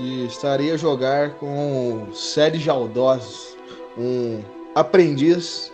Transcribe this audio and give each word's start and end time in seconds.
e 0.00 0.24
estarei 0.24 0.72
a 0.72 0.78
jogar 0.78 1.34
com 1.34 2.08
Sérgio 2.14 2.62
Jaldosos, 2.62 3.54
um 3.98 4.40
aprendiz 4.74 5.70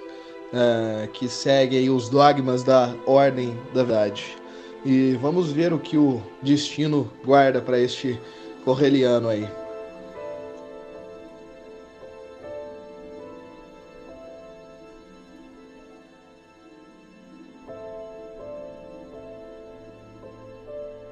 eh, 0.52 1.08
que 1.12 1.28
segue 1.28 1.88
os 1.88 2.08
dogmas 2.08 2.64
da 2.64 2.92
Ordem 3.06 3.56
da 3.72 3.84
Verdade. 3.84 4.36
E 4.84 5.12
vamos 5.22 5.52
ver 5.52 5.72
o 5.72 5.78
que 5.78 5.96
o 5.96 6.20
destino 6.42 7.08
guarda 7.24 7.60
para 7.60 7.78
este 7.78 8.20
correliano 8.64 9.28
aí. 9.28 9.48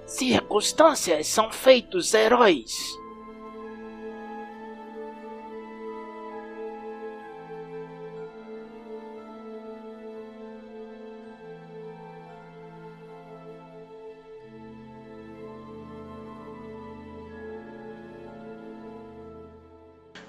Circunstâncias 0.05 1.29
são 1.29 1.53
feitos 1.53 2.13
heróis. 2.13 3.04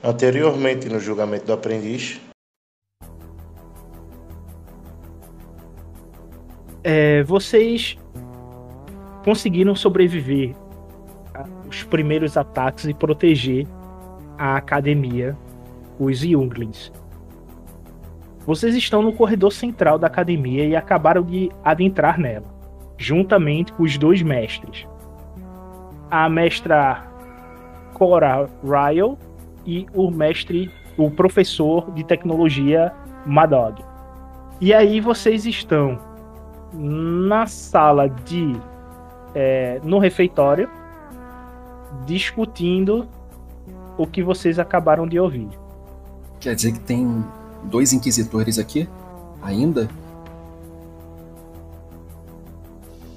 Anteriormente, 0.06 0.88
no 0.88 1.00
julgamento 1.00 1.48
do 1.48 1.54
aprendiz, 1.54 2.22
É, 6.88 7.24
vocês 7.24 7.98
conseguiram 9.24 9.74
sobreviver 9.74 10.56
aos 11.34 11.84
primeiros 11.84 12.38
ataques 12.38 12.86
e 12.86 12.94
proteger 12.94 13.66
a 14.38 14.58
academia, 14.58 15.36
os 15.98 16.24
Younglings. 16.24 16.92
Vocês 18.46 18.76
estão 18.76 19.02
no 19.02 19.12
corredor 19.12 19.52
central 19.52 19.98
da 19.98 20.06
academia 20.06 20.64
e 20.64 20.76
acabaram 20.76 21.24
de 21.24 21.50
adentrar 21.64 22.20
nela, 22.20 22.46
juntamente 23.00 23.74
com 23.74 23.82
os 23.82 23.98
dois 23.98 24.22
mestres. 24.22 24.88
A 26.12 26.30
mestra 26.30 27.04
Cora 27.96 28.48
Ryle 28.64 29.18
e 29.66 29.86
o 29.94 30.12
mestre, 30.12 30.72
o 30.98 31.10
professor 31.10 31.92
de 31.92 32.04
tecnologia 32.04 32.94
Madog. 33.26 33.84
E 34.62 34.74
aí 34.74 35.02
vocês 35.02 35.46
estão 35.46 36.00
na 36.74 37.48
sala 37.48 38.10
de. 38.10 38.56
é, 39.34 39.80
no 39.84 40.00
refeitório, 40.00 40.70
discutindo 42.06 43.08
o 43.98 44.06
que 44.06 44.22
vocês 44.22 44.60
acabaram 44.60 45.08
de 45.08 45.20
ouvir. 45.20 45.50
Quer 46.40 46.56
dizer 46.56 46.74
que 46.74 46.80
tem 46.80 47.24
dois 47.64 47.94
inquisitores 47.94 48.60
aqui? 48.60 48.88
Ainda? 49.42 49.90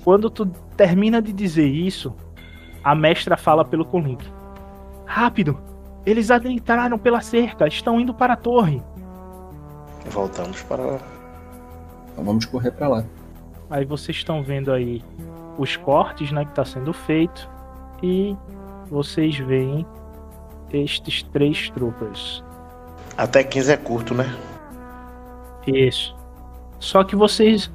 Quando 0.05 0.31
tu 0.31 0.47
termina 0.77 1.21
de 1.21 1.33
dizer 1.33 1.67
isso, 1.67 2.15
a 2.83 2.95
mestra 2.95 3.37
fala 3.37 3.65
pelo 3.65 3.85
Colink. 3.85 4.25
Rápido! 5.05 5.68
Eles 6.09 6.31
adentraram 6.31 6.99
pela 6.99 7.21
cerca, 7.21 7.69
estão 7.69 8.01
indo 8.01 8.15
para 8.15 8.33
a 8.33 8.37
torre. 8.37 8.83
voltamos 10.07 10.63
para 10.63 10.83
lá. 10.83 10.99
Então 12.11 12.25
vamos 12.25 12.47
correr 12.47 12.71
pra 12.71 12.89
lá. 12.89 13.05
Aí 13.69 13.85
vocês 13.85 14.17
estão 14.17 14.43
vendo 14.43 14.73
aí 14.73 15.05
os 15.59 15.77
cortes, 15.77 16.33
né, 16.33 16.47
que 16.47 16.51
está 16.53 16.65
sendo 16.65 16.95
feito 16.95 17.47
e 18.03 18.35
vocês 18.89 19.37
veem 19.37 19.87
estes 20.73 21.23
três 21.25 21.69
troopers. 21.69 22.43
Até 23.15 23.45
15 23.45 23.73
é 23.73 23.77
curto, 23.77 24.15
né? 24.15 24.35
Isso. 25.67 26.17
Só 26.79 27.05
que 27.05 27.15
vocês 27.15 27.71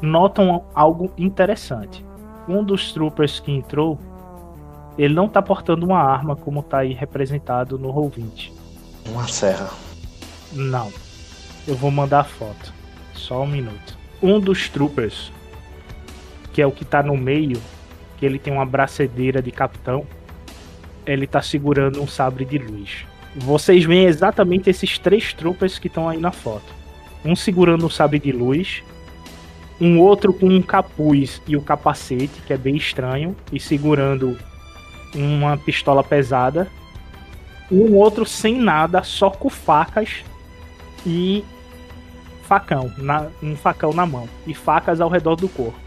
notam 0.00 0.64
algo 0.74 1.12
interessante. 1.18 2.02
Um 2.48 2.64
dos 2.64 2.94
troopers 2.94 3.40
que 3.40 3.52
entrou, 3.52 3.98
ele 4.98 5.14
não 5.14 5.28
tá 5.28 5.40
portando 5.40 5.86
uma 5.86 6.00
arma 6.00 6.34
como 6.34 6.62
tá 6.62 6.78
aí 6.78 6.92
representado 6.92 7.78
no 7.78 7.92
Roll20. 7.92 8.50
Uma 9.06 9.28
serra. 9.28 9.70
Não. 10.52 10.92
Eu 11.66 11.76
vou 11.76 11.90
mandar 11.90 12.20
a 12.20 12.24
foto. 12.24 12.72
Só 13.14 13.42
um 13.42 13.46
minuto. 13.46 13.96
Um 14.20 14.40
dos 14.40 14.68
troopers, 14.68 15.30
que 16.52 16.60
é 16.60 16.66
o 16.66 16.72
que 16.72 16.84
tá 16.84 17.02
no 17.02 17.16
meio, 17.16 17.62
que 18.16 18.26
ele 18.26 18.38
tem 18.38 18.52
uma 18.52 18.66
bracedeira 18.66 19.40
de 19.40 19.52
capitão, 19.52 20.04
ele 21.06 21.26
tá 21.26 21.40
segurando 21.40 22.02
um 22.02 22.06
sabre 22.08 22.44
de 22.44 22.58
luz. 22.58 23.06
Vocês 23.36 23.84
veem 23.84 24.06
exatamente 24.06 24.68
esses 24.68 24.98
três 24.98 25.32
troopers 25.32 25.78
que 25.78 25.86
estão 25.86 26.08
aí 26.08 26.18
na 26.18 26.32
foto. 26.32 26.74
Um 27.24 27.36
segurando 27.36 27.86
um 27.86 27.90
sabre 27.90 28.18
de 28.18 28.32
luz, 28.32 28.82
um 29.80 30.00
outro 30.00 30.32
com 30.32 30.46
um 30.46 30.60
capuz 30.60 31.40
e 31.46 31.56
o 31.56 31.62
capacete, 31.62 32.42
que 32.46 32.52
é 32.52 32.58
bem 32.58 32.76
estranho, 32.76 33.36
e 33.52 33.60
segurando 33.60 34.36
uma 35.14 35.56
pistola 35.56 36.02
pesada. 36.04 36.68
Um 37.70 37.94
outro 37.94 38.24
sem 38.24 38.58
nada, 38.58 39.02
só 39.02 39.28
com 39.30 39.50
facas 39.50 40.24
e 41.06 41.44
facão, 42.42 42.90
na- 42.96 43.26
um 43.42 43.54
facão 43.54 43.92
na 43.92 44.06
mão 44.06 44.26
e 44.46 44.54
facas 44.54 45.00
ao 45.00 45.08
redor 45.10 45.36
do 45.36 45.48
corpo. 45.48 45.78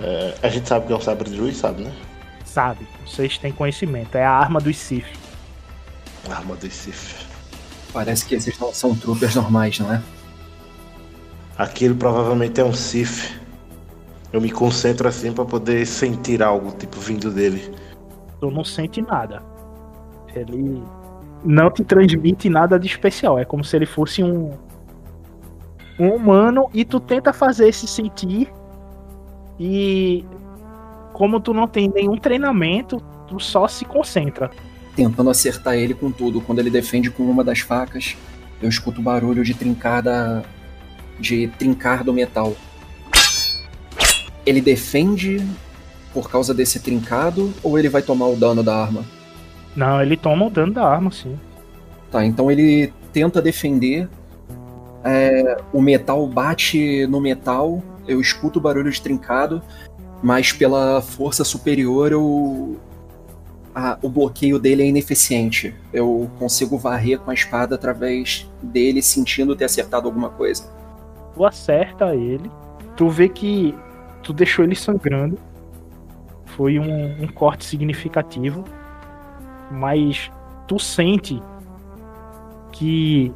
É, 0.00 0.34
a 0.42 0.48
gente 0.48 0.66
sabe 0.68 0.86
que 0.86 0.92
é 0.92 0.96
um 0.96 1.00
sabre 1.00 1.28
de 1.30 1.36
luz, 1.38 1.56
sabe, 1.58 1.82
né? 1.84 1.92
Sabe? 2.44 2.86
Vocês 3.06 3.36
têm 3.36 3.52
conhecimento. 3.52 4.14
É 4.16 4.24
a 4.24 4.30
arma 4.30 4.60
dos 4.60 4.76
Sith. 4.76 5.04
Arma 6.30 6.56
do 6.56 6.70
Sif. 6.70 7.26
Parece 7.92 8.24
que 8.24 8.34
esses 8.34 8.58
não 8.58 8.72
são 8.72 8.94
troopers 8.94 9.34
normais, 9.34 9.78
não 9.78 9.92
é? 9.92 10.02
Aquilo 11.56 11.94
provavelmente 11.94 12.60
é 12.60 12.64
um 12.64 12.72
Sif. 12.72 13.38
Eu 14.32 14.40
me 14.40 14.50
concentro 14.50 15.06
assim 15.06 15.32
pra 15.32 15.44
poder 15.44 15.86
sentir 15.86 16.42
algo, 16.42 16.72
tipo, 16.72 16.98
vindo 16.98 17.30
dele. 17.30 17.72
Tu 18.40 18.50
não 18.50 18.64
sente 18.64 19.00
nada. 19.00 19.42
Ele 20.34 20.82
não 21.44 21.70
te 21.70 21.84
transmite 21.84 22.48
nada 22.48 22.78
de 22.78 22.86
especial. 22.86 23.38
É 23.38 23.44
como 23.44 23.64
se 23.64 23.76
ele 23.76 23.86
fosse 23.86 24.22
um 24.22 24.52
um 25.98 26.08
humano 26.08 26.68
e 26.74 26.84
tu 26.84 26.98
tenta 26.98 27.32
fazer 27.32 27.72
se 27.72 27.86
sentir 27.86 28.52
e 29.58 30.24
como 31.12 31.38
tu 31.38 31.54
não 31.54 31.68
tem 31.68 31.88
nenhum 31.88 32.16
treinamento, 32.16 33.00
tu 33.28 33.38
só 33.38 33.68
se 33.68 33.84
concentra. 33.84 34.50
Tentando 34.96 35.30
acertar 35.30 35.74
ele 35.74 35.94
com 35.94 36.10
tudo. 36.10 36.40
Quando 36.40 36.58
ele 36.58 36.70
defende 36.70 37.10
com 37.10 37.22
uma 37.22 37.44
das 37.44 37.60
facas, 37.60 38.16
eu 38.60 38.68
escuto 38.68 39.00
barulho 39.00 39.44
de 39.44 39.54
trincar 39.54 40.02
da. 40.02 40.42
de 41.18 41.48
trincar 41.58 42.02
do 42.02 42.12
metal. 42.12 42.54
ele 44.44 44.60
defende 44.60 45.44
por 46.14 46.30
causa 46.30 46.54
desse 46.54 46.78
trincado 46.80 47.52
ou 47.62 47.78
ele 47.78 47.88
vai 47.90 48.00
tomar 48.00 48.28
o 48.28 48.36
dano 48.36 48.62
da 48.62 48.74
arma? 48.74 49.04
Não, 49.74 50.00
ele 50.00 50.16
toma 50.16 50.46
o 50.46 50.50
dano 50.50 50.72
da 50.72 50.86
arma, 50.88 51.10
sim. 51.10 51.36
Tá, 52.10 52.24
então 52.24 52.48
ele 52.50 52.92
tenta 53.12 53.42
defender. 53.42 54.08
É, 55.02 55.58
o 55.72 55.82
metal 55.82 56.26
bate 56.28 57.06
no 57.08 57.20
metal, 57.20 57.82
eu 58.06 58.20
escuto 58.20 58.58
o 58.58 58.62
barulho 58.62 58.90
de 58.90 59.02
trincado, 59.02 59.60
mas 60.22 60.52
pela 60.52 61.02
força 61.02 61.44
superior 61.44 62.12
eu, 62.12 62.76
a- 63.74 63.98
o 64.00 64.08
bloqueio 64.08 64.58
dele 64.58 64.82
é 64.84 64.86
ineficiente. 64.86 65.74
Eu 65.92 66.30
consigo 66.38 66.78
varrer 66.78 67.18
com 67.18 67.30
a 67.30 67.34
espada 67.34 67.74
através 67.74 68.48
dele, 68.62 69.02
sentindo 69.02 69.54
ter 69.56 69.64
acertado 69.64 70.06
alguma 70.06 70.30
coisa. 70.30 70.72
Tu 71.34 71.44
acerta 71.44 72.14
ele. 72.14 72.50
Tu 72.96 73.08
vê 73.08 73.28
que 73.28 73.74
tu 74.22 74.32
deixou 74.32 74.64
ele 74.64 74.76
sangrando. 74.76 75.36
Foi 76.56 76.78
um, 76.78 77.22
um 77.22 77.26
corte 77.26 77.64
significativo. 77.64 78.64
Mas 79.70 80.30
tu 80.66 80.78
sente 80.78 81.42
que 82.72 83.32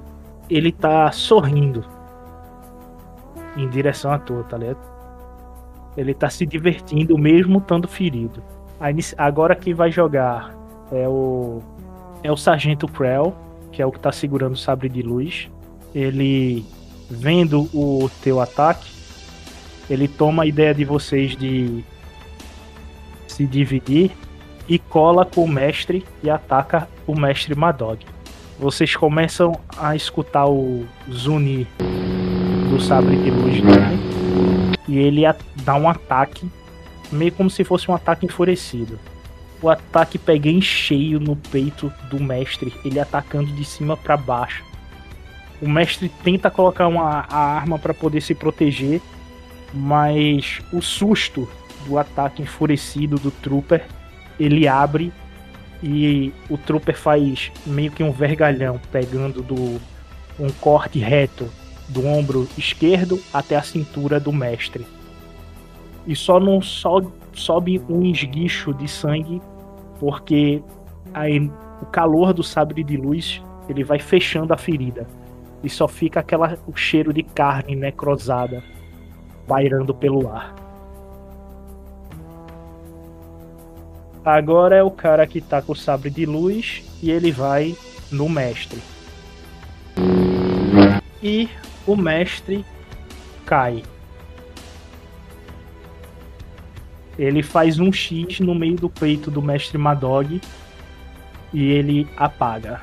ele 0.49 0.73
tá 0.73 1.11
sorrindo 1.13 1.85
em 3.57 3.69
direção 3.69 4.13
a 4.13 4.19
tu, 4.19 4.45
tá 4.49 4.57
ligado? 4.57 4.79
Ele 5.97 6.15
tá 6.15 6.31
se 6.31 6.47
divertindo 6.47 7.19
mesmo 7.19 7.59
estando 7.59 7.89
ferido. 7.89 8.43
Agora 9.17 9.57
quem 9.57 9.75
vai 9.75 9.91
jogar 9.91 10.55
é 10.93 11.09
o 11.09 11.61
é 12.23 12.33
o 12.33 12.37
Sargento 12.37 12.89
Krell, 12.89 13.35
que 13.71 13.81
é 13.81 13.87
o 13.87 13.93
que 13.93 14.01
tá 14.01 14.11
segurando 14.11 14.55
o 14.55 14.59
sabre 14.59 14.89
de 14.89 15.03
luz. 15.03 15.49
Ele 15.95 16.65
vendo 17.11 17.63
o 17.75 18.11
teu 18.23 18.41
ataque, 18.41 18.91
ele 19.89 20.07
toma 20.07 20.43
a 20.43 20.47
ideia 20.47 20.75
de 20.75 20.85
vocês 20.85 21.37
de 21.37 21.85
se 23.39 23.47
dividir 23.47 24.11
e 24.69 24.81
cola 24.81 25.25
com 25.25 25.45
o 25.45 25.49
mestre 25.49 26.05
e 26.25 26.29
ataca 26.29 26.89
o 27.07 27.19
mestre 27.19 27.55
Madog. 27.55 28.05
Vocês 28.59 28.97
começam 28.97 29.53
a 29.77 29.95
escutar 29.95 30.47
o 30.49 30.85
zuni 31.09 31.65
do 32.69 32.81
sabre 32.81 33.17
de 33.17 33.31
luz 33.31 33.61
dele 33.63 34.09
e 34.89 34.99
ele 34.99 35.23
dá 35.63 35.77
um 35.77 35.89
ataque, 35.89 36.51
meio 37.13 37.31
como 37.31 37.49
se 37.49 37.63
fosse 37.63 37.89
um 37.89 37.95
ataque 37.95 38.27
enfurecido. 38.27 38.99
O 39.63 39.71
ataque 39.71 40.19
pega 40.19 40.49
em 40.49 40.61
cheio 40.61 41.21
no 41.21 41.37
peito 41.37 41.93
do 42.11 42.21
mestre, 42.21 42.73
ele 42.85 42.99
atacando 42.99 43.53
de 43.53 43.65
cima 43.65 43.97
para 43.97 44.17
baixo. 44.17 44.65
O 45.63 45.69
mestre 45.69 46.09
tenta 46.25 46.51
colocar 46.51 46.89
uma, 46.89 47.25
a 47.29 47.39
arma 47.39 47.79
para 47.79 47.95
poder 47.95 48.21
se 48.21 48.35
proteger, 48.35 49.01
mas 49.73 50.61
o 50.73 50.81
susto 50.81 51.49
do 51.87 51.99
ataque 51.99 52.43
enfurecido 52.43 53.17
do 53.17 53.31
Trooper, 53.31 53.85
ele 54.39 54.67
abre 54.69 55.13
e 55.83 56.33
o 56.51 56.57
Trooper 56.59 56.97
faz 56.97 57.53
meio 57.67 57.91
que 57.91 58.03
um 58.03 58.13
vergalhão, 58.13 58.81
pegando 58.91 59.43
do 59.43 59.81
um 60.39 60.51
corte 60.61 60.99
reto 60.99 61.49
do 61.89 62.07
ombro 62.07 62.49
esquerdo 62.57 63.21
até 63.33 63.57
a 63.57 63.63
cintura 63.63 64.21
do 64.21 64.33
mestre. 64.33 64.87
E 66.07 66.15
só 66.15 66.39
não 66.39 66.61
so- 66.61 67.13
sobe 67.33 67.83
um 67.89 68.05
esguicho 68.05 68.73
de 68.75 68.87
sangue, 68.89 69.41
porque 69.99 70.63
aí 71.13 71.51
o 71.81 71.87
calor 71.87 72.33
do 72.33 72.43
sabre 72.43 72.85
de 72.85 72.97
luz 72.97 73.43
ele 73.69 73.85
vai 73.85 73.99
fechando 73.99 74.53
a 74.53 74.57
ferida 74.57 75.07
e 75.63 75.69
só 75.69 75.89
fica 75.89 76.21
aquela 76.21 76.59
o 76.67 76.77
cheiro 76.77 77.13
de 77.13 77.23
carne 77.23 77.75
necrosada 77.75 78.63
pairando 79.47 79.95
pelo 79.95 80.29
ar. 80.29 80.55
Agora 84.29 84.77
é 84.77 84.83
o 84.83 84.91
cara 84.91 85.27
que 85.27 85.41
tá 85.41 85.63
com 85.63 85.73
o 85.73 85.75
sabre 85.75 86.11
de 86.11 86.27
luz 86.27 86.85
e 87.03 87.11
ele 87.11 87.33
vai 87.33 87.75
no 88.13 88.29
mestre. 88.29 88.79
E 91.23 91.49
o 91.87 91.97
mestre 91.97 92.63
cai. 93.47 93.83
Ele 97.19 97.43
faz 97.43 97.79
um 97.79 97.91
X 97.91 98.41
no 98.41 98.55
meio 98.55 98.77
do 98.77 98.91
peito 98.91 99.31
do 99.31 99.41
mestre 99.41 99.79
Madog 99.79 100.43
e 101.51 101.65
ele 101.65 102.07
apaga. 102.15 102.83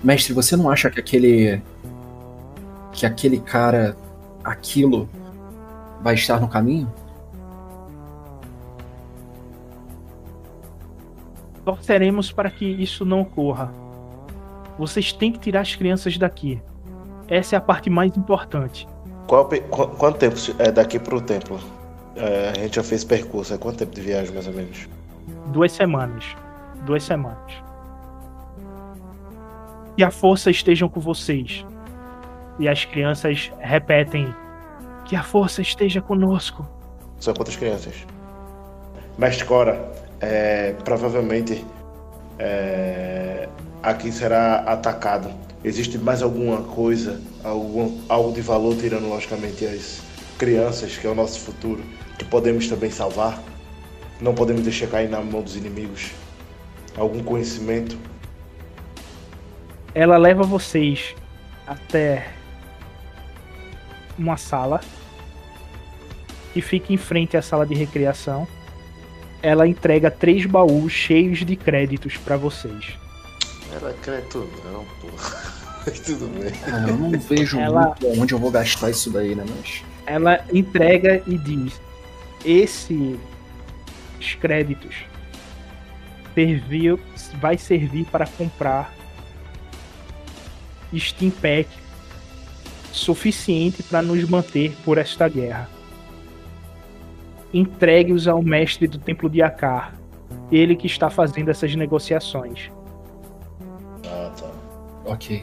Mestre, 0.00 0.32
você 0.32 0.56
não 0.56 0.70
acha 0.70 0.88
que 0.92 1.00
aquele. 1.00 1.60
que 2.92 3.04
aquele 3.04 3.40
cara. 3.40 3.96
aquilo. 4.44 5.08
vai 6.00 6.14
estar 6.14 6.40
no 6.40 6.46
caminho? 6.46 6.88
Torceremos 11.76 12.32
para 12.32 12.50
que 12.50 12.64
isso 12.64 13.04
não 13.04 13.20
ocorra. 13.20 13.72
Vocês 14.76 15.12
têm 15.12 15.30
que 15.30 15.38
tirar 15.38 15.60
as 15.60 15.76
crianças 15.76 16.18
daqui. 16.18 16.60
Essa 17.28 17.54
é 17.54 17.58
a 17.58 17.60
parte 17.60 17.88
mais 17.88 18.16
importante. 18.16 18.88
Qual, 19.28 19.48
quanto 19.98 20.18
tempo 20.18 20.36
é 20.58 20.72
daqui 20.72 20.98
pro 20.98 21.20
templo? 21.20 21.60
É, 22.16 22.48
a 22.50 22.54
gente 22.54 22.74
já 22.74 22.82
fez 22.82 23.04
percurso, 23.04 23.54
é 23.54 23.58
quanto 23.58 23.78
tempo 23.78 23.94
de 23.94 24.00
viagem 24.00 24.34
mais 24.34 24.48
ou 24.48 24.52
menos? 24.52 24.88
Duas 25.52 25.70
semanas. 25.70 26.24
Duas 26.84 27.04
semanas. 27.04 27.52
Que 29.96 30.02
a 30.02 30.10
força 30.10 30.50
estejam 30.50 30.88
com 30.88 30.98
vocês. 30.98 31.64
E 32.58 32.68
as 32.68 32.84
crianças 32.84 33.52
repetem: 33.60 34.34
Que 35.04 35.14
a 35.14 35.22
força 35.22 35.62
esteja 35.62 36.00
conosco. 36.00 36.66
São 37.20 37.32
quantas 37.32 37.54
crianças? 37.54 37.94
Mestre 39.16 39.44
Cora, 39.44 39.92
é, 40.20 40.74
provavelmente 40.84 41.64
é, 42.38 43.48
aqui 43.82 44.12
será 44.12 44.56
atacado. 44.60 45.30
Existe 45.62 45.98
mais 45.98 46.22
alguma 46.22 46.62
coisa, 46.62 47.20
algum, 47.44 47.98
algo 48.08 48.32
de 48.32 48.40
valor, 48.40 48.76
tirando 48.76 49.08
logicamente 49.08 49.66
as 49.66 50.00
crianças, 50.38 50.96
que 50.96 51.06
é 51.06 51.10
o 51.10 51.14
nosso 51.14 51.40
futuro, 51.40 51.82
que 52.18 52.24
podemos 52.24 52.66
também 52.68 52.90
salvar? 52.90 53.42
Não 54.20 54.34
podemos 54.34 54.62
deixar 54.62 54.86
cair 54.88 55.08
na 55.08 55.20
mão 55.20 55.42
dos 55.42 55.56
inimigos? 55.56 56.12
Algum 56.96 57.22
conhecimento? 57.22 57.98
Ela 59.94 60.16
leva 60.16 60.42
vocês 60.42 61.14
até 61.66 62.28
uma 64.18 64.36
sala 64.36 64.80
e 66.54 66.60
fica 66.60 66.92
em 66.92 66.96
frente 66.96 67.36
à 67.36 67.42
sala 67.42 67.66
de 67.66 67.74
recreação. 67.74 68.46
Ela 69.42 69.66
entrega 69.66 70.10
três 70.10 70.44
baús 70.46 70.92
cheios 70.92 71.44
de 71.44 71.56
créditos 71.56 72.16
para 72.16 72.36
vocês. 72.36 72.98
Ela 73.72 73.94
quer 74.02 74.22
tudo, 74.24 74.50
não, 74.70 74.84
pô. 75.00 75.08
Tudo 76.04 76.26
bem. 76.38 76.52
Ah, 76.66 76.86
eu 76.90 76.96
não 76.96 77.10
vejo 77.18 77.58
Ela- 77.58 77.96
muito 78.02 78.20
onde 78.20 78.34
eu 78.34 78.38
vou 78.38 78.50
gastar 78.50 78.90
isso 78.90 79.10
daí, 79.10 79.34
né? 79.34 79.44
Mas. 79.48 79.82
Ela 80.06 80.44
entrega 80.52 81.22
e 81.26 81.38
diz: 81.38 81.80
Esses 82.44 83.16
créditos 84.38 84.94
serviu, 86.34 87.00
vai 87.40 87.56
servir 87.56 88.04
para 88.06 88.26
comprar 88.26 88.94
Steam 90.94 91.30
Pack 91.30 91.68
suficiente 92.92 93.82
para 93.82 94.02
nos 94.02 94.22
manter 94.28 94.76
por 94.84 94.98
esta 94.98 95.28
guerra. 95.28 95.68
Entregue-os 97.52 98.28
ao 98.28 98.42
mestre 98.42 98.86
do 98.86 98.98
Templo 98.98 99.28
de 99.28 99.42
Akar, 99.42 99.94
ele 100.52 100.76
que 100.76 100.86
está 100.86 101.10
fazendo 101.10 101.50
essas 101.50 101.74
negociações. 101.74 102.70
Ah, 104.06 104.30
tá. 104.38 104.50
Ok. 105.06 105.42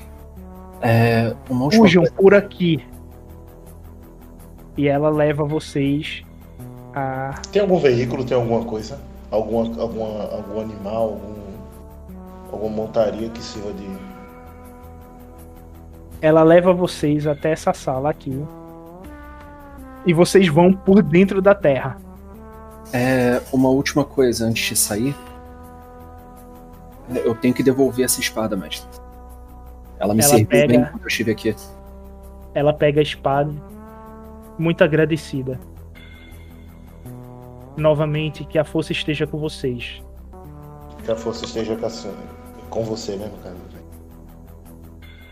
É. 0.81 1.35
Fujam 1.47 2.03
coisa. 2.03 2.15
por 2.15 2.33
aqui. 2.33 2.85
E 4.77 4.87
ela 4.87 5.09
leva 5.09 5.43
vocês 5.43 6.23
a 6.93 7.41
Tem 7.51 7.61
algum 7.61 7.79
veículo, 7.79 8.23
tem 8.23 8.37
alguma 8.37 8.63
coisa? 8.63 8.99
Alguma, 9.31 9.81
alguma, 9.81 10.23
algum 10.31 10.61
animal, 10.61 11.03
algum, 11.03 11.33
alguma 12.51 12.75
montaria 12.75 13.27
que 13.29 13.41
sirva 13.41 13.73
de. 13.73 13.87
ela 16.21 16.43
leva 16.43 16.73
vocês 16.73 17.27
até 17.27 17.51
essa 17.51 17.73
sala 17.73 18.09
aqui. 18.09 18.45
E 20.05 20.13
vocês 20.13 20.47
vão 20.47 20.71
por 20.73 21.01
dentro 21.01 21.41
da 21.41 21.53
terra. 21.53 21.97
É, 22.93 23.41
uma 23.51 23.69
última 23.69 24.05
coisa 24.05 24.45
antes 24.45 24.69
de 24.69 24.75
sair. 24.75 25.15
É, 27.13 27.27
Eu 27.27 27.35
tenho 27.35 27.53
que 27.53 27.61
devolver 27.63 28.05
essa 28.05 28.19
espada, 28.21 28.55
mestre. 28.55 28.87
Ela 29.99 30.13
me 30.13 30.21
Ela 30.21 30.29
serviu 30.29 30.47
pega- 30.47 30.67
bem 30.67 30.85
quando 30.85 31.01
eu 31.01 31.07
estive 31.07 31.31
aqui. 31.31 31.55
Ela 32.53 32.73
pega 32.73 32.99
a 33.01 33.03
espada, 33.03 33.51
muito 34.57 34.83
agradecida. 34.83 35.59
Novamente, 37.75 38.43
que 38.45 38.57
a 38.57 38.63
força 38.63 38.91
esteja 38.91 39.27
com 39.27 39.37
vocês. 39.37 40.01
Que 41.03 41.11
a 41.11 41.15
força 41.15 41.45
esteja 41.45 41.75
com, 41.75 41.85
a- 41.85 41.91
com 42.69 42.83
você, 42.83 43.15
né, 43.15 43.27
no 43.31 43.37
caso. 43.43 43.55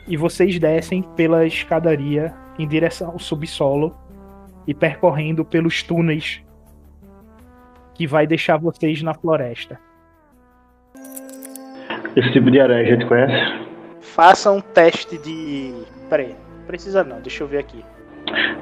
E 0.08 0.16
vocês 0.16 0.60
descem 0.60 1.02
pela 1.16 1.46
escadaria 1.48 2.34
em 2.60 2.68
direção 2.68 3.10
ao 3.12 3.20
subsolo 3.20 3.96
e 4.68 4.74
percorrendo 4.74 5.46
pelos 5.46 5.84
túneis 5.84 6.42
que 7.94 8.06
vai 8.06 8.28
deixar 8.28 8.58
vocês 8.58 9.02
na 9.02 9.14
floresta. 9.14 9.80
Esse 12.16 12.32
tipo 12.32 12.50
de 12.50 12.60
aranha 12.60 12.82
a 12.82 12.86
gente 12.86 13.06
conhece? 13.06 13.66
Faça 14.02 14.52
um 14.52 14.62
teste 14.62 15.18
de. 15.18 15.74
Peraí, 16.10 16.36
precisa 16.68 17.04
não, 17.04 17.20
deixa 17.20 17.44
eu 17.44 17.48
ver 17.48 17.60
aqui. 17.60 17.84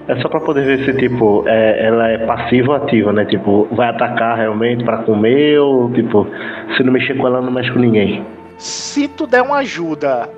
É 0.07 0.21
só 0.21 0.27
pra 0.27 0.39
poder 0.41 0.65
ver 0.65 0.85
se, 0.85 0.97
tipo, 0.99 1.47
é, 1.47 1.85
ela 1.85 2.09
é 2.09 2.25
passiva 2.25 2.71
ou 2.71 2.75
ativa, 2.75 3.13
né? 3.13 3.25
Tipo, 3.25 3.67
vai 3.71 3.87
atacar 3.89 4.37
realmente 4.37 4.83
pra 4.83 5.03
comer 5.03 5.59
ou, 5.59 5.91
tipo, 5.93 6.27
se 6.75 6.83
não 6.83 6.91
mexer 6.91 7.15
com 7.15 7.27
ela, 7.27 7.41
não 7.41 7.51
mexe 7.51 7.71
com 7.71 7.79
ninguém. 7.79 8.25
Se 8.57 9.07
tu 9.07 9.25
der 9.25 9.41
uma 9.41 9.57
ajuda 9.57 10.29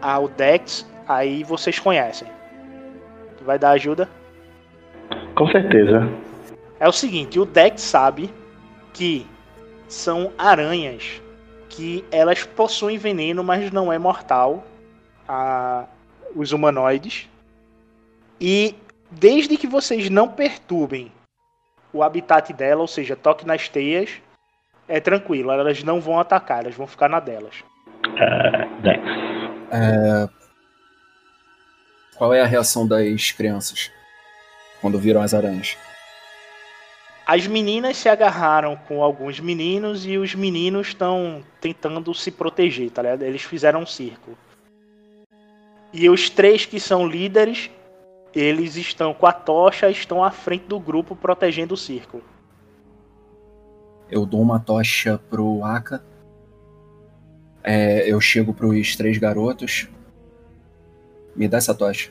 ao 0.00 0.28
Dex, 0.28 0.90
aí 1.06 1.44
vocês 1.44 1.78
conhecem. 1.78 2.26
Tu 3.36 3.44
vai 3.44 3.58
dar 3.58 3.72
ajuda? 3.72 4.08
Com 5.34 5.46
certeza. 5.48 6.08
É 6.78 6.88
o 6.88 6.92
seguinte, 6.92 7.38
o 7.38 7.44
Dex 7.44 7.80
sabe 7.82 8.30
que 8.92 9.26
são 9.88 10.32
aranhas 10.38 11.20
que 11.68 12.04
elas 12.10 12.44
possuem 12.44 12.98
veneno, 12.98 13.42
mas 13.44 13.70
não 13.70 13.92
é 13.92 13.98
mortal 13.98 14.64
a 15.28 15.86
os 16.34 16.52
humanoides. 16.52 17.28
E 18.40 18.74
desde 19.10 19.56
que 19.56 19.66
vocês 19.66 20.08
não 20.08 20.28
perturbem 20.28 21.10
o 21.92 22.02
habitat 22.02 22.52
dela, 22.52 22.80
ou 22.80 22.86
seja, 22.86 23.16
toque 23.16 23.46
nas 23.46 23.68
teias, 23.68 24.10
é 24.86 25.00
tranquilo, 25.00 25.50
elas 25.50 25.82
não 25.82 26.00
vão 26.00 26.20
atacar, 26.20 26.60
elas 26.60 26.74
vão 26.74 26.86
ficar 26.86 27.08
na 27.08 27.20
delas. 27.20 27.64
É, 28.16 28.66
Dex. 28.80 29.02
É, 29.72 30.28
Qual 32.16 32.32
é 32.32 32.40
a 32.40 32.46
reação 32.46 32.86
das 32.86 33.32
crianças 33.32 33.90
quando 34.80 34.98
viram 34.98 35.20
as 35.22 35.34
aranhas? 35.34 35.76
As 37.26 37.46
meninas 37.46 37.96
se 37.96 38.08
agarraram 38.08 38.76
com 38.76 39.04
alguns 39.04 39.38
meninos 39.38 40.04
e 40.04 40.18
os 40.18 40.34
meninos 40.34 40.88
estão 40.88 41.44
tentando 41.60 42.12
se 42.12 42.30
proteger, 42.30 42.90
tá 42.90 43.02
ligado? 43.02 43.22
Eles 43.22 43.42
fizeram 43.42 43.82
um 43.82 43.86
círculo. 43.86 44.36
E 45.92 46.08
os 46.08 46.28
três 46.28 46.66
que 46.66 46.80
são 46.80 47.06
líderes, 47.06 47.70
eles 48.34 48.76
estão 48.76 49.14
com 49.14 49.26
a 49.26 49.32
tocha, 49.32 49.88
estão 49.90 50.24
à 50.24 50.30
frente 50.30 50.64
do 50.64 50.80
grupo 50.80 51.14
protegendo 51.14 51.74
o 51.74 51.76
círculo. 51.76 52.22
Eu 54.10 54.26
dou 54.26 54.40
uma 54.40 54.58
tocha 54.58 55.20
pro 55.30 55.62
Aka. 55.62 56.02
É, 57.62 58.10
eu 58.10 58.20
chego 58.20 58.52
pros 58.52 58.96
três 58.96 59.18
garotos. 59.18 59.88
Me 61.36 61.46
dá 61.46 61.58
essa 61.58 61.74
tocha. 61.74 62.10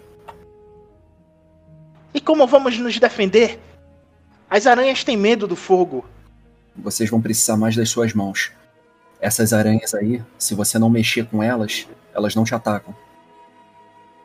E 2.13 2.19
como 2.19 2.47
vamos 2.47 2.77
nos 2.77 2.97
defender? 2.99 3.59
As 4.49 4.65
aranhas 4.65 5.03
têm 5.03 5.15
medo 5.17 5.47
do 5.47 5.55
fogo. 5.55 6.05
Vocês 6.75 7.09
vão 7.09 7.21
precisar 7.21 7.57
mais 7.57 7.75
das 7.75 7.89
suas 7.89 8.13
mãos. 8.13 8.51
Essas 9.21 9.53
aranhas 9.53 9.93
aí, 9.93 10.23
se 10.37 10.55
você 10.55 10.79
não 10.79 10.89
mexer 10.89 11.25
com 11.27 11.43
elas, 11.43 11.87
elas 12.13 12.33
não 12.35 12.43
te 12.43 12.55
atacam. 12.55 12.95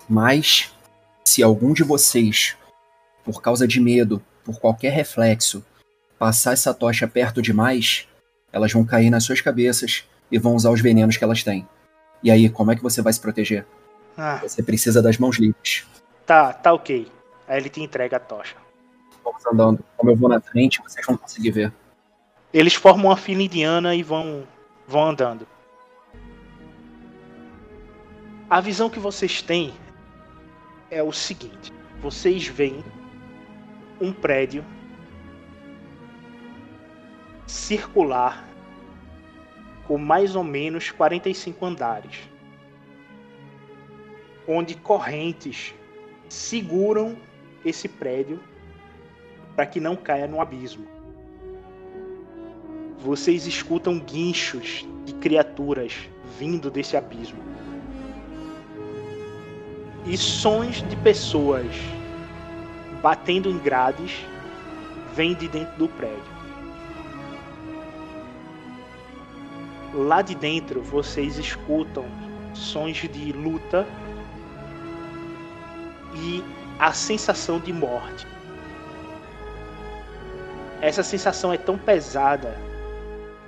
Mas, 0.08 0.72
se 1.24 1.42
algum 1.42 1.72
de 1.72 1.82
vocês, 1.82 2.56
por 3.24 3.42
causa 3.42 3.66
de 3.66 3.80
medo, 3.80 4.22
por 4.44 4.58
qualquer 4.60 4.92
reflexo, 4.92 5.64
passar 6.18 6.52
essa 6.52 6.72
tocha 6.72 7.08
perto 7.08 7.42
demais, 7.42 8.06
elas 8.52 8.72
vão 8.72 8.84
cair 8.84 9.10
nas 9.10 9.24
suas 9.24 9.40
cabeças 9.40 10.04
e 10.30 10.38
vão 10.38 10.54
usar 10.54 10.70
os 10.70 10.80
venenos 10.80 11.16
que 11.16 11.24
elas 11.24 11.42
têm. 11.42 11.66
E 12.22 12.30
aí, 12.30 12.48
como 12.48 12.70
é 12.70 12.76
que 12.76 12.82
você 12.82 13.02
vai 13.02 13.12
se 13.12 13.20
proteger? 13.20 13.66
Ah, 14.16 14.38
Você 14.42 14.62
precisa 14.62 15.02
das 15.02 15.18
mãos 15.18 15.38
livres. 15.38 15.84
tá, 16.24 16.52
tá 16.52 16.72
ok. 16.72 17.08
Aí 17.46 17.58
ele 17.58 17.68
te 17.68 17.80
entrega 17.80 18.16
a 18.16 18.20
tocha. 18.20 18.56
Vamos 19.22 19.44
andando. 19.46 19.84
Como 19.96 20.10
eu 20.10 20.16
vou 20.16 20.28
na 20.28 20.40
frente, 20.40 20.82
vocês 20.82 21.04
vão 21.06 21.16
conseguir 21.16 21.50
ver. 21.50 21.72
Eles 22.52 22.74
formam 22.74 23.06
uma 23.06 23.16
fila 23.16 23.42
indiana 23.42 23.94
e 23.94 24.02
vão, 24.02 24.46
vão 24.86 25.06
andando. 25.06 25.46
A 28.48 28.60
visão 28.60 28.88
que 28.88 28.98
vocês 28.98 29.42
têm 29.42 29.74
é 30.90 31.02
o 31.02 31.12
seguinte: 31.12 31.72
vocês 32.00 32.46
veem 32.46 32.84
um 34.00 34.12
prédio 34.12 34.64
circular 37.46 38.44
com 39.86 39.98
mais 39.98 40.34
ou 40.34 40.44
menos 40.44 40.90
45 40.90 41.66
andares, 41.66 42.28
onde 44.46 44.74
correntes 44.74 45.74
seguram 46.28 47.16
esse 47.64 47.88
prédio 47.88 48.40
para 49.54 49.66
que 49.66 49.80
não 49.80 49.96
caia 49.96 50.26
no 50.26 50.40
abismo. 50.40 50.86
Vocês 52.98 53.46
escutam 53.46 53.98
guinchos 53.98 54.86
de 55.04 55.12
criaturas 55.14 56.08
vindo 56.38 56.70
desse 56.70 56.96
abismo. 56.96 57.42
E 60.06 60.16
sons 60.16 60.86
de 60.88 60.96
pessoas 60.96 61.66
batendo 63.02 63.50
em 63.50 63.58
grades 63.58 64.24
vêm 65.14 65.34
de 65.34 65.48
dentro 65.48 65.76
do 65.76 65.88
prédio. 65.88 66.34
Lá 69.94 70.22
de 70.22 70.34
dentro 70.34 70.82
vocês 70.82 71.38
escutam 71.38 72.04
sons 72.52 72.96
de 72.96 73.32
luta 73.32 73.86
e 76.14 76.42
a 76.84 76.92
sensação 76.92 77.58
de 77.58 77.72
morte. 77.72 78.26
Essa 80.82 81.02
sensação 81.02 81.50
é 81.50 81.56
tão 81.56 81.78
pesada 81.78 82.60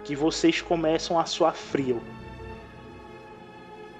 que 0.05 0.16
vocês 0.16 0.62
começam 0.62 1.19
a 1.19 1.26
suar 1.26 1.55
frio. 1.55 2.02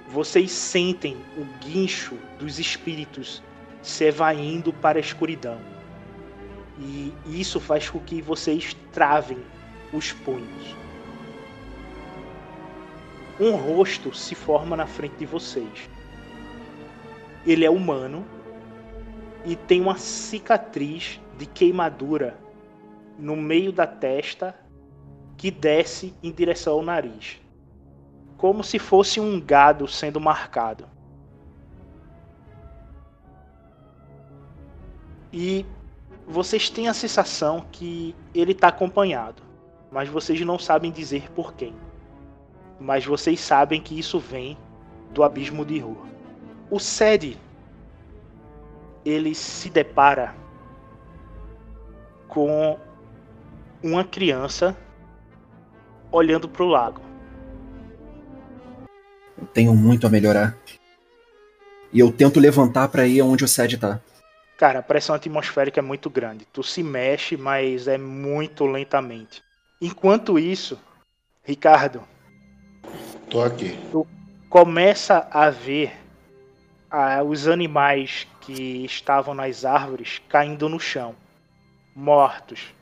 Vocês 0.07 0.49
sentem 0.49 1.15
o 1.37 1.45
guincho 1.63 2.17
dos 2.39 2.57
espíritos 2.57 3.43
se 3.83 4.05
evaindo 4.05 4.73
para 4.73 4.97
a 4.97 5.01
escuridão. 5.01 5.59
E 6.79 7.13
isso 7.27 7.59
faz 7.59 7.91
com 7.91 7.99
que 7.99 8.23
vocês 8.23 8.75
travem 8.91 9.37
os 9.93 10.11
punhos. 10.13 10.75
Um 13.39 13.51
rosto 13.51 14.11
se 14.15 14.33
forma 14.33 14.75
na 14.75 14.87
frente 14.87 15.17
de 15.17 15.27
vocês. 15.27 15.87
Ele 17.45 17.63
é 17.63 17.69
humano 17.69 18.25
e 19.47 19.55
tem 19.55 19.79
uma 19.79 19.95
cicatriz 19.97 21.21
de 21.37 21.45
queimadura 21.45 22.37
no 23.17 23.33
meio 23.33 23.71
da 23.71 23.87
testa 23.87 24.53
que 25.37 25.49
desce 25.49 26.13
em 26.21 26.33
direção 26.33 26.73
ao 26.73 26.81
nariz, 26.81 27.39
como 28.35 28.61
se 28.61 28.77
fosse 28.77 29.21
um 29.21 29.39
gado 29.39 29.87
sendo 29.87 30.19
marcado. 30.19 30.85
E 35.31 35.65
vocês 36.27 36.69
têm 36.69 36.89
a 36.89 36.93
sensação 36.93 37.65
que 37.71 38.13
ele 38.35 38.51
está 38.51 38.67
acompanhado, 38.67 39.41
mas 39.89 40.09
vocês 40.09 40.41
não 40.41 40.59
sabem 40.59 40.91
dizer 40.91 41.31
por 41.31 41.53
quem. 41.53 41.73
Mas 42.77 43.05
vocês 43.05 43.39
sabem 43.39 43.81
que 43.81 43.97
isso 43.97 44.19
vem 44.19 44.57
do 45.13 45.23
abismo 45.23 45.63
de 45.63 45.79
rua. 45.79 46.05
O 46.69 46.79
Sede 46.79 47.37
ele 49.07 49.33
se 49.33 49.69
depara 49.69 50.35
com 52.27 52.77
uma 53.81 54.03
criança 54.03 54.75
olhando 56.11 56.49
para 56.49 56.63
o 56.63 56.67
lago. 56.67 57.01
Eu 59.37 59.45
tenho 59.47 59.73
muito 59.73 60.05
a 60.05 60.09
melhorar. 60.09 60.57
E 61.93 61.99
eu 61.99 62.11
tento 62.11 62.39
levantar 62.39 62.89
pra 62.89 63.07
ir 63.07 63.21
aonde 63.21 63.45
o 63.45 63.47
Sed 63.47 63.77
tá. 63.77 64.01
Cara, 64.57 64.79
a 64.79 64.83
pressão 64.83 65.15
atmosférica 65.15 65.79
é 65.79 65.83
muito 65.83 66.09
grande. 66.09 66.45
Tu 66.51 66.63
se 66.63 66.83
mexe, 66.83 67.37
mas 67.37 67.87
é 67.87 67.97
muito 67.97 68.65
lentamente. 68.65 69.41
Enquanto 69.79 70.39
isso, 70.39 70.77
Ricardo, 71.43 72.01
Tô 73.29 73.41
aqui. 73.41 73.77
começa 74.49 75.27
a 75.31 75.49
ver 75.49 75.95
ah, 76.89 77.23
os 77.23 77.47
animais 77.47 78.27
que 78.41 78.85
estavam 78.85 79.33
nas 79.33 79.65
árvores 79.65 80.21
caindo 80.29 80.69
no 80.69 80.79
chão, 80.79 81.15
mortos. 81.95 82.73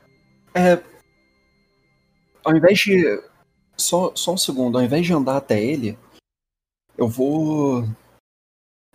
É. 0.53 0.81
Ao 2.43 2.55
invés 2.55 2.79
de. 2.79 3.21
Só, 3.77 4.13
só 4.15 4.33
um 4.33 4.37
segundo, 4.37 4.77
ao 4.77 4.83
invés 4.83 5.05
de 5.05 5.11
andar 5.13 5.37
até 5.37 5.61
ele, 5.61 5.97
eu 6.97 7.07
vou. 7.07 7.83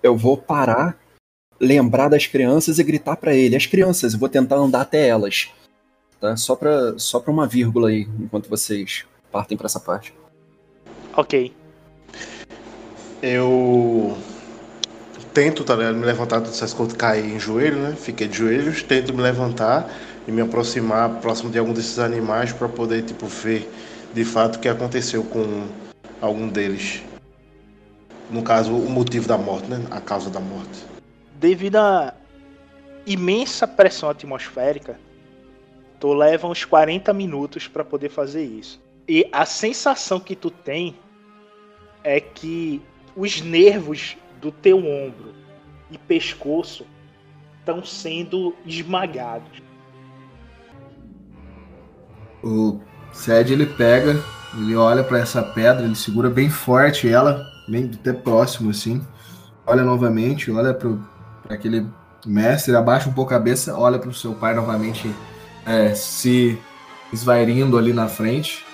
Eu 0.03 0.17
vou 0.17 0.39
parar, 0.39 0.99
lembrar 1.61 2.09
das 2.09 2.27
crianças 2.27 2.79
e 2.79 2.85
gritar 2.85 3.17
pra 3.17 3.35
ele. 3.35 3.57
As 3.57 3.67
crianças, 3.67 4.15
eu 4.15 4.19
vou 4.19 4.29
tentar 4.29 4.57
andar 4.57 4.81
até 4.81 5.07
elas. 5.07 5.51
Tá? 6.19 6.37
Só 6.37 6.57
pra, 6.57 6.99
só 6.99 7.21
pra 7.21 7.31
uma 7.31 7.47
vírgula 7.47 7.91
aí, 7.91 8.09
enquanto 8.19 8.49
vocês 8.49 9.05
partem 9.31 9.59
pra 9.59 9.67
essa 9.67 9.81
parte. 9.81 10.15
Ok. 11.15 11.53
Eu 13.23 14.17
tento, 15.33 15.65
tá? 15.65 15.77
Me 15.77 16.05
levantar, 16.05 16.41
tu 16.41 16.51
dissesse 16.51 16.75
quando 16.75 16.97
caí 16.97 17.35
em 17.35 17.39
joelho, 17.39 17.79
né? 17.79 17.95
Fiquei 17.97 18.29
de 18.29 18.39
joelhos, 18.39 18.83
tento 18.83 19.15
me 19.15 19.23
levantar 19.23 19.91
e 20.27 20.33
me 20.33 20.41
aproximar 20.41 21.21
próximo 21.21 21.51
de 21.51 21.59
algum 21.59 21.73
desses 21.73 21.99
animais 21.99 22.53
para 22.53 22.69
poder, 22.69 23.03
tipo, 23.03 23.27
ver 23.27 23.71
de 24.13 24.25
fato 24.25 24.57
o 24.57 24.59
que 24.59 24.69
aconteceu 24.69 25.23
com 25.25 25.67
algum 26.21 26.49
deles. 26.49 27.03
No 28.31 28.43
caso, 28.43 28.75
o 28.75 28.89
motivo 28.89 29.27
da 29.27 29.39
morte, 29.39 29.69
né? 29.69 29.85
A 29.91 30.01
causa 30.01 30.31
da 30.31 30.41
morte. 30.41 30.85
Devido 31.37 31.77
à 31.77 32.15
imensa 33.07 33.67
pressão 33.67 34.11
atmosférica, 34.11 34.99
tu 35.99 36.13
leva 36.13 36.47
uns 36.47 36.65
40 36.65 37.13
minutos 37.13 37.67
para 37.67 37.85
poder 37.85 38.09
fazer 38.09 38.45
isso. 38.45 38.81
E 39.09 39.29
a 39.33 39.45
sensação 39.45 40.21
que 40.21 40.37
tu 40.37 40.51
tem 40.51 40.97
é 42.05 42.21
que 42.21 42.81
os 43.17 43.41
nervos 43.41 44.17
do 44.41 44.51
teu 44.51 44.79
ombro 44.79 45.35
e 45.91 45.99
pescoço 45.99 46.87
estão 47.59 47.85
sendo 47.85 48.55
esmagados. 48.65 49.63
O 52.43 52.81
Sed 53.13 53.53
ele 53.53 53.67
pega, 53.67 54.19
ele 54.57 54.75
olha 54.75 55.05
para 55.05 55.19
essa 55.19 55.43
pedra, 55.43 55.85
ele 55.85 55.95
segura 55.95 56.31
bem 56.31 56.49
forte 56.49 57.09
ela, 57.09 57.47
bem 57.69 57.91
até 57.93 58.13
próximo 58.13 58.71
assim. 58.71 59.05
Olha 59.67 59.83
novamente, 59.83 60.51
olha 60.51 60.73
para 60.73 60.97
aquele 61.49 61.87
mestre, 62.25 62.75
abaixa 62.75 63.09
um 63.09 63.13
pouco 63.13 63.33
a 63.35 63.39
cabeça, 63.39 63.77
olha 63.77 63.99
para 63.99 64.09
o 64.09 64.15
seu 64.15 64.35
pai 64.35 64.55
novamente 64.55 65.15
é, 65.67 65.95
se 65.95 66.59
esvairindo 67.13 67.77
ali 67.77 67.93
na 67.93 68.09
frente. 68.09 68.65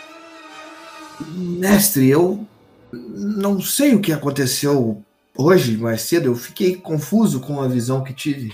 Mestre, 1.20 2.08
eu 2.08 2.46
não 2.92 3.60
sei 3.60 3.94
o 3.94 4.00
que 4.00 4.12
aconteceu 4.12 5.02
hoje, 5.36 5.76
mais 5.76 6.02
cedo. 6.02 6.26
Eu 6.26 6.34
fiquei 6.34 6.76
confuso 6.76 7.40
com 7.40 7.60
a 7.60 7.68
visão 7.68 8.02
que 8.02 8.12
tive. 8.12 8.52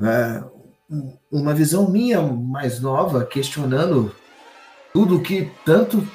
É, 0.00 0.44
uma 1.30 1.54
visão 1.54 1.90
minha 1.90 2.22
mais 2.22 2.80
nova, 2.80 3.24
questionando 3.24 4.14
tudo 4.92 5.20
que 5.20 5.50
tanto 5.64 6.06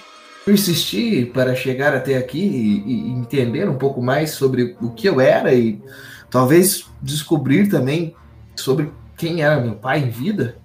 persisti 0.46 1.26
para 1.26 1.56
chegar 1.56 1.94
até 1.94 2.18
aqui 2.18 2.40
e, 2.40 2.92
e, 2.92 3.12
entender 3.12 3.70
um 3.70 3.78
pouco 3.78 4.02
mais 4.02 4.32
sobre 4.32 4.76
o 4.82 4.90
que 4.92 5.08
eu 5.08 5.22
era 5.22 5.54
e 5.54 5.82
talvez 6.30 6.86
descobrir 7.02 7.70
também 7.70 8.16
sobre 8.56 8.92
quem 9.18 9.42
era 9.42 9.62
meu 9.62 9.76
pai 9.76 10.00
em 10.00 10.10
vida. 10.10 10.58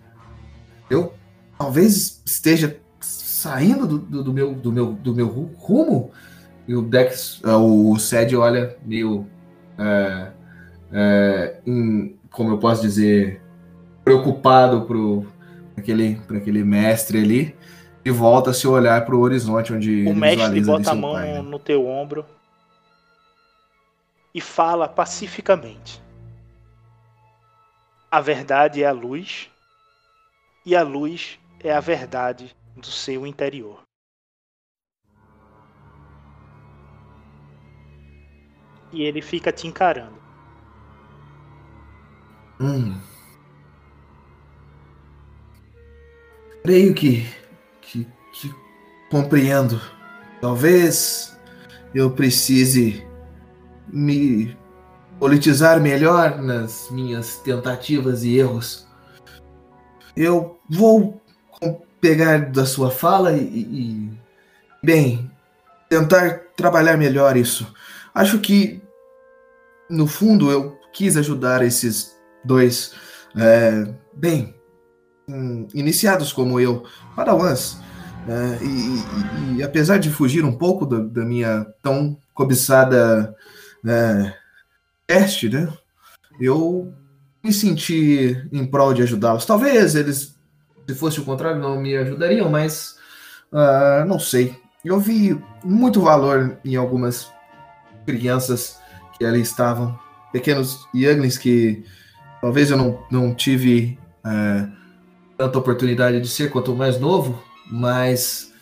Eu 0.90 1.12
talvez 1.58 2.22
esteja 2.24 2.80
saindo 3.00 3.86
do, 3.86 3.98
do, 3.98 4.24
do 4.24 4.32
meu, 4.32 4.54
do, 4.54 4.72
meu, 4.72 4.92
do 4.92 5.14
meu 5.14 5.28
rumo 5.56 6.10
e 6.68 6.76
o 6.76 6.82
Dex, 6.82 7.40
uh, 7.40 7.92
o 7.92 7.98
Sed 7.98 8.36
olha 8.36 8.76
meio. 8.84 9.26
Uh, 9.78 10.32
uh, 10.92 11.62
em, 11.66 12.18
como 12.30 12.50
eu 12.52 12.58
posso 12.58 12.82
dizer, 12.82 13.40
preocupado 14.04 14.82
para 14.82 14.98
aquele, 15.78 16.20
aquele 16.28 16.62
mestre 16.62 17.18
ali 17.18 17.56
e 18.04 18.10
volta 18.10 18.50
a 18.50 18.54
se 18.54 18.68
olhar 18.68 19.04
para 19.06 19.16
o 19.16 19.20
horizonte 19.20 19.72
onde 19.72 20.06
o 20.06 20.14
mestre 20.14 20.60
bota 20.60 20.90
a 20.90 20.94
mão 20.94 21.14
pai, 21.14 21.32
né? 21.32 21.42
no 21.42 21.58
teu 21.58 21.86
ombro 21.86 22.24
e 24.34 24.40
fala 24.40 24.86
pacificamente. 24.86 26.02
A 28.10 28.20
verdade 28.20 28.82
é 28.82 28.86
a 28.86 28.92
luz 28.92 29.50
e 30.66 30.76
a 30.76 30.82
luz 30.82 31.38
é 31.60 31.72
a 31.72 31.80
verdade 31.80 32.54
do 32.76 32.86
seu 32.86 33.26
interior. 33.26 33.87
E 38.92 39.02
ele 39.02 39.20
fica 39.20 39.52
te 39.52 39.66
encarando. 39.66 40.18
Hum. 42.60 42.98
Creio 46.62 46.94
que, 46.94 47.26
que, 47.80 48.06
que 48.32 48.54
compreendo. 49.10 49.80
Talvez 50.40 51.38
eu 51.94 52.10
precise 52.10 53.06
me 53.88 54.56
politizar 55.18 55.80
melhor 55.80 56.38
nas 56.40 56.90
minhas 56.90 57.36
tentativas 57.36 58.22
e 58.22 58.38
erros. 58.38 58.86
Eu 60.16 60.58
vou 60.68 61.20
pegar 62.00 62.50
da 62.50 62.64
sua 62.64 62.90
fala 62.90 63.32
e, 63.32 63.42
e, 63.42 64.10
bem, 64.82 65.30
tentar 65.88 66.40
trabalhar 66.56 66.96
melhor 66.96 67.36
isso. 67.36 67.72
Acho 68.14 68.38
que, 68.38 68.80
no 69.88 70.06
fundo, 70.06 70.50
eu 70.50 70.78
quis 70.92 71.16
ajudar 71.16 71.64
esses 71.64 72.16
dois, 72.44 72.94
é, 73.36 73.86
bem, 74.14 74.54
um, 75.28 75.66
iniciados 75.74 76.32
como 76.32 76.58
eu, 76.58 76.84
padawans. 77.14 77.78
É, 78.28 78.64
e, 78.64 78.66
e, 78.66 79.56
e, 79.56 79.62
apesar 79.62 79.98
de 79.98 80.10
fugir 80.10 80.44
um 80.44 80.52
pouco 80.52 80.84
da, 80.84 80.98
da 80.98 81.24
minha 81.24 81.66
tão 81.82 82.18
cobiçada 82.34 83.34
é, 83.86 84.34
né? 85.52 85.72
Eu 86.40 86.92
me 87.42 87.52
senti 87.52 88.36
em 88.52 88.66
prol 88.66 88.92
de 88.92 89.02
ajudá-los. 89.02 89.46
Talvez 89.46 89.94
eles, 89.94 90.36
se 90.86 90.94
fosse 90.94 91.20
o 91.20 91.24
contrário, 91.24 91.60
não 91.60 91.80
me 91.80 91.96
ajudariam, 91.96 92.48
mas 92.50 92.96
uh, 93.52 94.04
não 94.06 94.18
sei. 94.18 94.54
Eu 94.84 95.00
vi 95.00 95.40
muito 95.64 96.00
valor 96.00 96.58
em 96.64 96.76
algumas 96.76 97.32
crianças 98.04 98.78
que 99.18 99.24
ali 99.24 99.40
estavam, 99.40 99.98
pequenos 100.32 100.86
younglings 100.94 101.36
que 101.36 101.84
talvez 102.40 102.70
eu 102.70 102.76
não, 102.76 102.98
não 103.10 103.34
tive 103.34 103.98
uh, 104.24 104.70
tanta 105.36 105.58
oportunidade 105.58 106.20
de 106.20 106.28
ser 106.28 106.50
quanto 106.50 106.74
mais 106.74 106.98
novo, 106.98 107.42
mas 107.70 108.52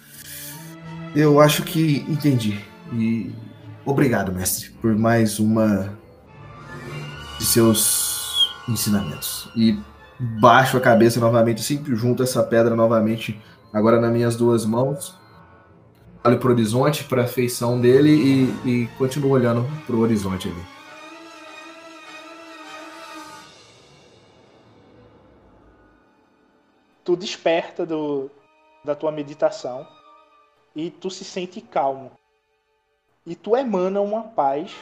eu 1.15 1.41
acho 1.41 1.63
que 1.63 2.05
entendi. 2.09 2.61
E 2.93 3.33
obrigado, 3.85 4.33
mestre, 4.33 4.71
por 4.81 4.95
mais 4.95 5.39
uma 5.39 5.97
de 7.39 7.45
seus 7.45 8.55
ensinamentos. 8.69 9.51
E 9.57 9.79
baixo 10.19 10.77
a 10.77 10.81
cabeça 10.81 11.21
novamente, 11.21 11.63
sempre 11.63 11.95
junto 11.95 12.23
essa 12.23 12.43
pedra 12.43 12.75
novamente, 12.75 13.41
agora 13.73 14.01
nas 14.01 14.13
minhas 14.13 14.37
duas 14.37 14.65
mãos. 14.65 15.19
Olho 16.27 16.41
para 16.41 16.49
o 16.49 16.51
horizonte, 16.51 17.05
para 17.05 17.23
a 17.23 17.29
feição 17.29 17.81
dele 17.81 18.11
e, 18.11 18.69
e 18.69 18.87
continuo 18.99 19.31
olhando 19.31 19.65
para 19.87 19.95
o 19.95 20.01
horizonte 20.01 20.49
ali. 20.49 20.61
Tu 27.05 27.15
desperta 27.15 27.87
do, 27.87 28.29
da 28.85 28.97
tua 28.97 29.13
meditação 29.13 29.87
e 30.75 30.91
tu 30.91 31.09
se 31.11 31.25
sente 31.25 31.61
calmo. 31.61 32.11
E 33.25 33.37
tu 33.37 33.57
emana 33.57 34.01
uma 34.01 34.25
paz 34.25 34.75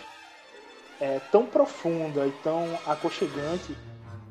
é, 0.98 1.20
tão 1.30 1.44
profunda 1.44 2.26
e 2.26 2.32
tão 2.42 2.66
aconchegante 2.86 3.76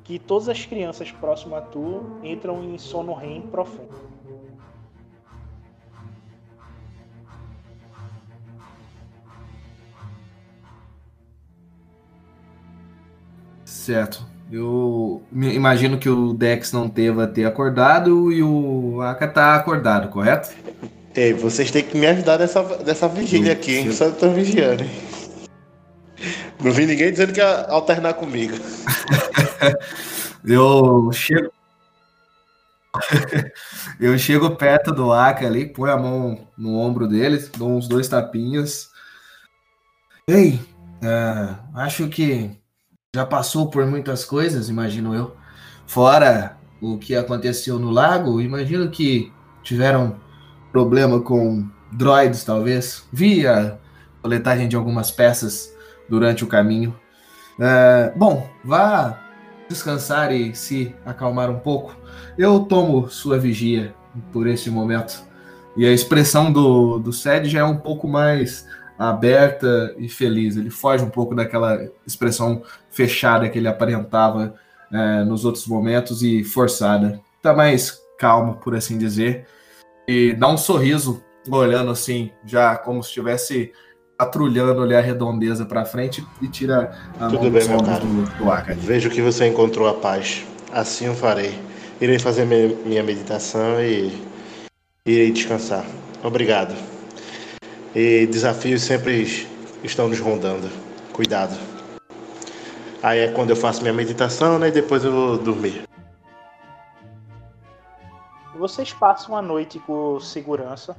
que 0.03 0.17
todas 0.17 0.49
as 0.49 0.65
crianças 0.65 1.11
próximas 1.11 1.63
a 1.63 1.67
tu 1.67 2.19
entram 2.23 2.63
em 2.63 2.79
sono 2.79 3.13
REM 3.13 3.43
profundo. 3.43 4.12
Certo. 13.83 14.25
Eu 14.49 15.21
imagino 15.33 15.97
que 15.97 16.07
o 16.07 16.33
Dex 16.33 16.71
não 16.71 16.87
teve 16.87 17.27
ter 17.27 17.43
acordado 17.43 18.31
e 18.31 18.41
o 18.41 19.01
Aka 19.01 19.27
tá 19.27 19.55
acordado, 19.55 20.07
correto? 20.07 20.51
Ei, 21.13 21.33
vocês 21.33 21.69
têm 21.69 21.83
que 21.83 21.97
me 21.97 22.07
ajudar 22.07 22.39
nessa, 22.39 22.63
nessa 22.85 23.09
vigília 23.09 23.51
aqui, 23.51 23.79
hein? 23.79 23.91
Só 23.91 24.09
tô 24.09 24.29
vigiando. 24.29 24.85
Não 26.63 26.71
vi 26.71 26.85
ninguém 26.85 27.11
dizendo 27.11 27.33
que 27.33 27.41
ia 27.41 27.65
alternar 27.65 28.13
comigo. 28.13 28.55
eu 30.47 31.11
chego. 31.11 31.51
eu 33.99 34.17
chego 34.17 34.55
perto 34.55 34.93
do 34.93 35.11
Aka 35.11 35.45
ali, 35.45 35.65
põe 35.65 35.91
a 35.91 35.97
mão 35.97 36.47
no 36.57 36.77
ombro 36.77 37.05
dele, 37.05 37.37
dou 37.57 37.75
uns 37.75 37.89
dois 37.89 38.07
tapinhas. 38.07 38.87
Ei, 40.25 40.57
uh, 41.03 41.57
acho 41.75 42.07
que 42.07 42.62
já 43.15 43.27
passou 43.27 43.69
por 43.69 43.85
muitas 43.85 44.25
coisas, 44.25 44.69
imagino 44.69 45.13
eu. 45.13 45.35
Fora 45.85 46.57
o 46.81 46.97
que 46.97 47.15
aconteceu 47.15 47.77
no 47.77 47.91
lago, 47.91 48.41
imagino 48.41 48.89
que 48.89 49.31
tiveram 49.61 50.15
problema 50.71 51.21
com 51.21 51.69
droids, 51.91 52.43
talvez. 52.43 53.07
Vi 53.13 53.45
a 53.45 53.77
coletagem 54.19 54.67
de 54.67 54.75
algumas 54.75 55.11
peças 55.11 55.71
durante 56.09 56.43
o 56.43 56.47
caminho. 56.47 56.99
Uh, 57.59 58.17
bom, 58.17 58.49
vá 58.65 59.19
descansar 59.69 60.31
e 60.31 60.55
se 60.55 60.95
acalmar 61.05 61.51
um 61.51 61.59
pouco. 61.59 61.95
Eu 62.35 62.61
tomo 62.61 63.07
sua 63.09 63.37
vigia 63.37 63.93
por 64.31 64.47
esse 64.47 64.71
momento. 64.71 65.23
E 65.77 65.85
a 65.85 65.91
expressão 65.91 66.51
do, 66.51 66.97
do 66.97 67.13
Sed 67.13 67.47
já 67.47 67.59
é 67.59 67.63
um 67.63 67.77
pouco 67.77 68.07
mais 68.07 68.67
aberta 68.97 69.93
e 69.97 70.07
feliz. 70.07 70.57
Ele 70.57 70.69
foge 70.69 71.03
um 71.03 71.09
pouco 71.09 71.35
daquela 71.35 71.79
expressão 72.05 72.63
fechada 72.89 73.49
que 73.49 73.57
ele 73.57 73.67
aparentava 73.67 74.55
é, 74.91 75.23
nos 75.23 75.45
outros 75.45 75.67
momentos 75.67 76.21
e 76.23 76.43
forçada. 76.43 77.19
Tá 77.41 77.53
mais 77.53 78.01
calmo, 78.17 78.55
por 78.55 78.75
assim 78.75 78.97
dizer, 78.97 79.45
e 80.07 80.33
dá 80.33 80.47
um 80.47 80.57
sorriso 80.57 81.23
olhando 81.49 81.91
assim, 81.91 82.31
já 82.45 82.75
como 82.77 83.03
se 83.03 83.09
estivesse 83.09 83.71
patrulhando 84.17 84.81
ali 84.81 84.95
a 84.95 85.01
redondeza 85.01 85.65
para 85.65 85.83
frente 85.83 86.25
e 86.41 86.47
tira 86.47 86.91
a 87.19 87.27
Tudo 87.27 87.43
mão 87.43 87.51
bem, 87.51 87.67
meu 87.67 87.83
caro. 87.83 88.05
do, 88.05 88.23
do. 88.23 88.81
Vejo 88.81 89.09
que 89.09 89.21
você 89.21 89.47
encontrou 89.47 89.87
a 89.87 89.95
paz. 89.95 90.45
Assim 90.71 91.05
eu 91.05 91.15
farei. 91.15 91.59
Irei 91.99 92.19
fazer 92.19 92.45
minha 92.45 93.03
meditação 93.03 93.81
e 93.81 94.21
irei 95.05 95.31
descansar. 95.31 95.85
Obrigado. 96.23 96.92
E 97.95 98.25
desafios 98.27 98.81
sempre 98.81 99.47
estão 99.83 100.07
nos 100.07 100.19
rondando. 100.19 100.69
Cuidado. 101.11 101.55
Aí 103.03 103.19
é 103.19 103.31
quando 103.31 103.51
eu 103.51 103.55
faço 103.55 103.81
minha 103.81 103.93
meditação, 103.93 104.57
né? 104.57 104.69
E 104.69 104.71
depois 104.71 105.03
eu 105.03 105.11
vou 105.11 105.37
dormir. 105.37 105.83
Vocês 108.55 108.93
passam 108.93 109.35
a 109.35 109.41
noite 109.41 109.77
com 109.79 110.19
segurança 110.19 110.95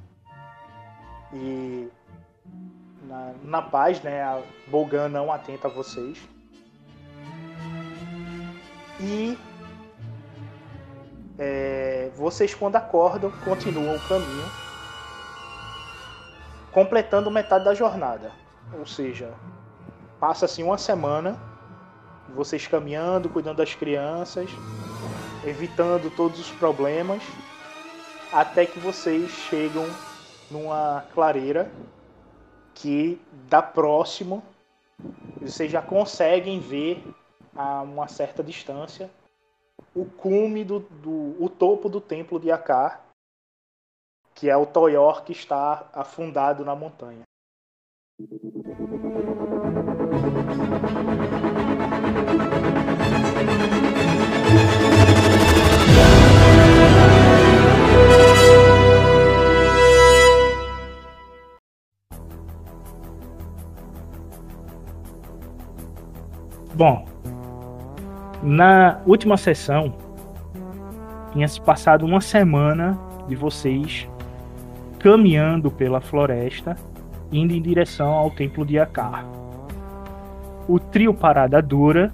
e 1.33 1.89
na, 3.09 3.33
na 3.43 3.63
paz, 3.63 4.01
né? 4.03 4.23
A 4.23 4.43
não 5.11 5.33
atenta 5.33 5.69
a 5.69 5.71
vocês. 5.71 6.19
E 9.01 9.37
é, 11.39 12.11
vocês, 12.17 12.55
quando 12.55 12.77
acordam, 12.77 13.33
continuam 13.45 13.97
o 13.97 14.01
caminho, 14.09 14.51
completando 16.75 17.31
metade 17.31 17.65
da 17.65 17.73
jornada. 17.73 18.33
Ou 18.77 18.85
seja, 18.85 19.33
passa-se 20.19 20.63
uma 20.63 20.77
semana, 20.77 21.41
vocês 22.35 22.67
caminhando, 22.67 23.31
cuidando 23.31 23.59
das 23.59 23.75
crianças, 23.75 24.51
evitando 25.47 26.11
todos 26.11 26.41
os 26.41 26.51
problemas, 26.51 27.23
até 28.33 28.67
que 28.67 28.81
vocês 28.81 29.31
chegam 29.31 29.87
numa 30.51 31.05
clareira 31.15 31.71
que 32.75 33.21
dá 33.49 33.63
próximo, 33.63 34.43
vocês 35.41 35.71
já 35.71 35.81
conseguem 35.81 36.59
ver 36.59 37.05
a 37.55 37.83
uma 37.83 38.09
certa 38.09 38.43
distância 38.43 39.09
o 39.95 40.05
cume 40.05 40.65
do, 40.65 40.81
do 40.81 41.37
o 41.39 41.49
topo 41.49 41.89
do 41.89 42.01
templo 42.01 42.41
de 42.41 42.51
Akar, 42.51 43.04
que 44.35 44.51
é 44.51 44.57
o 44.57 44.66
Toyor 44.66 45.23
que 45.23 45.33
está 45.33 45.88
afundado 45.92 46.64
na 46.64 46.75
montanha. 46.75 47.23
Bom, 66.75 67.07
na 68.42 69.01
última 69.07 69.37
sessão 69.37 69.97
tinha 71.33 71.47
se 71.47 71.61
passado 71.61 72.05
uma 72.05 72.20
semana 72.20 72.99
de 73.29 73.37
vocês 73.37 74.09
caminhando 75.05 75.71
pela 75.71 76.01
floresta, 76.01 76.79
indo 77.31 77.53
em 77.53 77.61
direção 77.61 78.11
ao 78.11 78.31
templo 78.31 78.64
de 78.64 78.79
Akar. 78.79 79.27
O 80.67 80.79
trio 80.79 81.12
Parada 81.12 81.61
Dura, 81.61 82.11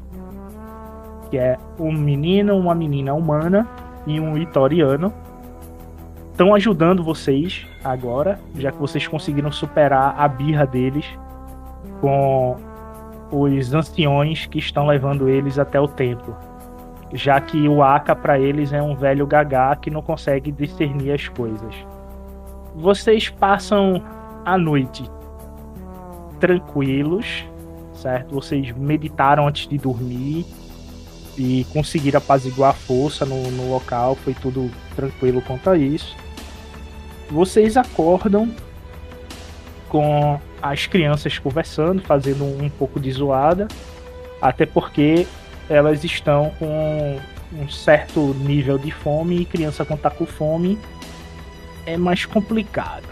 que 1.31 1.39
é 1.39 1.57
um 1.79 1.93
menino, 1.93 2.59
uma 2.59 2.75
menina 2.75 3.15
humana 3.15 3.69
e 4.05 4.19
um 4.19 4.37
itoriano, 4.37 5.15
estão 6.33 6.53
ajudando 6.53 7.05
vocês 7.05 7.65
agora, 7.85 8.41
já 8.57 8.73
que 8.73 8.79
vocês 8.79 9.07
conseguiram 9.07 9.53
superar 9.53 10.17
a 10.19 10.27
birra 10.27 10.67
deles 10.67 11.07
com 12.01 12.57
os 13.31 13.73
anciões 13.73 14.47
que 14.47 14.59
estão 14.59 14.89
levando 14.89 15.29
eles 15.29 15.61
até 15.61 15.79
o 15.81 15.87
templo. 15.87 16.37
Já 17.13 17.41
que 17.41 17.69
o 17.69 17.85
Aka 17.85 18.17
para 18.17 18.37
eles 18.37 18.73
é 18.73 18.83
um 18.83 18.97
velho 18.97 19.29
gagá 19.29 19.77
que 19.77 19.91
não 19.91 20.03
consegue 20.03 20.51
discernir 20.51 21.13
as 21.13 21.29
coisas. 21.29 21.73
Vocês 22.75 23.29
passam 23.29 24.03
a 24.45 24.57
noite 24.57 25.05
tranquilos, 26.39 27.45
certo? 27.95 28.35
Vocês 28.35 28.75
meditaram 28.77 29.47
antes 29.47 29.69
de 29.69 29.77
dormir 29.77 30.47
e 31.37 31.67
conseguiram 31.73 32.19
apaziguar 32.19 32.71
a 32.71 32.75
força 32.75 33.25
no, 33.25 33.51
no 33.51 33.71
local, 33.71 34.15
foi 34.15 34.35
tudo 34.35 34.71
tranquilo 34.97 35.43
quanto 35.43 35.71
a 35.71 35.77
isso. 35.77 36.17
Vocês 37.31 37.77
acordam 37.77 38.51
com 39.89 40.41
as 40.63 40.87
crianças 40.87 41.39
conversando, 41.39 42.03
fazendo 42.03 42.45
um 42.45 42.69
pouco 42.71 42.99
de 42.99 43.11
zoada, 43.11 43.69
até 44.41 44.67
porque 44.67 45.27
elas 45.69 46.05
estão 46.05 46.51
com 46.59 47.19
um 47.53 47.69
certo 47.69 48.35
nível 48.41 48.79
de 48.79 48.91
fome 48.91 49.41
e 49.41 49.45
criança 49.45 49.85
quando 49.85 50.01
tá 50.01 50.11
com 50.11 50.27
fome 50.27 50.79
é 51.87 51.97
mais 51.97 52.25
complicado. 52.27 53.09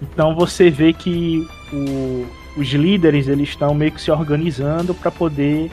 Então 0.00 0.34
você 0.34 0.70
vê 0.70 0.92
que 0.92 1.46
o- 1.72 2.26
os 2.56 2.68
líderes 2.68 3.28
eles 3.28 3.50
estão 3.50 3.74
meio 3.74 3.92
que 3.92 4.00
se 4.00 4.10
organizando 4.10 4.94
para 4.94 5.10
poder 5.10 5.70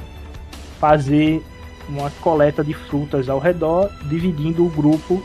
fazer 0.79 1.41
uma 1.87 2.09
coleta 2.21 2.63
de 2.63 2.73
frutas 2.73 3.29
ao 3.29 3.39
redor, 3.39 3.89
dividindo 4.05 4.65
o 4.65 4.69
grupo 4.69 5.23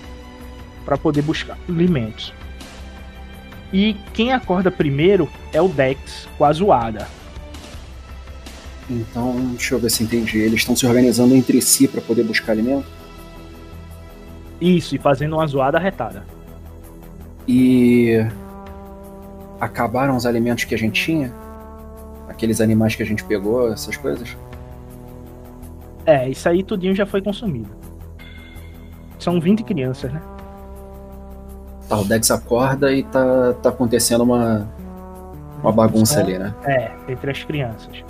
para 0.85 0.97
poder 0.99 1.23
buscar 1.23 1.59
alimentos. 1.69 2.33
E 3.73 3.95
quem 4.13 4.33
acorda 4.33 4.71
primeiro 4.71 5.29
é 5.53 5.61
o 5.63 5.69
Dex 5.69 6.29
com 6.37 6.45
a 6.45 6.53
zoada. 6.53 7.09
Então, 8.89 9.35
deixa 9.53 9.75
eu 9.75 9.79
ver 9.79 9.91
se 9.91 10.03
entendi. 10.03 10.39
Eles 10.39 10.61
estão 10.61 10.75
se 10.75 10.85
organizando 10.85 11.35
entre 11.37 11.63
si 11.63 11.87
para 11.87 12.01
poder 12.01 12.25
buscar 12.25 12.53
alimento. 12.53 12.87
Isso, 14.61 14.95
e 14.95 14.99
fazendo 14.99 15.37
uma 15.37 15.47
zoada 15.47 15.79
retada. 15.79 16.25
E 17.49 18.27
acabaram 19.61 20.17
os 20.17 20.27
alimentos 20.27 20.65
que 20.65 20.75
a 20.75 20.79
gente 20.79 21.03
tinha? 21.03 21.33
Aqueles 22.29 22.61
animais 22.61 22.95
que 22.95 23.03
a 23.03 23.07
gente 23.07 23.25
pegou, 23.25 23.73
essas 23.73 23.97
coisas? 23.97 24.37
É, 26.07 26.29
isso 26.29 26.49
aí 26.49 26.63
tudinho 26.63 26.95
já 26.95 27.07
foi 27.07 27.23
consumido. 27.23 27.71
São 29.19 29.41
20 29.41 29.63
crianças, 29.65 30.13
né? 30.13 30.21
Tá, 31.89 31.99
o 31.99 32.05
Dex 32.05 32.31
acorda 32.31 32.93
e 32.93 33.03
tá, 33.03 33.53
tá 33.55 33.69
acontecendo 33.69 34.23
uma, 34.23 34.69
uma 35.63 35.73
bagunça 35.73 36.21
ali, 36.21 36.39
né? 36.39 36.55
É, 36.65 36.93
entre 37.09 37.31
as 37.31 37.43
crianças. 37.43 38.05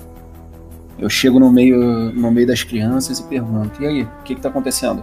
Eu 0.99 1.09
chego 1.09 1.41
no 1.41 1.51
meio, 1.51 2.13
no 2.13 2.31
meio 2.31 2.47
das 2.47 2.63
crianças 2.63 3.19
e 3.19 3.25
pergunto: 3.25 3.83
e 3.83 3.87
aí, 3.87 4.03
o 4.03 4.23
que 4.23 4.35
que 4.35 4.41
tá 4.41 4.51
acontecendo? 4.51 5.03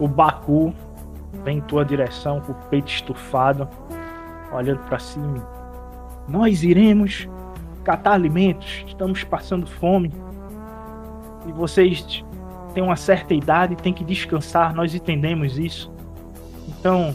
O 0.00 0.08
Baku 0.08 0.74
vem 1.44 1.58
em 1.58 1.60
tua 1.60 1.84
direção 1.84 2.40
com 2.40 2.52
o 2.52 2.54
peito 2.70 2.90
estufado, 2.90 3.68
olhando 4.50 4.80
pra 4.88 4.98
cima. 4.98 5.46
Nós 6.26 6.62
iremos 6.62 7.28
catar 7.84 8.12
alimentos, 8.12 8.82
estamos 8.86 9.22
passando 9.22 9.66
fome. 9.66 10.10
E 11.46 11.52
vocês 11.52 12.24
têm 12.72 12.82
uma 12.82 12.96
certa 12.96 13.34
idade, 13.34 13.76
têm 13.76 13.92
que 13.92 14.02
descansar, 14.02 14.74
nós 14.74 14.94
entendemos 14.94 15.58
isso. 15.58 15.92
Então, 16.66 17.14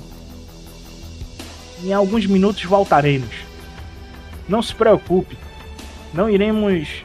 em 1.83 1.91
alguns 1.91 2.27
minutos 2.27 2.63
voltaremos. 2.65 3.45
Não 4.47 4.61
se 4.61 4.75
preocupe, 4.75 5.35
não 6.13 6.29
iremos 6.29 7.03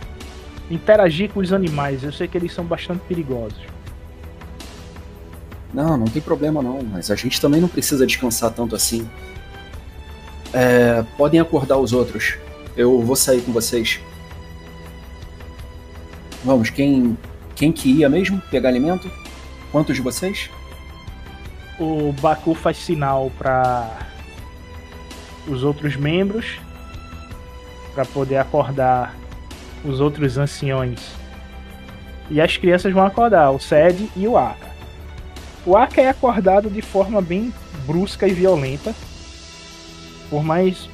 interagir 0.70 1.30
com 1.30 1.40
os 1.40 1.54
animais, 1.54 2.04
eu 2.04 2.12
sei 2.12 2.28
que 2.28 2.36
eles 2.36 2.52
são 2.52 2.66
bastante 2.66 3.00
perigosos. 3.08 3.79
Não, 5.72 5.96
não 5.96 6.06
tem 6.06 6.20
problema 6.20 6.62
não, 6.62 6.82
mas 6.82 7.10
a 7.10 7.14
gente 7.14 7.40
também 7.40 7.60
não 7.60 7.68
precisa 7.68 8.06
descansar 8.06 8.50
tanto 8.52 8.74
assim. 8.74 9.08
É, 10.52 11.04
podem 11.16 11.38
acordar 11.38 11.78
os 11.78 11.92
outros. 11.92 12.36
Eu 12.76 13.00
vou 13.02 13.16
sair 13.16 13.40
com 13.42 13.52
vocês. 13.52 14.00
Vamos, 16.44 16.70
quem 16.70 17.16
quem 17.54 17.70
que 17.70 17.90
ia 17.90 18.08
mesmo 18.08 18.40
pegar 18.50 18.70
alimento? 18.70 19.10
Quantos 19.70 19.94
de 19.94 20.02
vocês? 20.02 20.50
o 21.80 22.12
Baku 22.20 22.54
faz 22.54 22.76
sinal 22.76 23.32
para 23.38 23.88
os 25.48 25.64
outros 25.64 25.96
membros 25.96 26.60
para 27.94 28.04
poder 28.04 28.36
acordar 28.36 29.14
os 29.82 29.98
outros 29.98 30.36
anciões. 30.36 31.00
E 32.28 32.40
as 32.40 32.56
crianças 32.56 32.92
vão 32.92 33.04
acordar, 33.04 33.50
o 33.50 33.58
Sed 33.58 34.08
e 34.14 34.28
o 34.28 34.36
Aka. 34.36 34.69
O 35.66 35.76
Aka 35.76 36.00
é 36.00 36.08
acordado 36.08 36.70
de 36.70 36.82
forma 36.82 37.20
bem 37.20 37.52
brusca 37.86 38.26
e 38.26 38.32
violenta 38.32 38.94
por 40.30 40.44
mais 40.44 40.88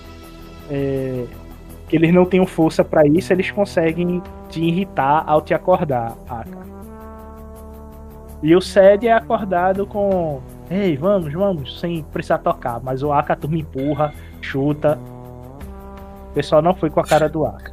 é, 0.70 1.26
que 1.86 1.94
eles 1.94 2.12
não 2.12 2.24
tenham 2.24 2.46
força 2.46 2.82
pra 2.82 3.06
isso, 3.06 3.32
eles 3.32 3.50
conseguem 3.50 4.22
te 4.48 4.60
irritar 4.60 5.22
ao 5.26 5.42
te 5.42 5.52
acordar, 5.52 6.16
Aka. 6.26 6.66
E 8.42 8.56
o 8.56 8.60
Sed 8.60 9.06
é 9.06 9.12
acordado 9.12 9.86
com. 9.86 10.40
Ei, 10.70 10.96
vamos, 10.96 11.32
vamos, 11.32 11.80
sem 11.80 12.02
precisar 12.04 12.38
tocar. 12.38 12.80
Mas 12.82 13.02
o 13.02 13.12
Aka 13.12 13.36
tu 13.36 13.48
me 13.48 13.60
empurra, 13.60 14.12
chuta. 14.40 14.98
O 16.30 16.34
pessoal 16.34 16.60
não 16.60 16.74
foi 16.74 16.90
com 16.90 17.00
a 17.00 17.04
cara 17.04 17.28
do 17.28 17.44
Aka. 17.44 17.72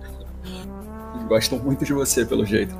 Gostam 1.27 1.60
muito 1.60 1.86
de 1.86 1.93
você, 1.93 2.25
pelo 2.25 2.45
jeito. 2.45 2.75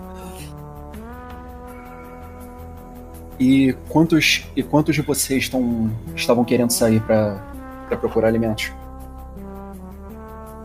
E 3.44 3.74
quantos, 3.90 4.48
e 4.56 4.64
quantos 4.64 4.96
de 4.96 5.02
vocês 5.02 5.44
estão, 5.44 5.92
estavam 6.16 6.46
querendo 6.46 6.72
sair 6.72 7.02
pra 7.02 7.44
pra 7.88 7.98
procurar 7.98 8.30
alimentos? 8.30 8.72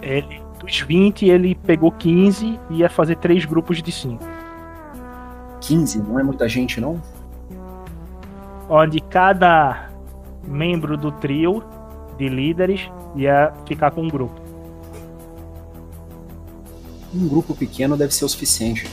Ele, 0.01 0.41
dos 0.61 0.81
20, 0.81 1.27
ele 1.27 1.55
pegou 1.55 1.91
15 1.91 2.59
e 2.71 2.77
ia 2.77 2.89
fazer 2.89 3.17
três 3.17 3.45
grupos 3.45 3.83
de 3.83 3.91
5. 3.91 4.25
15? 5.61 5.99
Não 5.99 6.19
é 6.19 6.23
muita 6.23 6.49
gente, 6.49 6.81
não? 6.81 7.03
Onde 8.69 9.01
cada 9.01 9.91
membro 10.47 10.97
do 10.97 11.11
trio 11.11 11.65
de 12.17 12.29
líderes 12.29 12.89
ia 13.17 13.53
ficar 13.67 13.91
com 13.91 14.03
um 14.03 14.09
grupo. 14.09 14.41
Um 17.13 17.27
grupo 17.27 17.55
pequeno 17.55 17.97
deve 17.97 18.15
ser 18.15 18.25
o 18.25 18.29
suficiente. 18.29 18.87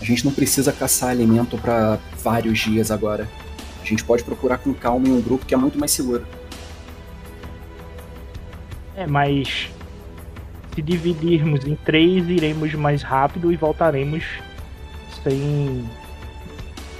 A 0.00 0.04
gente 0.04 0.24
não 0.24 0.32
precisa 0.32 0.72
caçar 0.72 1.10
alimento 1.10 1.58
pra 1.58 1.98
vários 2.22 2.58
dias 2.58 2.90
agora. 2.90 3.28
A 3.82 3.84
gente 3.84 4.04
pode 4.04 4.22
procurar 4.22 4.58
com 4.58 4.72
calma 4.72 5.08
em 5.08 5.12
um 5.12 5.20
grupo 5.20 5.44
que 5.44 5.54
é 5.54 5.56
muito 5.56 5.78
mais 5.78 5.90
seguro. 5.90 6.24
É, 8.96 9.06
mas 9.06 9.70
se 10.74 10.80
dividirmos 10.80 11.66
em 11.66 11.74
três, 11.74 12.28
iremos 12.28 12.72
mais 12.74 13.02
rápido 13.02 13.52
e 13.52 13.56
voltaremos 13.56 14.24
sem 15.22 15.84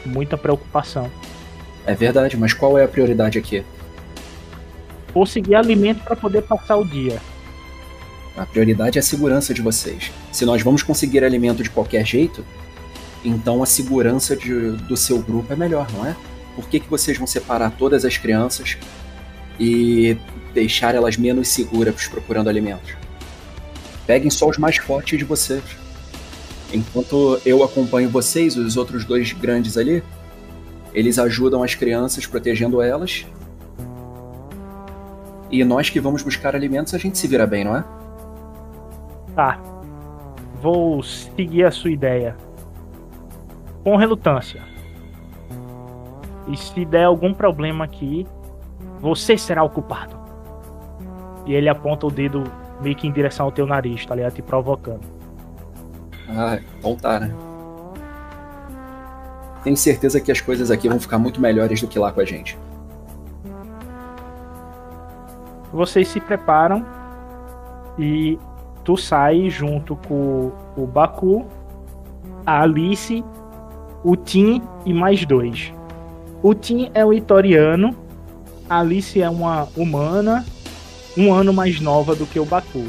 muita 0.05 0.37
preocupação. 0.37 1.11
É 1.87 1.95
verdade, 1.95 2.37
mas 2.37 2.53
qual 2.53 2.79
é 2.79 2.85
a 2.85 2.89
prioridade 2.89 3.39
aqui? 3.39 3.65
Conseguir 5.13 5.55
alimento 5.55 6.03
para 6.05 6.17
poder 6.17 6.43
passar 6.43 6.77
o 6.77 6.85
dia. 6.85 7.21
A 8.37 8.47
prioridade 8.47 8.99
é 8.99 9.01
a 9.01 9.03
segurança 9.03 9.53
de 9.53 9.61
vocês. 9.61 10.11
Se 10.31 10.45
nós 10.45 10.63
vamos 10.63 10.83
conseguir 10.83 11.23
alimento 11.23 11.63
de 11.63 11.71
qualquer 11.71 12.07
jeito, 12.07 12.45
então 13.25 13.63
a 13.63 13.67
segurança 13.67 14.37
de- 14.37 14.73
do 14.73 14.97
seu 14.97 15.19
grupo 15.21 15.53
é 15.53 15.57
melhor, 15.57 15.87
não 15.93 16.07
é? 16.07 16.17
Por 16.57 16.69
que, 16.69 16.81
que 16.81 16.89
vocês 16.91 17.17
vão 17.17 17.27
separar 17.27 17.71
todas 17.71 18.05
as 18.05 18.17
crianças 18.19 18.77
e 19.59 20.17
deixar 20.53 20.95
elas 20.95 21.17
menos 21.17 21.49
seguras 21.49 22.07
procurando 22.09 22.49
alimentos? 22.49 22.93
Peguem 24.07 24.31
só 24.31 24.49
os 24.49 24.59
mais 24.59 24.77
fortes 24.77 25.19
de 25.19 25.25
vocês. 25.25 25.63
Enquanto 26.73 27.41
eu 27.47 27.63
acompanho 27.63 28.09
vocês, 28.09 28.57
os 28.57 28.77
outros 28.77 29.05
dois 29.05 29.33
grandes 29.33 29.77
ali, 29.77 30.03
eles 30.93 31.19
ajudam 31.19 31.63
as 31.63 31.75
crianças 31.75 32.27
protegendo 32.27 32.83
elas. 32.83 33.27
E 35.51 35.63
nós 35.65 35.91
que 35.91 36.01
vamos 36.01 36.23
buscar 36.23 36.57
alimentos, 36.57 36.95
a 36.95 36.99
gente 36.99 37.19
se 37.19 37.29
vira 37.29 37.47
bem, 37.47 37.65
não 37.65 37.77
é? 37.77 37.85
Tá. 39.35 39.61
Vou 40.63 41.03
seguir 41.03 41.65
a 41.65 41.71
sua 41.71 41.91
ideia. 41.91 42.37
Com 43.83 43.97
relutância. 43.97 44.62
E 46.49 46.57
se 46.57 46.85
der 46.85 47.05
algum 47.05 47.33
problema 47.33 47.85
aqui, 47.85 48.27
você 49.01 49.37
será 49.37 49.62
o 49.62 49.71
culpado. 49.71 50.16
E 51.47 51.55
ele 51.55 51.68
aponta 51.68 52.07
o 52.07 52.11
dedo 52.11 52.45
meio 52.81 52.95
que 52.95 53.07
em 53.07 53.12
direção 53.12 53.47
ao 53.47 53.53
teu 53.53 53.66
nariz, 53.66 54.05
tá 54.07 54.14
ligado? 54.14 54.35
Te 54.35 54.42
provocando. 54.42 55.01
Ah, 56.29 56.59
tá, 57.01 57.21
né? 57.21 57.35
Tenho 59.62 59.77
certeza 59.77 60.21
que 60.21 60.33
as 60.33 60.40
coisas 60.40 60.71
aqui 60.71 60.88
vão 60.88 60.99
ficar 60.99 61.18
muito 61.18 61.40
melhores 61.40 61.81
do 61.81 61.87
que 61.87 61.99
lá 61.99 62.11
com 62.11 62.21
a 62.21 62.25
gente. 62.25 62.59
Vocês 65.73 66.09
se 66.09 66.21
preparam 66.21 66.85
e 67.99 68.38
tu 68.85 68.97
sai 68.97 69.49
junto 69.49 69.97
com 69.97 70.53
o 70.77 70.87
Baku, 70.87 71.47
a 72.45 72.62
Alice, 72.62 73.25
o 74.05 74.17
Tim 74.17 74.62
e 74.85 74.93
mais 74.93 75.25
dois. 75.25 75.73
O 76.43 76.55
Tim 76.55 76.91
é 76.95 77.05
o 77.05 77.12
Itoriano, 77.12 77.97
a 78.69 78.81
Alice 78.81 79.21
é 79.21 79.31
uma 79.31 79.69
humana, 79.77 80.45
um 81.17 81.33
ano 81.33 81.53
mais 81.53 81.81
nova 81.81 82.15
do 82.15 82.27
que 82.27 82.41
o 82.41 82.45
Baku. 82.45 82.87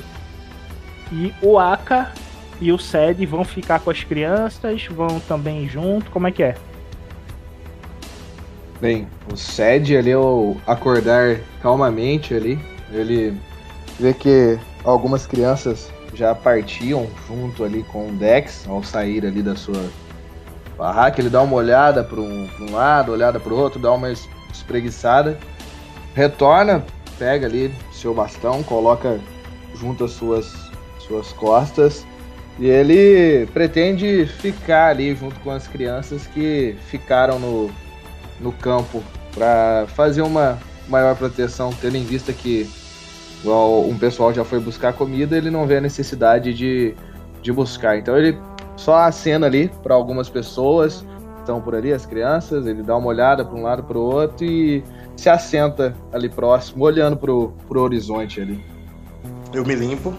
E 1.11 1.33
o 1.41 1.59
Aka 1.59 2.11
e 2.59 2.71
o 2.71 2.79
Sed 2.79 3.25
vão 3.25 3.43
ficar 3.43 3.79
com 3.79 3.91
as 3.91 4.03
crianças, 4.03 4.85
vão 4.87 5.19
também 5.27 5.67
junto, 5.67 6.09
como 6.09 6.27
é 6.27 6.31
que 6.31 6.43
é? 6.43 6.55
Bem, 8.81 9.07
o 9.31 9.37
Sed 9.37 9.95
ali 9.95 10.11
ao 10.11 10.57
acordar 10.65 11.39
calmamente 11.61 12.33
ali, 12.33 12.59
ele 12.91 13.37
vê 13.99 14.13
que 14.13 14.57
algumas 14.83 15.27
crianças 15.27 15.91
já 16.13 16.33
partiam 16.33 17.07
junto 17.27 17.63
ali 17.63 17.83
com 17.83 18.09
o 18.09 18.11
Dex 18.13 18.65
ao 18.67 18.83
sair 18.83 19.25
ali 19.25 19.41
da 19.41 19.55
sua 19.55 19.89
barraca. 20.77 21.21
Ele 21.21 21.29
dá 21.29 21.41
uma 21.41 21.55
olhada 21.55 22.03
para 22.03 22.19
um, 22.19 22.47
um 22.59 22.71
lado, 22.71 23.11
olhada 23.11 23.39
para 23.39 23.53
o 23.53 23.57
outro, 23.57 23.79
dá 23.79 23.91
uma 23.91 24.11
es- 24.11 24.27
espreguiçada, 24.51 25.37
retorna, 26.13 26.83
pega 27.17 27.47
ali 27.47 27.73
seu 27.91 28.13
bastão, 28.13 28.63
coloca 28.63 29.19
junto 29.75 30.03
às 30.03 30.11
suas, 30.11 30.53
suas 30.99 31.31
costas 31.33 32.05
e 32.59 32.67
ele 32.67 33.47
pretende 33.47 34.25
ficar 34.25 34.89
ali 34.89 35.15
junto 35.15 35.39
com 35.39 35.49
as 35.49 35.67
crianças 35.67 36.27
que 36.27 36.75
ficaram 36.87 37.39
no, 37.39 37.71
no 38.39 38.51
campo 38.51 39.03
para 39.33 39.85
fazer 39.95 40.21
uma 40.21 40.59
maior 40.87 41.15
proteção, 41.15 41.71
tendo 41.81 41.97
em 41.97 42.03
vista 42.03 42.31
que 42.31 42.69
igual 43.41 43.83
um 43.87 43.97
pessoal 43.97 44.33
já 44.33 44.45
foi 44.45 44.59
buscar 44.59 44.93
comida, 44.93 45.35
ele 45.35 45.49
não 45.49 45.65
vê 45.65 45.77
a 45.77 45.81
necessidade 45.81 46.53
de, 46.53 46.93
de 47.41 47.51
buscar. 47.51 47.97
Então 47.97 48.15
ele 48.15 48.37
só 48.75 48.95
acena 48.97 49.47
ali 49.47 49.69
para 49.81 49.93
algumas 49.93 50.29
pessoas 50.29 51.05
estão 51.43 51.61
por 51.61 51.75
ali, 51.75 51.93
as 51.93 52.05
crianças, 52.05 52.65
ele 52.65 52.81
dá 52.81 52.97
uma 52.97 53.07
olhada 53.07 53.45
para 53.45 53.55
um 53.55 53.61
lado 53.61 53.83
para 53.83 53.97
o 53.97 54.01
outro 54.01 54.45
e 54.45 54.83
se 55.15 55.29
assenta 55.29 55.93
ali 56.11 56.29
próximo, 56.29 56.83
olhando 56.83 57.17
pro, 57.17 57.53
pro 57.67 57.81
horizonte 57.81 58.41
ali. 58.41 58.65
Eu 59.53 59.65
me 59.65 59.75
limpo, 59.75 60.13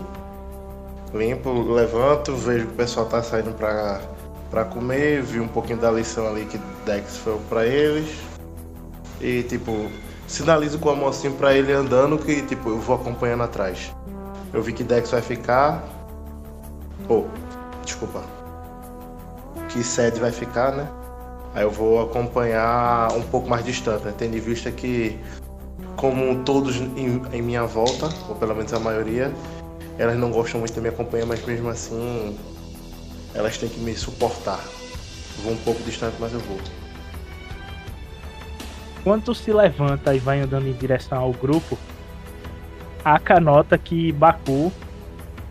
limpo, 1.13 1.51
levanto, 1.73 2.37
vejo 2.37 2.67
que 2.67 2.73
o 2.73 2.77
pessoal 2.77 3.07
tá 3.07 3.23
saindo 3.23 3.53
pra 3.55 4.65
comer, 4.67 5.23
vi 5.23 5.41
um 5.41 5.49
pouquinho 5.49 5.79
da 5.79 5.91
lição 5.91 6.29
ali 6.29 6.45
que 6.45 6.59
Dex 6.87 7.17
foi 7.19 7.39
pra 7.49 7.67
eles. 7.67 8.09
E 9.21 9.43
tipo, 9.43 9.89
sinalizo 10.27 10.79
com 10.79 10.91
a 10.91 10.95
mão 10.95 11.09
assim 11.09 11.31
pra 11.33 11.55
ele 11.55 11.73
andando 11.73 12.19
que 12.19 12.43
tipo, 12.43 12.69
eu 12.69 12.79
vou 12.79 12.97
acompanhando 12.97 13.43
atrás. 13.43 13.93
Eu 14.53 14.63
vi 14.63 14.73
que 14.73 14.85
Dex 14.85 15.11
vai 15.11 15.23
ficar. 15.23 15.83
Oh, 17.09 17.25
desculpa. 17.85 18.44
Que 19.75 19.83
Sed 19.83 20.21
vai 20.21 20.31
ficar, 20.31 20.71
né? 20.71 20.89
Aí 21.53 21.65
eu 21.65 21.71
vou 21.71 22.01
acompanhar 22.01 23.13
um 23.13 23.23
pouco 23.23 23.49
mais 23.49 23.65
distante, 23.65 24.05
né? 24.05 24.15
Tendo 24.17 24.37
em 24.37 24.41
vista 24.41 24.71
que 24.71 25.19
como 25.97 26.45
todos 26.45 26.77
em, 26.77 27.21
em 27.33 27.43
minha 27.43 27.65
volta, 27.65 28.09
ou 28.29 28.37
pelo 28.37 28.55
menos 28.55 28.73
a 28.73 28.79
maioria, 28.79 29.33
elas 29.99 30.17
não 30.17 30.31
gostam 30.31 30.61
muito 30.61 30.75
da 30.75 30.81
minha 30.81 30.93
companhia, 30.93 31.27
mas 31.27 31.45
mesmo 31.45 31.69
assim 31.69 32.39
elas 33.35 33.59
têm 33.59 33.69
que 33.69 33.81
me 33.81 33.97
suportar. 33.97 34.61
Vou 35.43 35.53
um 35.53 35.57
pouco 35.57 35.83
distante, 35.83 36.15
mas 36.21 36.33
eu 36.33 36.39
vou. 36.39 36.59
Quando 39.03 39.25
tu 39.25 39.35
se 39.35 39.53
levanta 39.53 40.15
e 40.15 40.21
vai 40.21 40.41
andando 40.41 40.69
em 40.69 40.73
direção 40.73 41.19
ao 41.19 41.33
grupo, 41.33 41.77
Aka 43.05 43.41
nota 43.41 43.77
que 43.77 44.13
Baku 44.13 44.73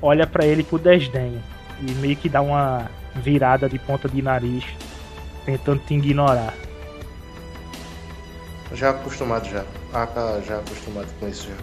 olha 0.01 0.25
pra 0.25 0.45
ele 0.45 0.63
com 0.63 0.77
desdém 0.77 1.43
e 1.86 1.91
meio 1.95 2.15
que 2.15 2.29
dá 2.29 2.41
uma 2.41 2.89
virada 3.15 3.69
de 3.69 3.78
ponta 3.80 4.08
de 4.10 4.21
nariz, 4.21 4.63
tentando 5.45 5.80
te 5.80 5.93
ignorar. 5.93 6.54
Já 8.73 8.89
acostumado 8.89 9.47
já. 9.49 9.63
Aka 9.93 10.41
já 10.41 10.58
acostumado 10.58 11.08
com 11.19 11.28
isso 11.28 11.47
já. 11.47 11.56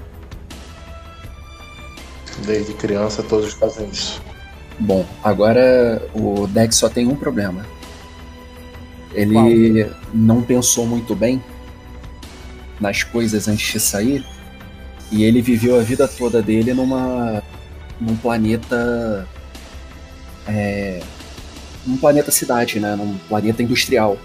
Desde 2.46 2.72
criança 2.74 3.22
todos 3.22 3.52
fazem 3.54 3.88
isso. 3.88 4.22
Bom, 4.78 5.04
agora 5.22 6.00
o 6.14 6.46
Dex 6.46 6.76
só 6.76 6.88
tem 6.88 7.06
um 7.06 7.16
problema. 7.16 7.66
Ele 9.12 9.90
não 10.14 10.40
pensou 10.40 10.86
muito 10.86 11.16
bem 11.16 11.42
nas 12.80 13.02
coisas 13.02 13.48
antes 13.48 13.72
de 13.72 13.80
sair 13.80 14.24
e 15.10 15.24
ele 15.24 15.42
viveu 15.42 15.78
a 15.78 15.82
vida 15.82 16.06
toda 16.06 16.40
dele 16.40 16.72
numa 16.72 17.42
num 18.00 18.16
planeta 18.16 19.28
é, 20.48 21.02
num 21.86 21.96
planeta 21.96 22.30
cidade, 22.30 22.78
né? 22.80 22.94
Num 22.96 23.16
planeta 23.28 23.62
industrial. 23.62 24.16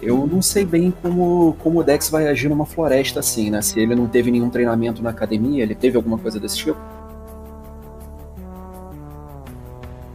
Eu 0.00 0.26
não 0.26 0.42
sei 0.42 0.64
bem 0.64 0.92
como, 1.02 1.56
como 1.60 1.78
o 1.78 1.84
Dex 1.84 2.10
vai 2.10 2.26
agir 2.26 2.48
numa 2.48 2.66
floresta 2.66 3.20
assim, 3.20 3.50
né? 3.50 3.62
Se 3.62 3.78
ele 3.78 3.94
não 3.94 4.08
teve 4.08 4.30
nenhum 4.30 4.50
treinamento 4.50 5.00
na 5.02 5.10
academia, 5.10 5.62
ele 5.62 5.76
teve 5.76 5.96
alguma 5.96 6.18
coisa 6.18 6.40
desse 6.40 6.56
tipo? 6.56 6.80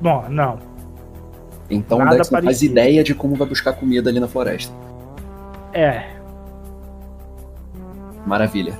Bom, 0.01 0.25
não. 0.29 0.59
Então 1.69 1.99
Nada 1.99 2.11
o 2.11 2.17
Dex 2.17 2.29
não 2.29 2.41
faz 2.41 2.61
ideia 2.61 3.03
de 3.03 3.15
como 3.15 3.35
vai 3.35 3.47
buscar 3.47 3.73
comida 3.73 4.09
ali 4.09 4.19
na 4.19 4.27
floresta. 4.27 4.73
É. 5.73 6.17
Maravilha. 8.25 8.77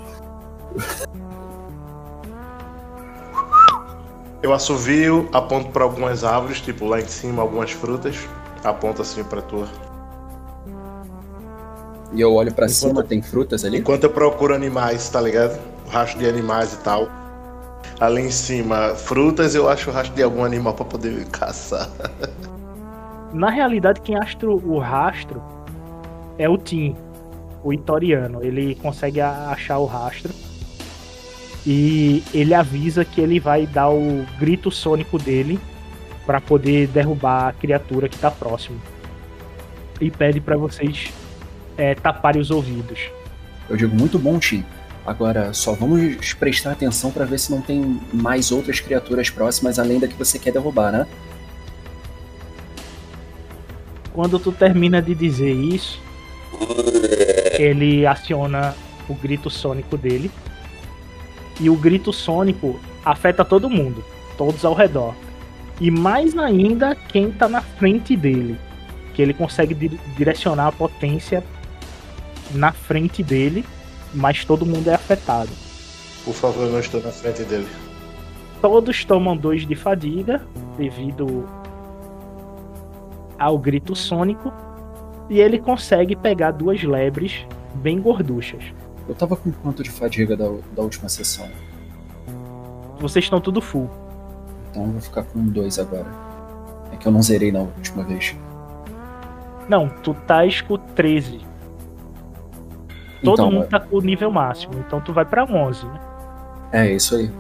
Eu 4.42 4.54
assovio, 4.54 5.28
aponto 5.34 5.70
para 5.72 5.84
algumas 5.84 6.24
árvores, 6.24 6.62
tipo 6.62 6.86
lá 6.86 7.00
em 7.00 7.08
cima, 7.08 7.42
algumas 7.42 7.72
frutas. 7.72 8.16
Aponto 8.64 9.02
assim 9.02 9.24
pra 9.24 9.42
tua. 9.42 9.68
E 12.14 12.22
eu 12.22 12.34
olho 12.34 12.54
pra 12.54 12.70
cima, 12.70 13.04
tem 13.04 13.22
frutas 13.22 13.66
ali? 13.66 13.80
Enquanto 13.80 14.04
eu 14.04 14.10
procuro 14.10 14.54
animais, 14.54 15.10
tá 15.10 15.20
ligado? 15.20 15.60
O 15.88 15.90
rastro 15.90 16.20
de 16.20 16.28
animais 16.28 16.74
e 16.74 16.78
tal. 16.78 17.08
Ali 18.00 18.22
em 18.22 18.32
cima, 18.32 18.96
frutas, 18.96 19.56
eu 19.56 19.68
acho 19.68 19.90
o 19.90 19.94
rastro 19.94 20.16
de 20.16 20.22
algum 20.24 20.44
animal 20.44 20.74
pra 20.74 20.86
poder 20.86 21.26
caçar. 21.32 21.90
Na 23.34 23.50
realidade, 23.50 24.02
quem 24.02 24.16
acha 24.16 24.38
o 24.46 24.78
rastro 24.78 25.42
é 26.38 26.48
o 26.48 26.58
Tim, 26.58 26.96
o 27.64 27.74
Itoriano. 27.74 28.44
Ele 28.44 28.76
consegue 28.76 29.20
achar 29.20 29.80
o 29.80 29.86
rastro 29.86 30.32
e 31.70 32.24
ele 32.34 32.54
avisa 32.54 33.04
que 33.04 33.20
ele 33.20 33.42
vai 33.42 33.68
dar 33.68 33.90
o 33.90 34.26
grito 34.40 34.72
sônico 34.72 35.20
dele 35.20 35.60
para 36.26 36.40
poder 36.40 36.88
derrubar 36.88 37.50
a 37.50 37.52
criatura 37.52 38.08
que 38.08 38.18
tá 38.18 38.32
próximo. 38.32 38.82
E 40.00 40.10
pede 40.10 40.40
para 40.40 40.56
vocês 40.56 41.12
é, 41.78 41.94
taparem 41.94 42.42
os 42.42 42.52
ouvidos. 42.52 43.10
Eu 43.70 43.76
digo, 43.76 43.94
muito 43.94 44.18
bom, 44.18 44.40
Tim. 44.40 44.64
Agora, 45.06 45.54
só 45.54 45.74
vamos 45.74 46.34
prestar 46.36 46.72
atenção 46.72 47.12
pra 47.12 47.26
ver 47.26 47.38
se 47.38 47.52
não 47.52 47.60
tem 47.60 48.00
mais 48.14 48.50
outras 48.50 48.80
criaturas 48.80 49.30
próximas 49.30 49.78
além 49.78 50.00
da 50.00 50.08
que 50.08 50.16
você 50.16 50.40
quer 50.40 50.54
derrubar, 50.54 50.94
né? 50.94 51.06
Quando 54.14 54.40
tu 54.40 54.54
termina 54.54 55.02
de 55.02 55.14
dizer 55.14 55.52
isso, 55.52 56.02
ele 57.60 58.06
aciona 58.06 58.74
o 59.10 59.14
grito 59.14 59.50
sônico 59.50 59.98
dele. 59.98 60.32
E 61.60 61.70
o 61.70 61.76
grito 61.76 62.14
sônico 62.14 62.80
afeta 63.04 63.44
todo 63.44 63.70
mundo, 63.70 64.04
todos 64.38 64.64
ao 64.64 64.74
redor. 64.74 65.14
E 65.80 65.90
mais 65.92 66.38
ainda 66.38 66.96
quem 66.96 67.32
tá 67.32 67.48
na 67.48 67.62
frente 67.62 68.16
dele, 68.16 68.58
que 69.14 69.22
ele 69.22 69.34
consegue 69.34 69.74
di- 69.74 70.00
direcionar 70.16 70.68
a 70.68 70.72
potência 70.72 71.44
na 72.52 72.72
frente 72.72 73.22
dele, 73.24 73.66
mas 74.14 74.46
todo 74.46 74.66
mundo 74.66 74.90
é 74.90 74.94
afetado. 74.94 75.50
Por 76.24 76.34
favor, 76.34 76.68
não 76.70 76.80
estou 76.80 77.02
na 77.02 77.12
frente 77.12 77.44
dele. 77.44 77.68
Todos 78.62 79.06
tomam 79.06 79.38
dois 79.38 79.66
de 79.68 79.76
fadiga 79.76 80.42
devido 80.78 81.48
ao 83.38 83.58
grito 83.58 83.96
sônico 83.96 84.52
e 85.30 85.40
ele 85.40 85.60
consegue 85.60 86.16
pegar 86.16 86.52
duas 86.52 86.82
lebres 86.84 87.46
bem 87.76 88.00
gorduchas. 88.02 88.64
Eu 89.08 89.16
tava 89.16 89.36
com 89.36 89.52
quanto 89.52 89.84
de 89.84 89.90
fadiga 89.90 90.36
da, 90.36 90.46
da 90.76 90.82
última 90.82 91.08
sessão? 91.10 91.48
Vocês 93.00 93.26
estão 93.26 93.40
tudo 93.40 93.62
full. 93.62 93.90
Então 94.70 94.84
eu 94.86 94.92
vou 94.92 95.02
ficar 95.02 95.24
com 95.24 95.40
dois 95.48 95.80
agora. 95.80 96.08
É 96.92 96.96
que 96.98 97.08
eu 97.08 97.12
não 97.12 97.22
zerei 97.22 97.52
na 97.52 97.60
última 97.60 98.04
vez. 98.04 98.36
Não, 99.70 99.90
tu 99.90 100.14
tás 100.26 100.62
com 100.62 100.78
13. 100.78 101.40
Todo 103.24 103.34
Então, 103.34 103.52
mundo 103.52 103.68
tá 103.68 103.80
com 103.80 103.98
o 103.98 104.02
nível 104.02 104.32
máximo, 104.32 104.74
então 104.86 105.02
tu 105.02 105.12
vai 105.12 105.26
pra 105.26 105.44
11, 105.44 105.86
né? 105.86 106.00
É, 106.72 106.92
isso 106.94 107.16
aí. 107.16 107.32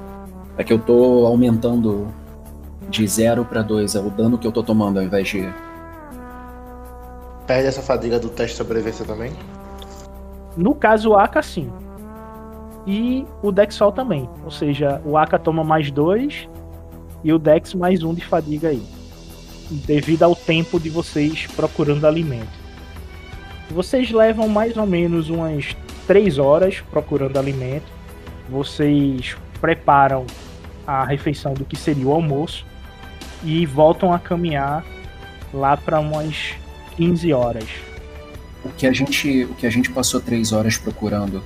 É 0.57 0.63
que 0.63 0.73
eu 0.73 0.79
tô 0.79 1.25
aumentando 1.25 2.07
de 2.89 3.07
0 3.07 3.45
pra 3.45 3.61
2, 3.61 3.95
é 3.95 3.99
o 3.99 4.09
dano 4.09 4.37
que 4.37 4.47
eu 4.47 4.51
tô 4.51 4.63
tomando 4.63 4.97
ao 4.97 5.03
invés 5.05 5.27
de. 5.27 5.47
Perde 7.45 7.67
essa 7.67 7.81
fadiga 7.81 8.19
do 8.19 8.29
teste 8.29 8.53
de 8.53 8.57
sobrevivência 8.57 9.05
também? 9.05 9.31
No 10.57 10.73
caso, 10.73 11.11
o 11.11 11.15
Aka 11.15 11.41
sim. 11.41 11.71
E 12.85 13.25
o 13.43 13.51
Dexol 13.51 13.91
também. 13.91 14.27
Ou 14.43 14.49
seja, 14.49 15.01
o 15.05 15.17
Aka 15.17 15.37
toma 15.37 15.63
mais 15.63 15.91
dois 15.91 16.49
e 17.23 17.31
o 17.31 17.37
Dex 17.37 17.73
mais 17.73 18.01
um 18.03 18.13
de 18.13 18.25
fadiga 18.25 18.69
aí. 18.69 18.83
Devido 19.69 20.23
ao 20.23 20.35
tempo 20.35 20.79
de 20.79 20.89
vocês 20.89 21.45
procurando 21.55 22.07
alimento. 22.07 22.67
Vocês 23.69 24.11
levam 24.11 24.47
mais 24.47 24.77
ou 24.77 24.87
menos 24.87 25.29
umas 25.29 25.75
três 26.07 26.39
horas 26.39 26.81
procurando 26.89 27.37
alimento. 27.37 27.85
Vocês 28.49 29.35
preparam 29.59 30.25
a 30.87 31.03
refeição 31.03 31.53
do 31.53 31.65
que 31.65 31.75
seria 31.75 32.07
o 32.07 32.13
almoço 32.13 32.65
e 33.43 33.65
voltam 33.65 34.13
a 34.13 34.17
caminhar 34.17 34.85
lá 35.53 35.75
para 35.75 35.99
umas 35.99 36.53
15 36.95 37.33
horas. 37.33 37.69
O 38.67 38.73
que 38.77 38.85
a 38.85 38.93
gente, 38.93 39.43
o 39.45 39.55
que 39.55 39.65
a 39.65 39.69
gente 39.69 39.89
passou 39.91 40.21
três 40.21 40.51
horas 40.51 40.77
procurando 40.77 41.43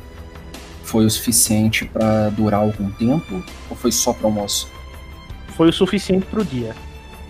foi 0.84 1.06
o 1.06 1.10
suficiente 1.10 1.86
pra 1.86 2.30
durar 2.30 2.60
algum 2.60 2.92
tempo? 2.92 3.44
Ou 3.70 3.76
foi 3.76 3.92
só 3.92 4.14
pro 4.14 4.28
almoço? 4.28 4.70
foi 5.62 5.70
o 5.70 5.74
suficiente 5.74 6.26
pro 6.26 6.44
dia. 6.44 6.74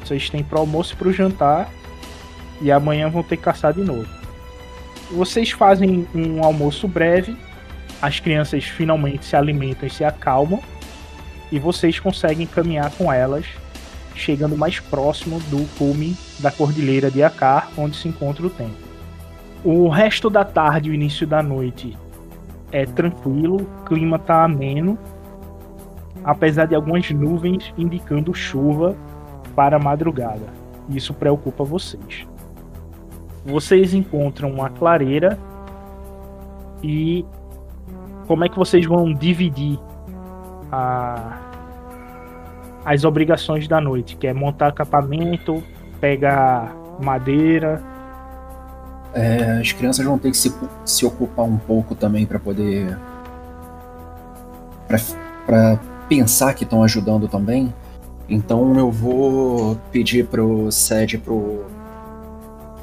Vocês 0.02 0.30
têm 0.30 0.42
pro 0.42 0.60
almoço 0.60 0.94
e 0.94 0.96
pro 0.96 1.12
jantar 1.12 1.70
e 2.62 2.72
amanhã 2.72 3.10
vão 3.10 3.24
ter 3.24 3.36
que 3.36 3.44
caçar 3.44 3.74
de 3.74 3.82
novo. 3.82 4.08
Vocês 5.12 5.52
fazem 5.52 6.08
um 6.16 6.42
almoço 6.42 6.88
breve, 6.88 7.36
as 8.02 8.22
crianças 8.22 8.64
finalmente 8.64 9.26
se 9.26 9.36
alimentam 9.36 9.86
e 9.86 9.92
se 9.92 10.06
acalmam 10.06 10.62
e 11.52 11.60
vocês 11.60 12.00
conseguem 12.00 12.48
caminhar 12.48 12.90
com 12.92 13.12
elas, 13.12 13.46
chegando 14.16 14.56
mais 14.56 14.80
próximo 14.80 15.42
do 15.50 15.68
cume 15.78 16.16
da 16.40 16.50
cordilheira 16.50 17.12
de 17.12 17.22
Akar, 17.22 17.70
onde 17.76 17.98
se 17.98 18.08
encontra 18.08 18.48
o 18.48 18.50
templo. 18.50 18.91
O 19.64 19.88
resto 19.90 20.30
da 20.30 20.44
tarde 20.44 20.90
e 20.90 20.92
o 20.92 20.96
início 20.96 21.28
da 21.28 21.44
noite 21.44 21.96
é 22.72 22.86
tranquilo, 22.86 23.58
o 23.58 23.86
clima 23.86 24.18
tá 24.18 24.44
ameno, 24.44 24.98
apesar 26.24 26.66
de 26.66 26.74
algumas 26.74 27.10
nuvens 27.12 27.74
indicando 27.78 28.34
chuva 28.34 28.96
para 29.56 29.76
a 29.76 29.80
madrugada. 29.80 30.48
Isso 30.90 31.14
preocupa 31.14 31.64
vocês. 31.64 32.28
Vocês 33.46 33.94
encontram 33.94 34.50
uma 34.52 34.70
clareira 34.70 35.38
e 36.82 37.26
como 38.28 38.44
é 38.46 38.50
que 38.50 38.58
vocês 38.58 38.86
vão 38.86 39.14
dividir 39.14 39.80
a- 40.72 41.38
as 42.86 43.04
obrigações 43.04 43.68
da 43.68 43.80
noite, 43.80 44.16
que 44.16 44.26
é 44.26 44.34
montar 44.34 44.68
acampamento, 44.68 45.62
pegar 46.00 46.74
madeira, 47.00 47.82
É, 49.14 49.60
as 49.60 49.72
crianças 49.74 50.06
vão 50.06 50.18
ter 50.18 50.32
que 50.32 50.38
se, 50.38 50.54
se 50.86 51.06
ocupar 51.06 51.46
um 51.46 51.58
pouco 51.58 51.96
também 51.96 52.26
pra 52.26 52.40
poder. 52.40 52.98
pra 55.46 55.80
pensar 56.08 56.54
que 56.54 56.64
estão 56.64 56.84
ajudando 56.84 57.28
também. 57.28 57.74
Então 58.30 58.78
eu 58.78 58.90
vou 58.90 59.78
pedir 59.92 60.26
pro 60.28 60.72
Sed 60.72 61.18
pro, 61.18 61.66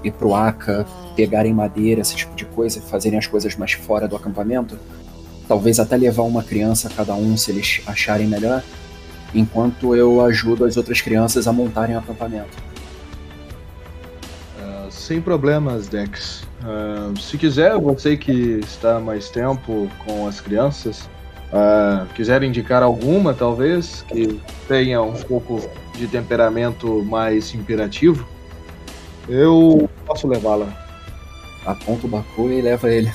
e 0.04 0.10
pro 0.10 0.34
Aka 0.34 0.84
pegarem 1.16 1.52
madeira, 1.52 2.00
esse 2.00 2.14
tipo 2.14 2.34
de 2.36 2.44
coisa, 2.44 2.80
fazerem 2.80 3.18
as 3.18 3.26
coisas 3.26 3.56
mais 3.56 3.72
fora 3.72 4.06
do 4.06 4.14
acampamento. 4.14 4.78
Talvez 5.48 5.80
até 5.80 5.96
levar 5.96 6.22
uma 6.22 6.42
criança 6.42 6.90
cada 6.94 7.14
um, 7.14 7.36
se 7.36 7.50
eles 7.50 7.80
acharem 7.86 8.26
melhor. 8.26 8.62
Enquanto 9.34 9.96
eu 9.96 10.24
ajudo 10.24 10.64
as 10.64 10.76
outras 10.76 11.00
crianças 11.00 11.48
a 11.48 11.52
montarem 11.52 11.96
o 11.96 11.98
acampamento. 11.98 12.56
Sem 15.08 15.22
problemas, 15.22 15.88
Dex. 15.88 16.46
Ah, 16.62 17.14
se 17.18 17.38
quiser, 17.38 17.78
você 17.78 18.14
que 18.14 18.60
está 18.62 19.00
mais 19.00 19.30
tempo 19.30 19.88
com 20.04 20.28
as 20.28 20.38
crianças, 20.38 21.08
ah, 21.50 22.06
quiser 22.14 22.42
indicar 22.42 22.82
alguma, 22.82 23.32
talvez, 23.32 24.04
que 24.06 24.38
tenha 24.68 25.00
um 25.00 25.14
pouco 25.14 25.66
de 25.94 26.06
temperamento 26.06 27.02
mais 27.04 27.54
imperativo, 27.54 28.28
eu 29.26 29.88
posso 30.04 30.28
levá-la. 30.28 30.68
Aponta 31.64 32.06
o 32.06 32.10
Baku 32.10 32.50
e 32.50 32.60
leva 32.60 32.92
ele. 32.92 33.10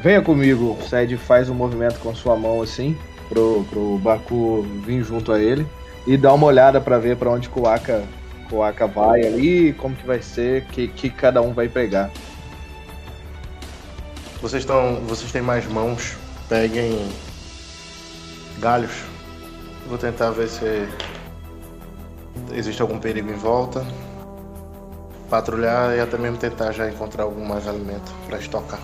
Venha 0.00 0.22
comigo. 0.22 0.78
O 0.80 0.88
Sed 0.88 1.16
faz 1.16 1.50
um 1.50 1.54
movimento 1.54 1.98
com 1.98 2.14
sua 2.14 2.36
mão 2.36 2.62
assim, 2.62 2.96
pro, 3.28 3.64
pro 3.68 3.98
Baku 3.98 4.64
vir 4.86 5.02
junto 5.02 5.32
a 5.32 5.40
ele 5.40 5.66
e 6.06 6.16
dá 6.16 6.32
uma 6.32 6.46
olhada 6.46 6.80
para 6.80 6.98
ver 6.98 7.16
para 7.16 7.30
onde 7.30 7.50
o 7.52 7.66
Aka, 7.66 8.04
que 8.48 8.54
o 8.54 8.62
Aka 8.62 8.86
vai 8.86 9.26
ali, 9.26 9.72
como 9.74 9.94
que 9.94 10.06
vai 10.06 10.22
ser, 10.22 10.64
que, 10.66 10.88
que 10.88 11.10
cada 11.10 11.42
um 11.42 11.52
vai 11.52 11.68
pegar. 11.68 12.10
Vocês 14.40 14.62
estão. 14.62 14.96
Vocês 15.06 15.30
têm 15.30 15.42
mais 15.42 15.66
mãos. 15.66 16.16
Peguem 16.48 17.08
galhos. 18.60 19.04
Vou 19.88 19.98
tentar 19.98 20.30
ver 20.30 20.48
se 20.48 20.88
existe 22.52 22.80
algum 22.80 22.98
perigo 22.98 23.30
em 23.30 23.36
volta. 23.36 23.84
patrulhar 25.28 25.94
e 25.94 26.00
até 26.00 26.16
mesmo 26.16 26.38
tentar 26.38 26.72
já 26.72 26.88
encontrar 26.88 27.24
algum 27.24 27.44
mais 27.44 27.68
alimento 27.68 28.12
para 28.26 28.38
estocar. 28.38 28.80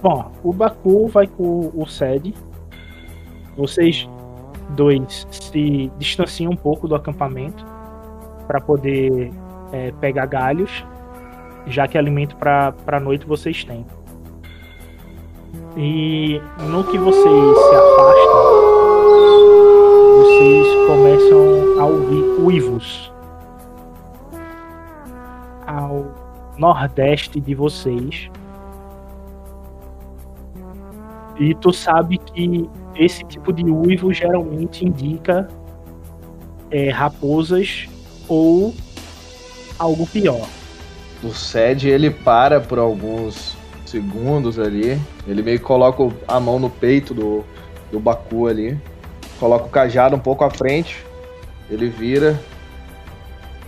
Bom, 0.00 0.30
o 0.42 0.52
Baku 0.52 1.08
vai 1.08 1.26
com 1.26 1.70
o 1.74 1.86
Sed. 1.86 2.34
Vocês 3.56 4.08
dois 4.70 5.26
se 5.30 5.90
distanciam 5.98 6.52
um 6.52 6.56
pouco 6.56 6.86
do 6.86 6.94
acampamento 6.94 7.71
para 8.46 8.60
poder 8.60 9.32
é, 9.72 9.92
pegar 10.00 10.26
galhos, 10.26 10.84
já 11.66 11.86
que 11.88 11.96
alimento 11.96 12.36
para 12.36 13.00
noite 13.00 13.26
vocês 13.26 13.64
têm. 13.64 13.86
E 15.76 16.40
no 16.68 16.84
que 16.84 16.98
vocês 16.98 17.24
se 17.24 17.74
afastam, 17.74 18.62
vocês 20.18 20.86
começam 20.86 21.80
a 21.80 21.86
ouvir 21.86 22.22
uivos 22.42 23.12
ao 25.66 26.12
nordeste 26.58 27.40
de 27.40 27.54
vocês. 27.54 28.30
E 31.38 31.54
tu 31.54 31.72
sabe 31.72 32.18
que 32.18 32.68
esse 32.94 33.24
tipo 33.24 33.52
de 33.52 33.64
uivo 33.64 34.12
geralmente 34.12 34.84
indica 34.84 35.48
é, 36.70 36.90
raposas 36.90 37.88
ou 38.28 38.74
algo 39.78 40.06
pior. 40.06 40.48
O 41.22 41.30
Sed 41.30 41.88
ele 41.88 42.10
para 42.10 42.60
por 42.60 42.78
alguns 42.78 43.56
segundos 43.86 44.58
ali. 44.58 45.00
Ele 45.26 45.42
meio 45.42 45.58
que 45.58 45.64
coloca 45.64 46.02
a 46.26 46.40
mão 46.40 46.58
no 46.58 46.70
peito 46.70 47.14
do, 47.14 47.44
do 47.90 48.00
Baku 48.00 48.48
ali. 48.48 48.78
Coloca 49.38 49.66
o 49.66 49.68
cajado 49.68 50.16
um 50.16 50.18
pouco 50.18 50.44
à 50.44 50.50
frente. 50.50 51.04
Ele 51.70 51.88
vira. 51.88 52.40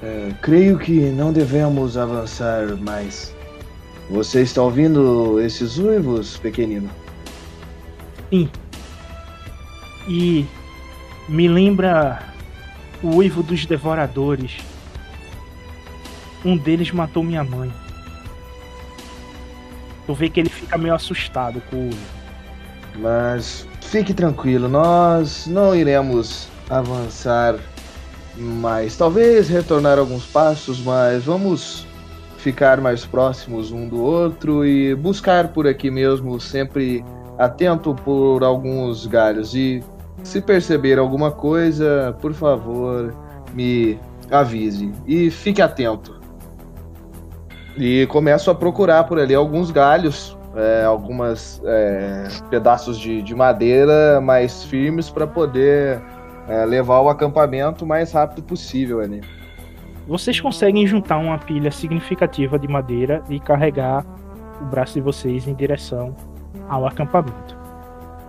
É, 0.02 0.32
creio 0.42 0.78
que 0.78 1.00
não 1.11 1.32
devemos 1.32 1.96
avançar 1.96 2.76
mais. 2.76 3.34
Você 4.11 4.42
está 4.42 4.62
ouvindo 4.62 5.40
esses 5.40 5.78
uivos, 5.78 6.36
pequenino? 6.36 6.90
Sim. 8.30 8.50
E 10.07 10.44
me 11.28 11.48
lembra 11.48 12.34
o 13.05 13.16
uivo 13.16 13.42
dos 13.42 13.66
devoradores. 13.66 14.57
Um 16.42 16.57
deles 16.57 16.90
matou 16.90 17.22
minha 17.22 17.44
mãe. 17.44 17.70
Tu 20.07 20.14
vê 20.14 20.30
que 20.30 20.40
ele 20.40 20.48
fica 20.48 20.78
meio 20.78 20.94
assustado 20.94 21.61
com 21.70 21.76
o 21.76 21.82
uivo. 21.84 21.98
Mas 22.96 23.68
fique 23.82 24.14
tranquilo, 24.14 24.68
nós 24.68 25.46
não 25.46 25.76
iremos 25.76 26.48
avançar 26.70 27.57
mais. 28.36 28.96
Talvez 28.96 29.48
retornar 29.48 29.98
alguns 29.98 30.24
passos, 30.24 30.80
mas 30.80 31.24
vamos 31.24 31.86
ficar 32.38 32.80
mais 32.80 33.05
próximos 33.05 33.70
um 33.70 33.88
do 33.88 34.02
outro 34.02 34.64
e 34.64 34.94
buscar 34.94 35.48
por 35.48 35.66
aqui 35.66 35.90
mesmo, 35.90 36.40
sempre 36.40 37.05
atento 37.38 37.94
por 37.94 38.42
alguns 38.44 39.07
galhos. 39.07 39.55
E 39.55 39.82
se 40.23 40.41
perceber 40.41 40.99
alguma 40.99 41.31
coisa, 41.31 42.17
por 42.21 42.33
favor, 42.33 43.15
me 43.53 43.99
avise 44.31 44.93
e 45.07 45.31
fique 45.31 45.61
atento. 45.61 46.21
E 47.77 48.07
começo 48.07 48.51
a 48.51 48.55
procurar 48.55 49.05
por 49.05 49.19
ali 49.19 49.35
alguns 49.35 49.71
galhos, 49.71 50.37
é, 50.55 50.85
algumas 50.85 51.61
é, 51.65 52.29
pedaços 52.49 52.99
de, 52.99 53.21
de, 53.23 53.35
madeira 53.35 54.21
mais 54.21 54.62
firmes 54.65 55.11
para 55.11 55.27
poder 55.27 56.01
é, 56.49 56.65
levar 56.65 57.01
o 57.01 57.09
acampamento 57.09 57.85
o 57.85 57.89
mais 57.89 58.12
rápido 58.12 58.43
possível 58.45 59.01
ali. 59.01 59.21
Vocês 60.07 60.41
conseguem 60.41 60.87
juntar 60.87 61.19
uma 61.19 61.39
pilha 61.39 61.73
significativa 61.73 62.59
de 62.59 62.69
madeira 62.69 63.23
e 63.29 63.41
carregar 63.41 64.05
o 64.61 64.65
braço 64.67 64.95
de 64.95 65.01
vocês 65.01 65.49
em 65.49 65.55
direção 65.55 66.15
ao 66.69 66.87
acampamento. 66.87 67.57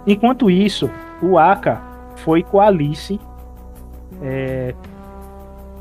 Enquanto 0.07 0.49
isso, 0.49 0.89
o 1.21 1.37
Aka 1.37 1.81
foi 2.17 2.43
com 2.43 2.59
a 2.59 2.67
Alice 2.67 3.19
é, 4.21 4.73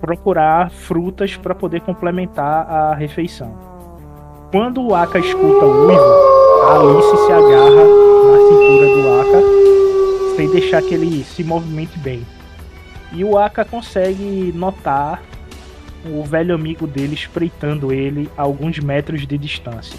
procurar 0.00 0.70
frutas 0.70 1.36
para 1.36 1.54
poder 1.54 1.80
complementar 1.80 2.70
a 2.70 2.94
refeição. 2.94 3.56
Quando 4.50 4.82
o 4.82 4.94
Aka 4.94 5.18
escuta 5.18 5.64
o 5.64 5.86
uivo, 5.86 6.02
a 6.68 6.78
Alice 6.78 7.16
se 7.26 7.32
agarra 7.32 7.84
na 8.30 8.38
cintura 8.48 8.86
do 8.86 9.20
Aka 9.20 10.36
sem 10.36 10.50
deixar 10.50 10.82
que 10.82 10.94
ele 10.94 11.24
se 11.24 11.42
movimente 11.42 11.98
bem. 11.98 12.26
E 13.12 13.24
o 13.24 13.38
Aka 13.38 13.64
consegue 13.64 14.52
notar 14.54 15.22
o 16.04 16.22
velho 16.22 16.54
amigo 16.54 16.86
dele 16.86 17.14
espreitando 17.14 17.92
ele 17.92 18.28
a 18.36 18.42
alguns 18.42 18.78
metros 18.78 19.26
de 19.26 19.38
distância. 19.38 19.98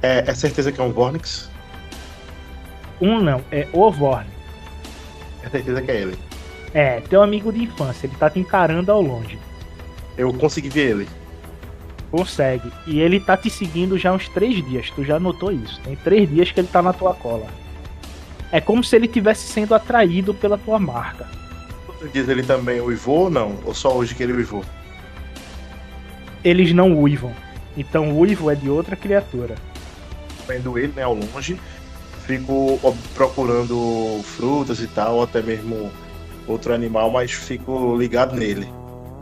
É, 0.00 0.30
é 0.30 0.34
certeza 0.34 0.72
que 0.72 0.80
é 0.80 0.84
um 0.84 0.92
Vornix? 0.92 1.51
Um 3.02 3.20
não, 3.20 3.42
é 3.50 3.66
o 3.72 3.90
Vorn. 3.90 4.30
É 5.42 5.48
certeza 5.48 5.82
que 5.82 5.90
é 5.90 6.02
ele. 6.02 6.16
É, 6.72 7.00
teu 7.00 7.20
amigo 7.20 7.52
de 7.52 7.64
infância, 7.64 8.06
ele 8.06 8.14
tá 8.14 8.30
te 8.30 8.38
encarando 8.38 8.92
ao 8.92 9.02
longe. 9.02 9.36
Eu 10.16 10.32
consegui 10.32 10.68
ver 10.68 10.90
ele. 10.90 11.08
Consegue. 12.12 12.70
E 12.86 13.00
ele 13.00 13.18
tá 13.18 13.36
te 13.36 13.50
seguindo 13.50 13.98
já 13.98 14.10
há 14.10 14.12
uns 14.12 14.28
três 14.28 14.64
dias, 14.64 14.88
tu 14.90 15.02
já 15.02 15.18
notou 15.18 15.50
isso. 15.50 15.80
Tem 15.80 15.96
três 15.96 16.30
dias 16.30 16.52
que 16.52 16.60
ele 16.60 16.68
tá 16.68 16.80
na 16.80 16.92
tua 16.92 17.12
cola. 17.12 17.48
É 18.52 18.60
como 18.60 18.84
se 18.84 18.94
ele 18.94 19.08
tivesse 19.08 19.48
sendo 19.48 19.74
atraído 19.74 20.32
pela 20.32 20.56
tua 20.56 20.78
marca. 20.78 21.26
Você 21.88 22.08
diz 22.08 22.28
ele 22.28 22.44
também 22.44 22.80
uivou 22.80 23.24
ou 23.24 23.30
não? 23.30 23.58
Ou 23.64 23.74
só 23.74 23.92
hoje 23.96 24.14
que 24.14 24.22
ele 24.22 24.32
uivou? 24.32 24.64
Eles 26.44 26.72
não 26.72 26.94
uivam. 26.94 27.34
Então 27.76 28.10
o 28.10 28.18
uivo 28.20 28.48
é 28.48 28.54
de 28.54 28.70
outra 28.70 28.94
criatura. 28.94 29.56
Vendo 30.46 30.78
ele, 30.78 30.92
né, 30.94 31.02
ao 31.02 31.14
longe, 31.14 31.58
fico 32.26 32.78
procurando 33.14 34.20
frutas 34.22 34.80
e 34.80 34.86
tal, 34.86 35.16
ou 35.16 35.22
até 35.22 35.42
mesmo 35.42 35.90
outro 36.46 36.72
animal, 36.74 37.10
mas 37.10 37.32
fico 37.32 37.96
ligado 37.96 38.36
nele. 38.36 38.68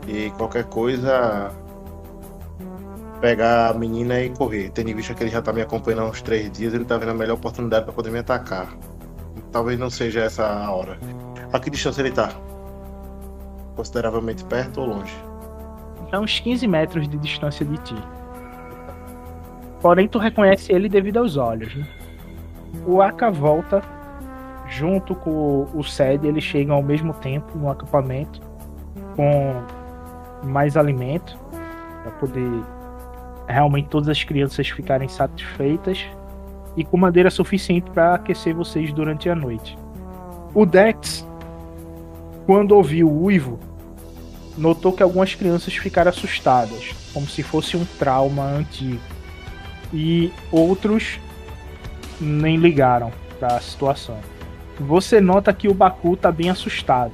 E 0.07 0.31
qualquer 0.31 0.65
coisa, 0.65 1.51
pegar 3.19 3.69
a 3.69 3.73
menina 3.73 4.19
e 4.19 4.29
correr. 4.29 4.69
Tendo 4.71 4.89
em 4.89 4.95
vista 4.95 5.13
que 5.13 5.23
ele 5.23 5.29
já 5.29 5.41
tá 5.41 5.53
me 5.53 5.61
acompanhando 5.61 6.01
há 6.01 6.05
uns 6.09 6.21
três 6.21 6.51
dias, 6.51 6.73
ele 6.73 6.85
tá 6.85 6.97
vendo 6.97 7.09
a 7.11 7.13
melhor 7.13 7.35
oportunidade 7.35 7.85
para 7.85 7.93
poder 7.93 8.11
me 8.11 8.19
atacar. 8.19 8.75
Talvez 9.51 9.77
não 9.79 9.89
seja 9.89 10.21
essa 10.21 10.45
a 10.45 10.71
hora. 10.71 10.97
A 11.51 11.59
que 11.59 11.69
distância 11.69 12.01
ele 12.01 12.11
tá? 12.11 12.31
Consideravelmente 13.75 14.43
perto 14.45 14.81
ou 14.81 14.87
longe? 14.87 15.13
A 16.11 16.19
uns 16.19 16.39
15 16.39 16.67
metros 16.67 17.07
de 17.07 17.17
distância 17.17 17.65
de 17.65 17.77
ti. 17.77 17.95
Porém, 19.81 20.07
tu 20.07 20.19
reconhece 20.19 20.71
ele 20.71 20.89
devido 20.89 21.17
aos 21.17 21.37
olhos. 21.37 21.73
Né? 21.75 21.87
O 22.85 23.01
Aka 23.01 23.29
volta 23.29 23.81
junto 24.67 25.13
com 25.13 25.67
o 25.73 25.83
Sed, 25.83 26.25
eles 26.25 26.43
chegam 26.43 26.75
ao 26.75 26.81
mesmo 26.81 27.13
tempo 27.13 27.57
no 27.57 27.69
acampamento 27.69 28.41
com 29.15 29.53
mais 30.47 30.77
alimento 30.77 31.37
para 32.01 32.11
poder 32.13 32.63
realmente 33.47 33.89
todas 33.89 34.07
as 34.07 34.23
crianças 34.23 34.69
ficarem 34.69 35.09
satisfeitas 35.09 36.05
e 36.77 36.85
com 36.85 36.97
madeira 36.97 37.29
suficiente 37.29 37.91
para 37.91 38.15
aquecer 38.15 38.55
vocês 38.55 38.93
durante 38.93 39.29
a 39.29 39.35
noite. 39.35 39.77
O 40.53 40.65
Dex, 40.65 41.27
quando 42.45 42.71
ouviu 42.71 43.09
o 43.09 43.23
uivo, 43.23 43.59
notou 44.57 44.93
que 44.93 45.03
algumas 45.03 45.35
crianças 45.35 45.75
ficaram 45.75 46.09
assustadas, 46.09 46.95
como 47.13 47.27
se 47.27 47.43
fosse 47.43 47.75
um 47.75 47.85
trauma 47.99 48.43
antigo. 48.43 49.01
E 49.93 50.31
outros 50.51 51.19
nem 52.21 52.57
ligaram 52.57 53.11
para 53.39 53.55
a 53.55 53.61
situação. 53.61 54.17
Você 54.79 55.19
nota 55.19 55.51
que 55.53 55.67
o 55.67 55.73
Baku 55.73 56.15
tá 56.15 56.31
bem 56.31 56.49
assustado. 56.49 57.13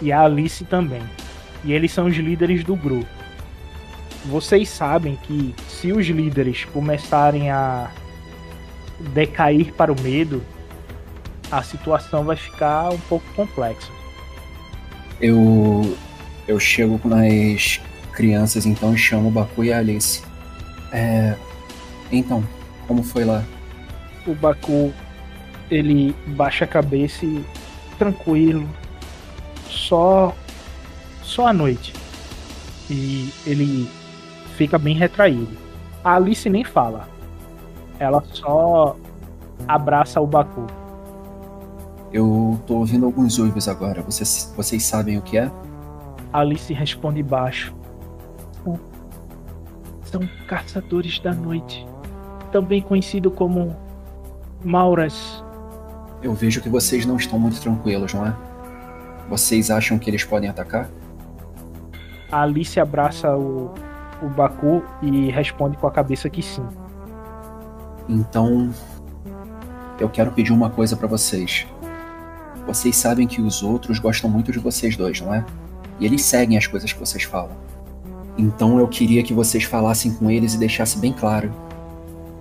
E 0.00 0.12
a 0.12 0.22
Alice 0.22 0.64
também. 0.64 1.02
E 1.64 1.72
eles 1.72 1.92
são 1.92 2.06
os 2.06 2.16
líderes 2.16 2.62
do 2.62 2.76
grupo. 2.76 3.06
Vocês 4.26 4.68
sabem 4.68 5.18
que 5.22 5.54
se 5.68 5.92
os 5.92 6.06
líderes 6.06 6.64
começarem 6.66 7.50
a 7.50 7.90
decair 9.12 9.72
para 9.72 9.92
o 9.92 10.00
medo, 10.00 10.42
a 11.50 11.62
situação 11.62 12.24
vai 12.24 12.36
ficar 12.36 12.90
um 12.90 12.98
pouco 12.98 13.26
complexa. 13.34 13.90
Eu 15.20 15.96
eu 16.46 16.60
chego 16.60 17.00
nas 17.06 17.80
crianças 18.12 18.66
então 18.66 18.96
chamo 18.96 19.28
o 19.28 19.30
Baku 19.30 19.64
e 19.64 19.72
a 19.72 19.78
Alice. 19.78 20.22
É, 20.92 21.34
então, 22.10 22.44
como 22.86 23.02
foi 23.02 23.24
lá? 23.24 23.44
O 24.26 24.34
Baku 24.34 24.92
ele 25.70 26.14
baixa 26.28 26.64
a 26.64 26.68
cabeça 26.68 27.24
e 27.24 27.44
tranquilo, 27.98 28.68
só 29.68 30.34
só 31.22 31.48
à 31.48 31.52
noite. 31.52 31.92
E 32.90 33.32
ele 33.46 33.88
fica 34.56 34.78
bem 34.78 34.94
retraído. 34.94 35.56
A 36.02 36.16
Alice 36.16 36.48
nem 36.48 36.64
fala. 36.64 37.08
Ela 37.98 38.22
só 38.32 38.96
abraça 39.66 40.20
o 40.20 40.26
Baku. 40.26 40.66
Eu 42.12 42.60
tô 42.66 42.76
ouvindo 42.76 43.06
alguns 43.06 43.38
uivos 43.38 43.68
agora. 43.68 44.02
Vocês, 44.02 44.52
vocês 44.56 44.84
sabem 44.84 45.18
o 45.18 45.22
que 45.22 45.38
é? 45.38 45.50
Alice 46.32 46.72
responde 46.72 47.22
baixo. 47.22 47.74
são, 48.62 48.78
são 50.04 50.20
caçadores 50.46 51.18
da 51.20 51.32
noite, 51.32 51.86
também 52.52 52.82
conhecido 52.82 53.30
como 53.30 53.74
Mauras. 54.64 55.44
Eu 56.22 56.32
vejo 56.32 56.60
que 56.60 56.68
vocês 56.68 57.04
não 57.04 57.16
estão 57.16 57.38
muito 57.38 57.60
tranquilos, 57.60 58.14
não 58.14 58.26
é? 58.26 58.34
Vocês 59.28 59.70
acham 59.70 59.98
que 59.98 60.08
eles 60.08 60.24
podem 60.24 60.48
atacar? 60.48 60.88
A 62.32 62.42
Alice 62.42 62.80
abraça 62.80 63.36
o, 63.36 63.72
o 64.22 64.28
Baku 64.28 64.82
e 65.02 65.30
responde 65.30 65.76
com 65.76 65.86
a 65.86 65.90
cabeça 65.90 66.30
que 66.30 66.42
sim. 66.42 66.66
Então, 68.08 68.72
eu 70.00 70.08
quero 70.08 70.32
pedir 70.32 70.52
uma 70.52 70.70
coisa 70.70 70.96
pra 70.96 71.06
vocês. 71.06 71.66
Vocês 72.66 72.96
sabem 72.96 73.26
que 73.26 73.42
os 73.42 73.62
outros 73.62 73.98
gostam 73.98 74.30
muito 74.30 74.50
de 74.50 74.58
vocês 74.58 74.96
dois, 74.96 75.20
não 75.20 75.34
é? 75.34 75.44
E 76.00 76.06
eles 76.06 76.22
seguem 76.22 76.56
as 76.56 76.66
coisas 76.66 76.92
que 76.92 76.98
vocês 76.98 77.22
falam. 77.22 77.56
Então 78.36 78.78
eu 78.78 78.88
queria 78.88 79.22
que 79.22 79.32
vocês 79.32 79.64
falassem 79.64 80.12
com 80.12 80.30
eles 80.30 80.54
e 80.54 80.58
deixassem 80.58 81.00
bem 81.00 81.12
claro 81.12 81.52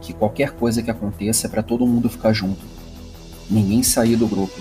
que 0.04 0.12
qualquer 0.14 0.52
coisa 0.52 0.84
que 0.84 0.92
aconteça 0.92 1.48
é 1.48 1.50
pra 1.50 1.64
todo 1.64 1.88
mundo 1.88 2.10
ficar 2.10 2.34
junto. 2.34 2.62
Ninguém 3.50 3.82
sair 3.82 4.18
do 4.18 4.28
grupo. 4.28 4.54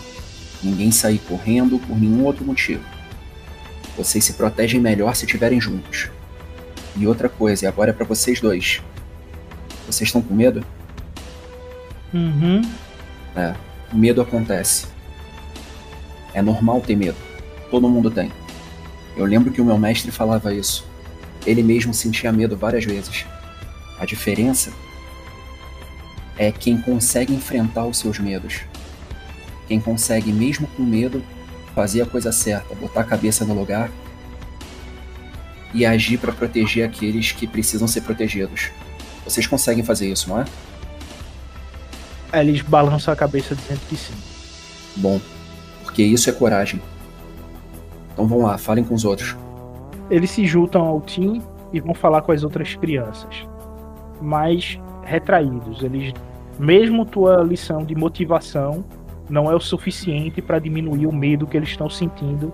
Ninguém 0.63 0.93
sair 0.93 1.19
correndo 1.19 1.81
por 1.81 1.99
nenhum 1.99 2.25
outro 2.25 2.45
motivo. 2.45 2.85
Vocês 3.97 4.25
se 4.25 4.35
protegem 4.35 4.81
melhor 4.81 5.15
se 5.17 5.25
estiverem 5.25 5.61
juntos. 5.61 6.09
E 6.97 7.07
outra 7.07 7.29
coisa, 7.29 7.65
e 7.65 7.69
agora 7.69 7.91
é 7.91 7.93
pra 7.93 8.07
vocês 8.07 8.41
dois. 8.41 8.81
Vocês 9.85 10.09
estão 10.09 10.23
com 10.23 10.33
medo? 10.33 10.65
Uhum. 12.15 12.63
É, 13.35 13.53
medo 13.93 14.23
acontece. 14.23 14.87
É 16.33 16.41
normal 16.41 16.81
ter 16.81 16.95
medo. 16.95 17.17
Todo 17.69 17.89
mundo 17.89 18.11
tem. 18.11 18.31
Eu 19.17 19.25
lembro 19.25 19.53
que 19.53 19.61
o 19.61 19.65
meu 19.65 19.77
mestre 19.77 20.13
falava 20.13 20.55
isso. 20.55 20.87
Ele 21.45 21.65
mesmo 21.65 21.93
sentia 21.93 22.31
medo 22.31 22.57
várias 22.57 22.85
vezes. 22.85 23.27
A 23.99 24.05
diferença 24.05 24.73
é 26.43 26.51
quem 26.51 26.77
consegue 26.77 27.33
enfrentar 27.33 27.87
os 27.87 27.99
seus 27.99 28.19
medos. 28.19 28.63
Quem 29.69 29.81
consegue, 29.81 30.33
mesmo 30.33 30.67
com 30.67 30.83
medo, 30.83 31.23
fazer 31.73 32.03
a 32.03 32.07
coisa 32.07 32.33
certa, 32.33 32.75
botar 32.75 33.03
a 33.03 33.05
cabeça 33.05 33.45
no 33.45 33.55
lugar 33.55 33.89
e 35.73 35.87
agir 35.87 36.19
para 36.19 36.33
proteger 36.33 36.85
aqueles 36.85 37.31
que 37.31 37.47
precisam 37.47 37.87
ser 37.87 38.01
protegidos. 38.01 38.71
Vocês 39.25 39.47
conseguem 39.47 39.85
fazer 39.85 40.11
isso, 40.11 40.29
não 40.29 40.41
é? 40.41 40.45
Aí 42.33 42.49
eles 42.49 42.61
balançam 42.61 43.15
a 43.15 43.17
cabeça 43.17 43.55
dizendo 43.55 43.81
que 43.89 43.97
sim. 43.97 44.15
Bom, 44.97 45.21
porque 45.85 46.03
isso 46.03 46.29
é 46.29 46.33
coragem. 46.33 46.83
Então 48.13 48.27
vão 48.27 48.43
lá, 48.43 48.59
falem 48.59 48.83
com 48.83 48.95
os 48.95 49.05
outros. 49.05 49.37
Eles 50.11 50.31
se 50.31 50.45
juntam 50.45 50.83
ao 50.83 51.01
Tim 51.01 51.41
e 51.73 51.81
vão 51.81 51.95
falar 51.95 52.23
com 52.23 52.33
as 52.33 52.43
outras 52.43 52.75
crianças. 52.75 53.47
Mas 54.21 54.79
retraídos, 55.05 55.83
eles 55.83 56.13
mesmo 56.59 57.05
tua 57.05 57.43
lição 57.43 57.85
de 57.85 57.95
motivação 57.95 58.85
não 59.29 59.51
é 59.51 59.55
o 59.55 59.61
suficiente 59.61 60.43
para 60.43 60.59
diminuir 60.59 61.07
o 61.07 61.13
medo 61.13 61.47
que 61.47 61.57
eles 61.57 61.71
estão 61.71 61.89
sentindo 61.89 62.53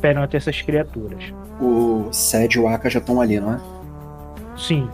perante 0.00 0.36
essas 0.36 0.60
criaturas. 0.62 1.32
O 1.60 2.08
Sed 2.12 2.56
e 2.56 2.60
o 2.60 2.68
Aka 2.68 2.88
já 2.88 2.98
estão 2.98 3.20
ali, 3.20 3.40
não 3.40 3.52
é? 3.52 3.60
Sim, 4.56 4.88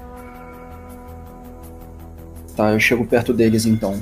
Tá, 2.56 2.70
eu 2.70 2.78
chego 2.78 3.04
perto 3.04 3.32
deles 3.32 3.66
então. 3.66 3.94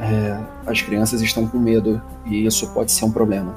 É, 0.00 0.38
as 0.66 0.82
crianças 0.82 1.22
estão 1.22 1.46
com 1.46 1.58
medo 1.58 2.02
e 2.26 2.44
isso 2.44 2.68
pode 2.74 2.90
ser 2.90 3.04
um 3.04 3.12
problema. 3.12 3.54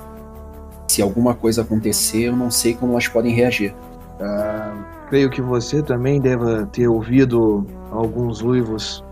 Se 0.88 1.02
alguma 1.02 1.34
coisa 1.34 1.64
acontecer, 1.64 2.26
eu 2.26 2.36
não 2.36 2.52
sei 2.52 2.76
como 2.76 2.94
elas 2.94 3.08
podem 3.08 3.34
reagir. 3.34 3.74
Ah, 4.22 5.06
creio 5.10 5.30
que 5.30 5.42
você 5.42 5.82
também 5.82 6.22
deva 6.22 6.68
ter 6.68 6.88
ouvido 6.88 7.66
alguns 7.92 8.42
uivos. 8.42 9.04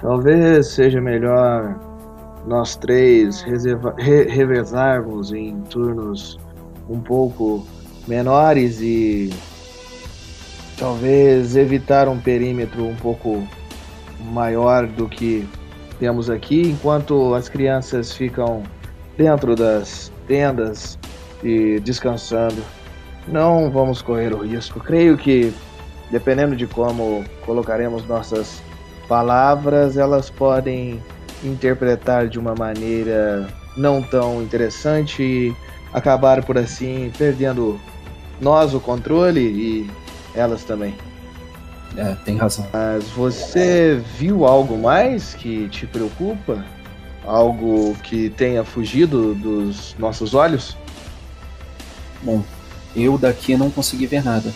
Talvez 0.00 0.68
seja 0.68 1.00
melhor 1.00 1.78
nós 2.46 2.76
três 2.76 3.42
reserva- 3.42 3.94
re- 3.98 4.24
revezarmos 4.24 5.32
em 5.32 5.60
turnos 5.62 6.38
um 6.88 7.00
pouco 7.00 7.66
menores 8.06 8.80
e 8.80 9.32
talvez 10.78 11.56
evitar 11.56 12.08
um 12.08 12.18
perímetro 12.20 12.84
um 12.84 12.94
pouco 12.94 13.46
maior 14.32 14.86
do 14.86 15.08
que 15.08 15.48
temos 15.98 16.28
aqui, 16.30 16.62
enquanto 16.62 17.34
as 17.34 17.48
crianças 17.48 18.12
ficam 18.12 18.62
dentro 19.16 19.56
das 19.56 20.12
tendas 20.28 20.98
e 21.42 21.80
descansando. 21.80 22.62
Não 23.26 23.70
vamos 23.70 24.02
correr 24.02 24.32
o 24.32 24.44
risco. 24.44 24.78
Creio 24.78 25.16
que, 25.16 25.52
dependendo 26.10 26.54
de 26.54 26.66
como 26.66 27.24
colocaremos 27.44 28.06
nossas 28.06 28.62
palavras, 29.08 29.96
elas 29.96 30.30
podem 30.30 31.02
interpretar 31.42 32.28
de 32.28 32.38
uma 32.38 32.54
maneira 32.54 33.48
não 33.76 34.02
tão 34.02 34.42
interessante 34.42 35.22
e 35.22 35.56
acabar 35.92 36.44
por 36.44 36.58
assim 36.58 37.10
perdendo 37.16 37.78
nós 38.40 38.74
o 38.74 38.80
controle 38.80 39.40
e 39.40 39.90
elas 40.34 40.64
também. 40.64 40.94
É, 41.96 42.14
tem 42.24 42.36
razão. 42.36 42.66
Mas 42.72 43.04
você 43.10 44.00
viu 44.18 44.44
algo 44.44 44.76
mais 44.76 45.34
que 45.34 45.68
te 45.68 45.86
preocupa? 45.86 46.64
Algo 47.24 47.96
que 48.02 48.30
tenha 48.30 48.62
fugido 48.64 49.34
dos 49.34 49.96
nossos 49.98 50.34
olhos? 50.34 50.76
Bom, 52.22 52.42
eu 52.94 53.16
daqui 53.16 53.56
não 53.56 53.70
consegui 53.70 54.06
ver 54.06 54.22
nada. 54.22 54.52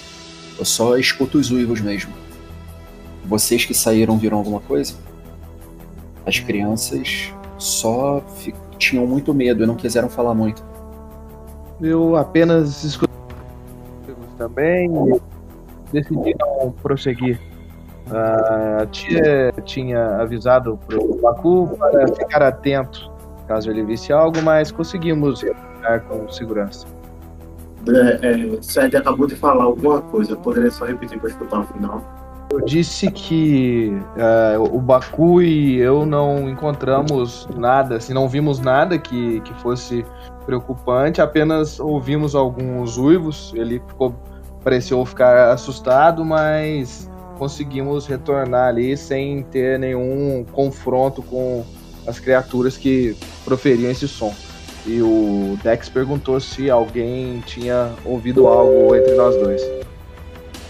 Eu 0.58 0.64
só 0.64 0.96
escuto 0.98 1.38
os 1.38 1.50
uivos 1.50 1.80
mesmo. 1.80 2.12
Vocês 3.24 3.64
que 3.64 3.74
saíram 3.74 4.18
viram 4.18 4.38
alguma 4.38 4.60
coisa? 4.60 4.94
As 6.26 6.38
crianças 6.38 7.32
só 7.58 8.20
fi- 8.36 8.54
tinham 8.78 9.06
muito 9.06 9.32
medo 9.34 9.62
e 9.62 9.66
não 9.66 9.74
quiseram 9.74 10.08
falar 10.08 10.34
muito. 10.34 10.64
Eu 11.80 12.16
apenas 12.16 12.84
escutei 12.84 13.16
também 14.36 14.90
e 15.14 15.20
decidi 15.92 16.34
não 16.38 16.72
prosseguir. 16.82 17.40
A 18.10 18.86
tia 18.86 19.52
tinha 19.64 20.16
avisado 20.16 20.78
pro 20.86 21.16
Baku 21.20 21.76
para 21.78 22.08
ficar 22.08 22.42
atento 22.42 23.10
caso 23.50 23.68
ele 23.68 23.82
visse 23.82 24.12
algo, 24.12 24.40
mas 24.42 24.70
conseguimos 24.70 25.40
ficar 25.40 26.00
com 26.02 26.28
segurança. 26.30 26.86
É, 27.88 28.28
é, 28.56 28.62
Sérgio 28.62 29.00
acabou 29.00 29.26
de 29.26 29.34
falar 29.34 29.64
alguma 29.64 30.00
coisa, 30.02 30.32
eu 30.32 30.36
poderia 30.36 30.70
só 30.70 30.84
repetir 30.84 31.18
para 31.18 31.30
escutar 31.30 31.58
o 31.58 31.64
final. 31.64 32.00
Eu 32.52 32.60
disse 32.60 33.10
que 33.10 33.92
eh, 34.16 34.58
o 34.58 34.80
Baku 34.80 35.40
e 35.40 35.78
eu 35.78 36.04
não 36.04 36.48
encontramos 36.50 37.48
nada, 37.56 37.96
assim, 37.96 38.12
não 38.12 38.28
vimos 38.28 38.58
nada 38.58 38.98
que, 38.98 39.40
que 39.42 39.54
fosse 39.54 40.04
preocupante, 40.44 41.20
apenas 41.20 41.78
ouvimos 41.78 42.34
alguns 42.34 42.98
uivos, 42.98 43.52
ele 43.54 43.80
ficou, 43.86 44.14
pareceu 44.64 45.04
ficar 45.06 45.52
assustado, 45.52 46.24
mas 46.24 47.08
conseguimos 47.38 48.06
retornar 48.06 48.68
ali 48.68 48.96
sem 48.96 49.44
ter 49.44 49.78
nenhum 49.78 50.44
confronto 50.52 51.22
com 51.22 51.64
as 52.04 52.18
criaturas 52.18 52.76
que 52.76 53.16
proferiam 53.44 53.90
esse 53.90 54.08
som. 54.08 54.34
E 54.84 55.00
o 55.00 55.56
Dex 55.62 55.88
perguntou 55.88 56.40
se 56.40 56.68
alguém 56.68 57.40
tinha 57.46 57.92
ouvido 58.04 58.46
algo 58.48 58.96
entre 58.96 59.14
nós 59.14 59.36
dois. 59.36 59.62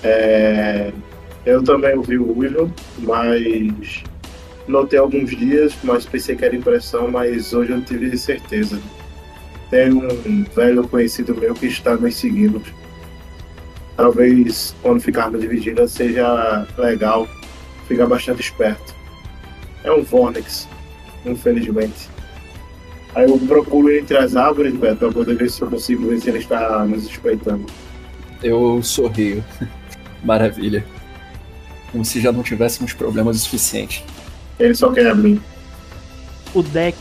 É, 0.03 0.93
eu 1.45 1.63
também 1.63 1.97
ouvi 1.97 2.19
o 2.19 2.39
Weevil, 2.39 2.71
mas 2.99 4.05
notei 4.69 4.99
alguns 4.99 5.31
dias, 5.31 5.75
mas 5.83 6.05
pensei 6.05 6.37
que 6.37 6.45
era 6.45 6.55
impressão, 6.55 7.11
mas 7.11 7.53
hoje 7.53 7.73
eu 7.73 7.81
tive 7.83 8.17
certeza. 8.17 8.81
Tem 9.71 9.93
um 9.93 10.45
velho 10.55 10.87
conhecido 10.89 11.35
meu 11.35 11.55
que 11.55 11.67
está 11.67 11.97
nos 11.97 12.17
seguindo. 12.17 12.63
Talvez 13.97 14.75
quando 14.83 15.01
ficarmos 15.01 15.41
divididos 15.41 15.93
seja 15.93 16.67
legal 16.77 17.29
ficar 17.87 18.07
bastante 18.07 18.41
esperto. 18.41 18.95
É 19.85 19.93
um 19.93 20.03
Vornex, 20.03 20.69
infelizmente. 21.25 22.09
Aí 23.15 23.29
eu 23.29 23.39
procuro 23.39 23.93
entre 23.93 24.17
as 24.17 24.37
árvores, 24.37 24.75
Beto, 24.75 24.99
para 24.99 25.13
poder 25.13 25.37
ver 25.37 25.51
se 25.51 25.63
eu 25.63 25.69
consigo 25.69 26.07
ver 26.09 26.21
se 26.21 26.29
ele 26.29 26.39
está 26.39 26.85
nos 26.85 27.05
espreitando. 27.05 27.67
Eu 28.43 28.81
sorrio. 28.83 29.45
Maravilha. 30.25 30.85
Como 31.93 32.05
se 32.05 32.21
já 32.21 32.31
não 32.31 32.43
tivéssemos 32.43 32.93
problemas 32.93 33.37
o 33.37 33.39
suficiente. 33.41 34.05
Ele 34.59 34.75
só 34.75 34.93
quer 34.93 35.07
abrir. 35.09 35.41
O 36.55 36.63
Dex 36.63 36.97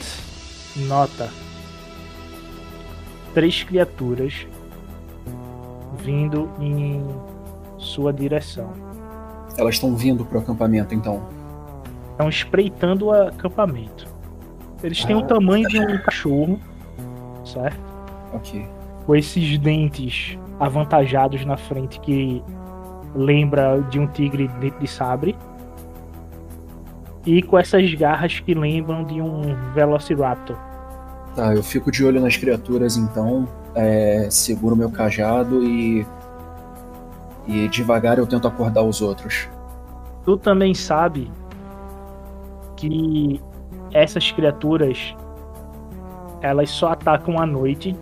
nota 0.75 1.29
três 3.33 3.63
criaturas 3.63 4.47
vindo 6.03 6.49
em 6.59 7.03
sua 7.77 8.11
direção. 8.13 8.71
Elas 9.57 9.75
estão 9.75 9.95
vindo 9.95 10.23
pro 10.25 10.39
acampamento, 10.39 10.93
então. 10.95 11.27
Estão 12.11 12.29
espreitando 12.29 13.07
o 13.07 13.11
acampamento. 13.11 14.07
Eles 14.81 15.03
têm 15.03 15.15
o 15.15 15.21
tamanho 15.23 15.67
de 15.67 15.79
um 15.79 15.97
cachorro, 15.99 16.59
certo? 17.45 17.79
Ok. 18.33 18.65
com 19.05 19.15
esses 19.15 19.57
dentes 19.57 20.37
avantajados 20.59 21.43
na 21.43 21.57
frente 21.57 21.99
que 21.99 22.43
lembra 23.15 23.81
de 23.89 23.99
um 23.99 24.07
tigre 24.07 24.47
dentro 24.59 24.79
de 24.79 24.87
sabre. 24.87 25.35
E 27.25 27.41
com 27.41 27.57
essas 27.57 27.93
garras 27.93 28.39
que 28.39 28.53
lembram 28.53 29.03
de 29.03 29.21
um 29.21 29.55
Velociraptor. 29.73 30.55
Tá, 31.35 31.53
eu 31.53 31.61
fico 31.61 31.91
de 31.91 32.03
olho 32.03 32.19
nas 32.19 32.37
criaturas 32.37 32.97
então, 32.97 33.47
é, 33.75 34.27
seguro 34.29 34.75
meu 34.75 34.89
cajado 34.89 35.63
e. 35.63 36.05
E 37.47 37.67
devagar 37.67 38.19
eu 38.19 38.27
tento 38.27 38.47
acordar 38.47 38.83
os 38.83 39.01
outros. 39.01 39.49
Tu 40.23 40.37
também 40.37 40.73
sabe 40.73 41.31
que 42.75 43.41
essas 43.91 44.31
criaturas 44.31 45.15
elas 46.41 46.69
só 46.69 46.89
atacam 46.89 47.39
à 47.39 47.45
noite 47.45 47.95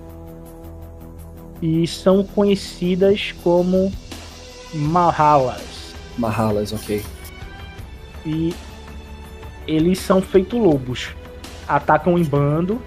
e 1.62 1.88
são 1.88 2.24
conhecidas 2.24 3.34
como 3.44 3.92
Mahalas. 4.74 5.96
Mahalas, 6.18 6.74
ok. 6.74 7.04
E 8.26 8.54
eles 9.68 10.00
são 10.00 10.22
feito 10.22 10.58
lobos. 10.58 11.10
Atacam 11.68 12.18
em 12.18 12.24
bando. 12.24 12.82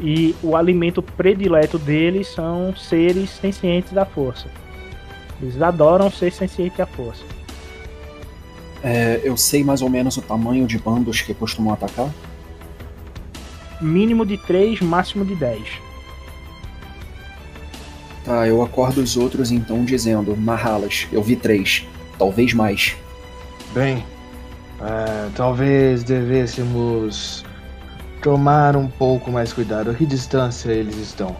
E 0.00 0.34
o 0.42 0.54
alimento 0.54 1.02
predileto 1.02 1.78
deles 1.78 2.28
são 2.28 2.76
seres 2.76 3.30
sencientes 3.30 3.92
da 3.92 4.04
força. 4.04 4.48
Eles 5.40 5.60
adoram 5.60 6.10
ser 6.10 6.32
sencientes 6.32 6.76
da 6.76 6.86
força. 6.86 7.24
É, 8.82 9.20
eu 9.24 9.36
sei 9.36 9.64
mais 9.64 9.80
ou 9.80 9.88
menos 9.88 10.16
o 10.16 10.22
tamanho 10.22 10.66
de 10.66 10.78
bandos 10.78 11.22
que 11.22 11.32
costumam 11.32 11.72
atacar. 11.72 12.10
Mínimo 13.80 14.24
de 14.24 14.36
3, 14.38 14.80
máximo 14.80 15.24
de 15.24 15.34
10. 15.34 15.85
Tá, 18.26 18.44
eu 18.48 18.60
acordo 18.60 19.00
os 19.00 19.16
outros 19.16 19.52
então 19.52 19.84
dizendo: 19.84 20.36
Mahalas, 20.36 21.06
eu 21.12 21.22
vi 21.22 21.36
três, 21.36 21.86
talvez 22.18 22.52
mais. 22.52 22.96
Bem, 23.72 24.04
é, 24.80 25.30
talvez 25.36 26.02
devêssemos 26.02 27.44
tomar 28.20 28.74
um 28.74 28.88
pouco 28.88 29.30
mais 29.30 29.52
cuidado. 29.52 29.92
A 29.92 29.94
que 29.94 30.04
distância 30.04 30.72
eles 30.72 30.96
estão? 30.96 31.36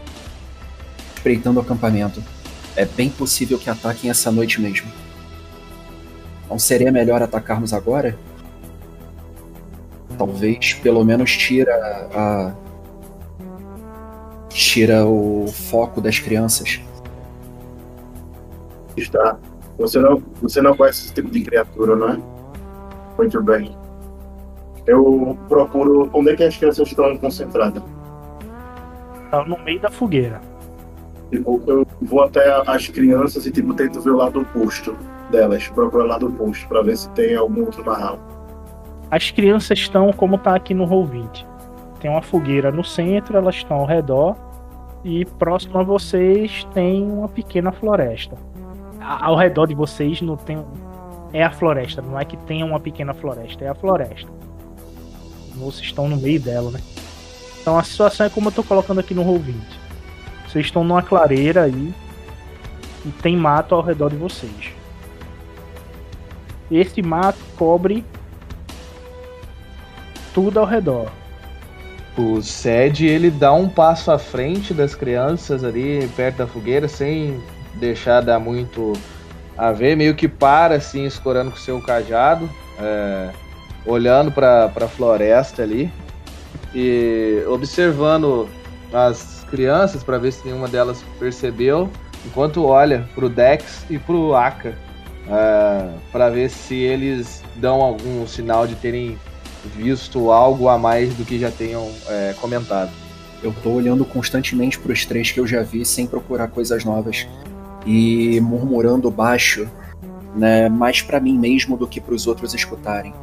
Espreitando 1.17 1.59
o 1.59 1.63
acampamento. 1.63 2.23
É 2.77 2.85
bem 2.85 3.11
possível 3.11 3.59
que 3.59 3.69
ataquem 3.69 4.09
essa 4.09 4.31
noite 4.31 4.61
mesmo. 4.61 4.87
Não 6.49 6.59
seria 6.59 6.93
melhor 6.93 7.21
atacarmos 7.21 7.73
agora? 7.73 8.17
Talvez 10.17 10.75
pelo 10.75 11.05
menos 11.05 11.37
tira 11.37 11.75
a. 12.15 12.66
Tira 14.57 15.05
o 15.05 15.47
foco 15.49 16.01
das 16.01 16.19
crianças. 16.19 16.81
Está. 18.97 19.37
Você 19.77 19.99
não, 19.99 20.23
você 20.41 20.63
não 20.63 20.75
conhece 20.75 21.05
esse 21.05 21.13
tipo 21.15 21.31
de 21.31 21.43
criatura, 21.43 21.95
não 21.95 22.09
é? 22.09 22.19
Muito 23.19 23.43
bem. 23.43 23.77
Eu 24.87 25.37
procuro 25.47 26.09
onde 26.11 26.31
é 26.31 26.37
que 26.37 26.45
as 26.45 26.57
crianças 26.57 26.89
estão 26.89 27.15
concentradas. 27.19 27.83
Tá 29.31 29.45
no 29.45 29.63
meio 29.63 29.79
da 29.79 29.91
fogueira. 29.91 30.41
Tipo, 31.31 31.63
eu 31.67 31.87
vou 32.01 32.23
até 32.23 32.63
as 32.67 32.89
crianças 32.89 33.45
e 33.45 33.51
tipo, 33.51 33.75
tento 33.75 34.01
ver 34.01 34.13
o 34.13 34.17
lado 34.17 34.41
oposto 34.41 34.97
delas. 35.31 35.69
Procuro 35.69 36.05
o 36.05 36.07
lado 36.07 36.29
oposto 36.29 36.67
para 36.67 36.81
ver 36.83 36.97
se 36.97 37.11
tem 37.11 37.37
algum 37.37 37.67
outro 37.67 37.85
narral. 37.85 38.19
As 39.11 39.31
crianças 39.31 39.79
estão 39.81 40.11
como 40.15 40.39
tá 40.39 40.55
aqui 40.55 40.73
no 40.73 40.87
Roll20. 40.87 41.45
Tem 42.01 42.11
uma 42.11 42.23
fogueira 42.23 42.73
no 42.73 42.83
centro, 42.83 43.37
elas 43.37 43.57
estão 43.57 43.77
ao 43.77 43.85
redor. 43.85 44.46
E 45.07 45.25
próximo 45.25 45.79
a 45.79 45.85
vocês 45.85 46.67
tem 46.75 47.01
uma 47.09 47.29
pequena 47.29 47.71
floresta. 47.71 48.37
Ao 49.01 49.37
redor 49.37 49.69
de 49.69 49.75
vocês 49.75 50.21
não 50.21 50.37
tem. 50.37 50.59
É 51.33 51.45
a 51.45 51.51
floresta, 51.53 52.03
não 52.03 52.19
é 52.19 52.25
que 52.25 52.37
tenha 52.39 52.67
uma 52.67 52.81
pequena 52.81 53.15
floresta, 53.15 53.65
é 53.65 53.69
a 53.69 53.75
floresta. 53.75 54.29
Vocês 55.55 55.87
estão 55.87 56.09
no 56.09 56.17
meio 56.17 56.41
dela, 56.41 56.73
né? 56.73 56.81
Então 57.61 57.79
a 57.79 57.85
situação 57.85 58.27
é 58.27 58.29
como 58.29 58.49
eu 58.49 58.53
tô 58.53 58.65
colocando 58.65 58.99
aqui 58.99 59.15
no 59.15 59.25
Roll20. 59.25 59.55
Vocês 60.49 60.67
estão 60.67 60.83
numa 60.83 61.03
clareira 61.03 61.63
aí. 61.63 61.95
E 63.05 63.11
tem 63.23 63.37
mato 63.37 63.77
ao 63.77 63.83
redor 63.83 64.11
de 64.11 64.17
vocês. 64.17 64.73
Esse 66.69 67.01
mato 67.01 67.39
cobre 67.57 68.05
tudo 70.35 70.59
ao 70.59 70.67
redor. 70.67 71.13
O 72.17 72.43
Sed 72.43 73.07
ele 73.07 73.31
dá 73.31 73.53
um 73.53 73.69
passo 73.69 74.11
à 74.11 74.19
frente 74.19 74.73
das 74.73 74.95
crianças 74.95 75.63
ali 75.63 76.09
perto 76.17 76.39
da 76.39 76.47
fogueira, 76.47 76.89
sem 76.89 77.41
deixar 77.75 78.23
dar 78.23 78.39
muito 78.39 78.95
a 79.57 79.71
ver, 79.73 79.97
meio 79.97 80.15
que 80.15 80.27
para 80.27 80.77
assim, 80.77 81.05
escorando 81.05 81.51
com 81.51 81.57
o 81.57 81.61
seu 81.61 81.81
cajado, 81.81 82.49
é, 82.79 83.31
olhando 83.85 84.33
para 84.33 84.65
a 84.75 84.89
floresta 84.89 85.63
ali 85.63 85.91
e 86.75 87.43
observando 87.49 88.49
as 88.93 89.45
crianças 89.51 90.03
para 90.03 90.19
ver 90.19 90.33
se 90.33 90.47
nenhuma 90.47 90.69
delas 90.69 91.05
percebeu, 91.19 91.91
enquanto 92.25 92.65
olha 92.65 93.07
pro 93.15 93.29
Dex 93.29 93.85
e 93.91 93.99
pro 93.99 94.35
Aka 94.35 94.75
para 96.13 96.31
ver 96.31 96.49
se 96.49 96.77
eles 96.77 97.43
dão 97.57 97.81
algum 97.83 98.27
sinal 98.27 98.67
de 98.67 98.75
terem 98.77 99.19
visto 99.67 100.31
algo 100.31 100.69
a 100.69 100.79
mais 100.79 101.15
do 101.15 101.25
que 101.25 101.39
já 101.39 101.51
tenham 101.51 101.91
é, 102.09 102.35
comentado. 102.41 102.91
Eu 103.43 103.55
tô 103.63 103.71
olhando 103.71 104.05
constantemente 104.05 104.79
pros 104.79 105.05
três 105.05 105.31
que 105.31 105.39
eu 105.41 105.47
já 105.47 105.63
vi 105.63 105.85
sem 105.85 106.07
procurar 106.07 106.49
coisas 106.49 106.85
novas 106.85 107.27
e 107.85 108.41
murmurando 108.41 109.11
baixo, 109.11 109.69
né, 110.35 110.69
mais 110.69 111.03
pra 111.03 111.21
mim 111.21 111.39
mesmo 111.39 111.77
do 111.77 111.87
que 111.87 112.01
pros 112.01 112.27
outros 112.27 112.55
escutarem. 112.55 113.15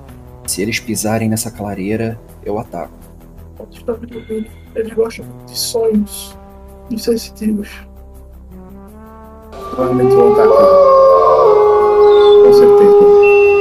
Se 0.48 0.62
eles 0.62 0.80
pisarem 0.80 1.30
nessa 1.30 1.52
clareira, 1.52 2.20
eu 2.46 2.60
ataco. 2.60 2.94
Está 3.72 3.94
vendo 3.94 4.26
bem, 4.28 4.46
eles 4.76 4.94
gostam 4.94 5.26
de 5.46 5.58
sonhos 5.58 6.38
insensitivos. 6.90 7.70
Provavelmente 9.76 10.16
vão 10.16 10.34
atacar. 10.34 10.68
Com 12.44 12.54
certeza. 12.54 12.94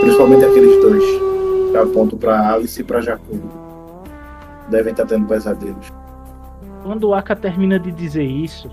Principalmente 0.03 0.45
aqueles 0.45 0.83
dois. 0.83 1.32
Que 1.73 1.79
apontam 1.79 2.19
pra 2.19 2.53
Alice 2.53 2.79
e 2.79 2.85
pra 2.85 3.01
Jacob. 3.01 3.41
Devem 4.69 4.91
estar 4.93 5.07
tendo 5.07 5.27
pesadelos. 5.27 5.91
Quando 6.83 7.09
o 7.09 7.15
Aka 7.15 7.35
termina 7.35 7.79
de 7.79 7.91
dizer 7.91 8.25
isso, 8.25 8.69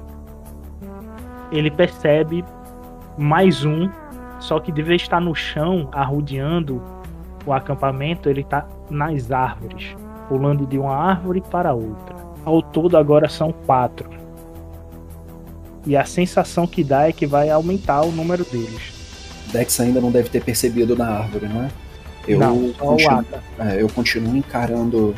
ele 1.49 1.71
percebe 1.71 2.43
mais 3.17 3.63
um, 3.63 3.89
só 4.41 4.59
que 4.59 4.69
de 4.69 4.81
vez 4.83 4.99
de 5.01 5.07
estar 5.07 5.21
no 5.21 5.33
chão, 5.33 5.87
arrodeando 5.93 6.83
o 7.45 7.53
acampamento, 7.53 8.29
ele 8.29 8.41
está 8.41 8.67
nas 8.89 9.31
árvores, 9.31 9.95
pulando 10.27 10.67
de 10.67 10.77
uma 10.77 10.93
árvore 10.93 11.41
para 11.49 11.73
outra. 11.73 12.17
Ao 12.43 12.61
todo 12.61 12.97
agora 12.97 13.29
são 13.29 13.53
quatro. 13.65 14.09
E 15.85 15.95
a 15.95 16.03
sensação 16.03 16.67
que 16.67 16.83
dá 16.83 17.07
é 17.07 17.13
que 17.13 17.25
vai 17.25 17.49
aumentar 17.49 18.01
o 18.01 18.11
número 18.11 18.43
deles. 18.43 19.47
Dex 19.53 19.79
ainda 19.79 20.01
não 20.01 20.11
deve 20.11 20.29
ter 20.29 20.43
percebido 20.43 20.97
na 20.97 21.07
árvore, 21.07 21.47
não 21.47 21.63
é? 21.63 21.69
Eu, 22.29 22.37
não, 22.37 22.71
continuo, 22.73 23.25
é, 23.57 23.81
eu 23.81 23.89
continuo 23.89 24.35
encarando 24.37 25.15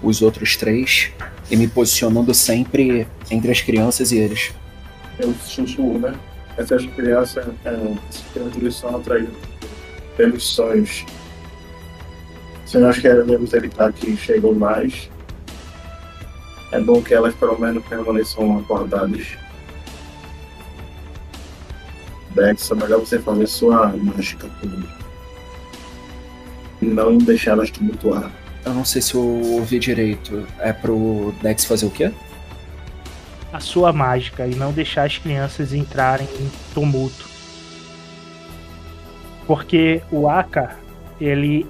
os 0.00 0.22
outros 0.22 0.56
três 0.56 1.10
e 1.50 1.56
me 1.56 1.66
posicionando 1.66 2.32
sempre 2.32 3.04
entre 3.28 3.50
as 3.50 3.60
crianças 3.60 4.12
e 4.12 4.18
eles. 4.18 4.52
Eu 5.18 5.34
sussurro, 5.34 5.98
né? 5.98 6.14
Essas 6.56 6.86
crianças, 6.86 7.48
é, 7.64 7.70
essas 8.08 8.24
criaturas 8.32 8.76
são 8.76 8.96
atraídas 8.96 9.34
pelos 10.16 10.44
sonhos. 10.44 11.04
Se 12.64 12.78
nós 12.78 12.96
queremos 12.98 13.52
evitar 13.52 13.92
que 13.92 14.16
cheguem 14.16 14.54
mais, 14.54 15.10
é 16.70 16.78
bom 16.78 17.02
que 17.02 17.12
elas 17.12 17.34
pelo 17.34 17.58
menos 17.58 17.84
permaneçam 17.86 18.58
acordadas. 18.60 19.36
Dex, 22.36 22.70
é 22.70 22.74
melhor 22.76 23.00
você 23.00 23.18
fazer 23.18 23.48
sua 23.48 23.88
mágica 23.88 24.46
comigo. 24.60 24.99
E 26.80 26.86
não 26.86 27.18
deixar 27.18 27.52
elas 27.52 27.70
tumultuar. 27.70 28.30
Eu 28.64 28.74
não 28.74 28.84
sei 28.84 29.00
se 29.00 29.14
eu 29.14 29.22
ouvi 29.22 29.78
direito. 29.78 30.46
É 30.58 30.72
pro 30.72 31.34
Dex 31.42 31.64
fazer 31.64 31.86
o 31.86 31.90
quê? 31.90 32.10
a 33.52 33.60
sua 33.60 33.92
mágica 33.92 34.46
e 34.46 34.54
não 34.54 34.72
deixar 34.72 35.04
as 35.04 35.18
crianças 35.18 35.72
entrarem 35.72 36.28
em 36.38 36.50
tumulto. 36.72 37.28
Porque 39.46 40.02
o 40.12 40.28
Aka, 40.28 40.76
ele 41.20 41.66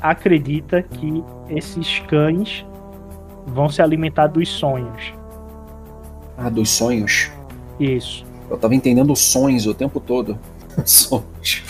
acredita 0.00 0.82
que 0.82 1.24
esses 1.50 1.98
cães 2.00 2.64
vão 3.46 3.68
se 3.68 3.82
alimentar 3.82 4.28
dos 4.28 4.48
sonhos. 4.48 5.12
Ah, 6.36 6.48
dos 6.48 6.70
sonhos. 6.70 7.30
Isso. 7.80 8.24
Eu 8.48 8.56
tava 8.56 8.74
entendendo 8.74 9.12
os 9.12 9.20
sonhos 9.20 9.66
o 9.66 9.74
tempo 9.74 9.98
todo. 9.98 10.38
sonhos. 10.86 11.64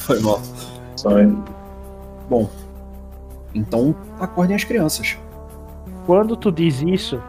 Foi 0.00 0.20
mal. 0.20 0.40
Sonho. 0.96 1.42
Bom, 2.28 2.48
então 3.54 3.94
acordem 4.18 4.56
as 4.56 4.64
crianças. 4.64 5.18
Quando 6.06 6.36
tu 6.36 6.50
diz 6.50 6.82
isso, 6.82 7.20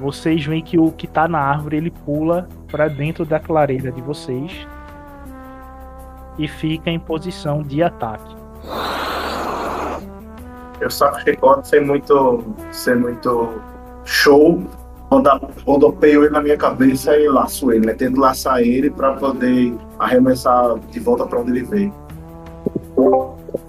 vocês 0.00 0.44
veem 0.44 0.62
que 0.62 0.78
o 0.78 0.90
que 0.90 1.06
tá 1.06 1.28
na 1.28 1.38
árvore 1.38 1.76
ele 1.76 1.90
pula 1.90 2.48
para 2.70 2.88
dentro 2.88 3.24
da 3.24 3.38
clareira 3.38 3.92
de 3.92 4.02
vocês 4.02 4.66
e 6.38 6.48
fica 6.48 6.90
em 6.90 6.98
posição 6.98 7.62
de 7.62 7.82
ataque. 7.82 8.34
Eu 10.80 10.90
saco 10.90 11.20
chicote 11.20 11.68
sem 11.68 11.84
muito, 11.84 12.44
sem 12.72 12.96
muito 12.96 13.60
show. 14.04 14.62
Rodopeio 15.66 16.24
ele 16.24 16.30
na 16.30 16.40
minha 16.40 16.56
cabeça 16.56 17.16
e 17.16 17.28
laço 17.28 17.70
ele, 17.70 17.86
né? 17.86 17.92
Tento 17.92 18.18
laçar 18.18 18.60
ele 18.60 18.90
pra 18.90 19.12
poder 19.12 19.76
arremessar 19.98 20.78
de 20.90 20.98
volta 20.98 21.26
pra 21.26 21.38
onde 21.38 21.50
ele 21.50 21.62
veio. 21.64 21.94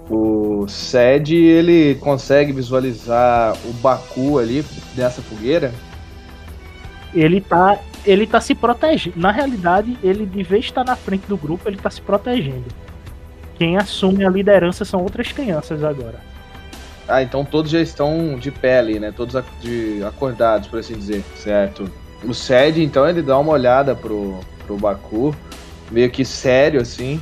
O 0.08 0.66
Sed, 0.68 1.34
ele 1.34 1.94
consegue 1.96 2.52
visualizar 2.52 3.56
o 3.64 3.72
Baku 3.74 4.38
ali 4.38 4.64
nessa 4.94 5.22
fogueira. 5.22 5.72
Ele 7.14 7.40
tá, 7.40 7.78
ele 8.04 8.26
tá 8.26 8.40
se 8.40 8.54
protegendo. 8.54 9.18
Na 9.18 9.30
realidade, 9.30 9.96
ele 10.02 10.26
de 10.26 10.42
vez 10.42 10.66
estar 10.66 10.84
na 10.84 10.96
frente 10.96 11.26
do 11.26 11.36
grupo, 11.36 11.68
ele 11.68 11.76
tá 11.76 11.88
se 11.88 12.02
protegendo. 12.02 12.64
Quem 13.56 13.76
assume 13.76 14.24
a 14.24 14.30
liderança 14.30 14.84
são 14.84 15.00
outras 15.00 15.32
crianças 15.32 15.82
agora. 15.84 16.20
Ah, 17.06 17.22
então 17.22 17.44
todos 17.44 17.70
já 17.70 17.80
estão 17.80 18.36
de 18.38 18.50
pé 18.50 18.78
ali, 18.78 18.98
né? 18.98 19.12
Todos 19.14 19.36
acordados, 19.36 20.68
por 20.68 20.80
assim 20.80 20.94
dizer. 20.94 21.22
Certo. 21.36 21.90
O 22.24 22.32
Sed, 22.32 22.82
então, 22.82 23.08
ele 23.08 23.22
dá 23.22 23.38
uma 23.38 23.52
olhada 23.52 23.94
pro, 23.94 24.40
pro 24.66 24.76
Baku, 24.76 25.34
meio 25.90 26.10
que 26.10 26.24
sério, 26.24 26.80
assim. 26.80 27.20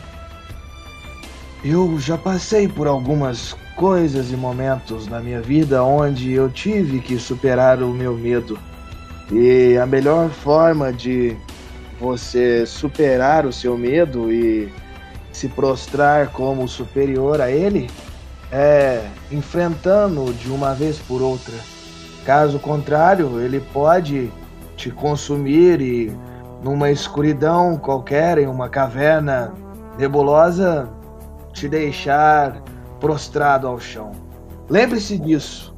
Eu 1.64 1.96
já 2.00 2.18
passei 2.18 2.66
por 2.66 2.88
algumas 2.88 3.56
coisas 3.76 4.32
e 4.32 4.36
momentos 4.36 5.06
na 5.06 5.20
minha 5.20 5.40
vida 5.40 5.84
onde 5.84 6.32
eu 6.32 6.50
tive 6.50 6.98
que 6.98 7.16
superar 7.18 7.80
o 7.84 7.90
meu 7.90 8.14
medo. 8.14 8.58
E 9.30 9.78
a 9.78 9.86
melhor 9.86 10.28
forma 10.30 10.92
de 10.92 11.36
você 12.00 12.66
superar 12.66 13.46
o 13.46 13.52
seu 13.52 13.78
medo 13.78 14.32
e 14.32 14.72
se 15.30 15.48
prostrar 15.48 16.32
como 16.32 16.66
superior 16.66 17.40
a 17.40 17.48
ele 17.48 17.88
é 18.50 19.06
enfrentando 19.30 20.34
de 20.34 20.50
uma 20.50 20.74
vez 20.74 20.98
por 20.98 21.22
outra. 21.22 21.54
Caso 22.26 22.58
contrário, 22.58 23.40
ele 23.40 23.60
pode 23.72 24.32
te 24.76 24.90
consumir 24.90 25.80
e 25.80 26.12
numa 26.60 26.90
escuridão 26.90 27.76
qualquer, 27.76 28.38
em 28.38 28.48
uma 28.48 28.68
caverna 28.68 29.54
nebulosa, 29.96 30.88
te 31.52 31.68
deixar 31.68 32.62
prostrado 33.00 33.66
ao 33.66 33.78
chão. 33.78 34.12
Lembre-se 34.68 35.18
disso. 35.18 35.74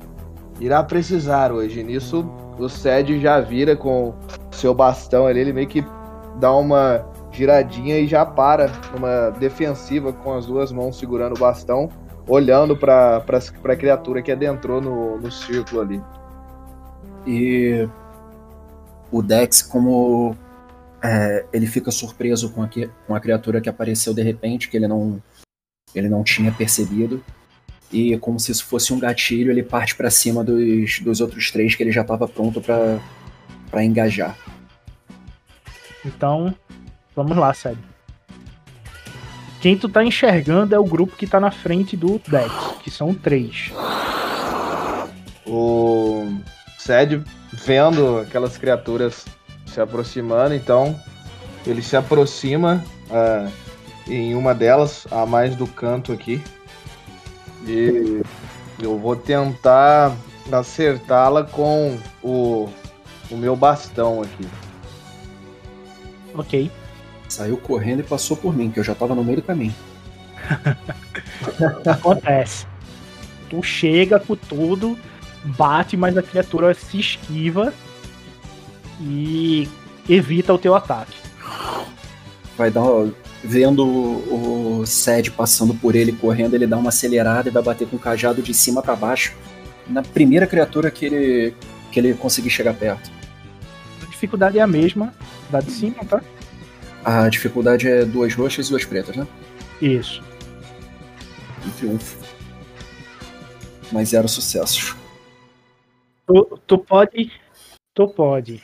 Irá 0.60 0.82
precisar 0.82 1.52
hoje. 1.52 1.82
Nisso, 1.82 2.28
o 2.58 2.68
Sed 2.68 3.20
já 3.20 3.40
vira 3.40 3.76
com 3.76 4.14
seu 4.50 4.72
bastão 4.74 5.26
ali, 5.26 5.40
ele 5.40 5.52
meio 5.52 5.66
que 5.66 5.84
dá 6.38 6.52
uma 6.54 7.04
giradinha 7.32 7.98
e 7.98 8.06
já 8.06 8.24
para 8.24 8.70
numa 8.92 9.30
defensiva 9.30 10.12
com 10.12 10.34
as 10.34 10.46
duas 10.46 10.70
mãos 10.70 10.96
segurando 10.96 11.34
o 11.34 11.38
bastão 11.38 11.90
olhando 12.26 12.76
pra, 12.76 13.20
pra 13.20 13.76
criatura 13.76 14.22
que 14.22 14.32
adentrou 14.32 14.80
no, 14.80 15.18
no 15.18 15.30
círculo 15.30 15.80
ali. 15.80 16.02
E 17.26 17.88
o 19.10 19.22
Dex, 19.22 19.62
como 19.62 20.36
é, 21.02 21.44
ele 21.52 21.66
fica 21.66 21.90
surpreso 21.90 22.50
com 22.50 22.62
a, 22.62 22.68
com 23.06 23.14
a 23.14 23.20
criatura 23.20 23.60
que 23.60 23.68
apareceu 23.68 24.14
de 24.14 24.22
repente, 24.22 24.68
que 24.68 24.76
ele 24.76 24.88
não, 24.88 25.22
ele 25.94 26.08
não 26.08 26.22
tinha 26.22 26.52
percebido. 26.52 27.22
E 27.92 28.16
como 28.18 28.40
se 28.40 28.50
isso 28.50 28.64
fosse 28.66 28.92
um 28.92 28.98
gatilho, 28.98 29.50
ele 29.50 29.62
parte 29.62 29.94
pra 29.94 30.10
cima 30.10 30.42
dos, 30.42 30.98
dos 31.00 31.20
outros 31.20 31.50
três 31.50 31.74
que 31.74 31.82
ele 31.82 31.92
já 31.92 32.02
estava 32.02 32.26
pronto 32.26 32.60
pra 32.60 32.98
pra 33.74 33.84
engajar. 33.84 34.36
Então, 36.04 36.54
vamos 37.16 37.36
lá, 37.36 37.52
sério. 37.52 37.78
Quem 39.60 39.76
tu 39.76 39.88
tá 39.88 40.04
enxergando 40.04 40.74
é 40.74 40.78
o 40.78 40.84
grupo 40.84 41.16
que 41.16 41.26
tá 41.26 41.40
na 41.40 41.50
frente 41.50 41.96
do 41.96 42.20
Dex, 42.28 42.52
que 42.82 42.90
são 42.90 43.12
três. 43.12 43.72
O 45.44 46.38
Sed 46.78 47.22
vendo 47.52 48.18
aquelas 48.18 48.56
criaturas 48.56 49.24
se 49.66 49.80
aproximando, 49.80 50.54
então 50.54 51.00
ele 51.66 51.82
se 51.82 51.96
aproxima 51.96 52.84
ah, 53.10 53.48
em 54.06 54.34
uma 54.34 54.54
delas, 54.54 55.06
a 55.10 55.24
mais 55.26 55.56
do 55.56 55.66
canto 55.66 56.12
aqui. 56.12 56.42
E 57.66 58.22
eu 58.78 58.98
vou 58.98 59.16
tentar 59.16 60.14
acertá-la 60.52 61.44
com 61.44 61.98
o, 62.22 62.68
o 63.30 63.36
meu 63.36 63.56
bastão 63.56 64.22
aqui. 64.22 64.46
Ok. 66.34 66.70
Saiu 67.28 67.56
correndo 67.56 68.00
e 68.00 68.02
passou 68.02 68.36
por 68.36 68.54
mim, 68.54 68.70
que 68.70 68.78
eu 68.78 68.84
já 68.84 68.94
tava 68.94 69.14
no 69.14 69.24
meio 69.24 69.38
do 69.38 69.42
caminho. 69.42 69.74
Acontece. 71.86 72.66
Tu 73.48 73.62
chega 73.62 74.20
com 74.20 74.36
tudo, 74.36 74.98
bate, 75.44 75.96
mas 75.96 76.16
a 76.16 76.22
criatura 76.22 76.74
se 76.74 76.98
esquiva 76.98 77.72
e 79.00 79.68
evita 80.08 80.52
o 80.52 80.58
teu 80.58 80.74
ataque. 80.74 81.16
Vai 82.56 82.70
dar. 82.70 82.82
Vendo 83.46 83.86
o, 83.86 84.80
o 84.80 84.86
Sed 84.86 85.30
passando 85.30 85.74
por 85.74 85.94
ele 85.94 86.12
correndo, 86.12 86.54
ele 86.54 86.66
dá 86.66 86.78
uma 86.78 86.88
acelerada 86.88 87.48
e 87.48 87.52
vai 87.52 87.62
bater 87.62 87.86
com 87.86 87.96
o 87.96 87.98
cajado 87.98 88.40
de 88.40 88.54
cima 88.54 88.82
pra 88.82 88.96
baixo. 88.96 89.34
Na 89.86 90.02
primeira 90.02 90.46
criatura 90.46 90.90
que 90.90 91.04
ele, 91.04 91.54
que 91.92 92.00
ele 92.00 92.14
conseguir 92.14 92.48
chegar 92.48 92.72
perto. 92.72 93.10
A 94.02 94.06
dificuldade 94.06 94.58
é 94.58 94.62
a 94.62 94.66
mesma 94.66 95.12
da 95.50 95.60
de 95.60 95.70
cima, 95.70 96.02
tá? 96.06 96.22
A 97.04 97.28
dificuldade 97.28 97.86
é 97.86 98.06
duas 98.06 98.34
roxas 98.34 98.66
e 98.66 98.70
duas 98.70 98.86
pretas, 98.86 99.14
né? 99.14 99.26
Isso. 99.80 100.22
Um 101.66 101.70
triunfo. 101.70 102.16
Mas 103.92 104.08
zero 104.08 104.26
sucessos. 104.26 104.96
Tu, 106.26 106.60
tu 106.66 106.78
pode. 106.78 107.30
Tu 107.94 108.08
pode. 108.08 108.62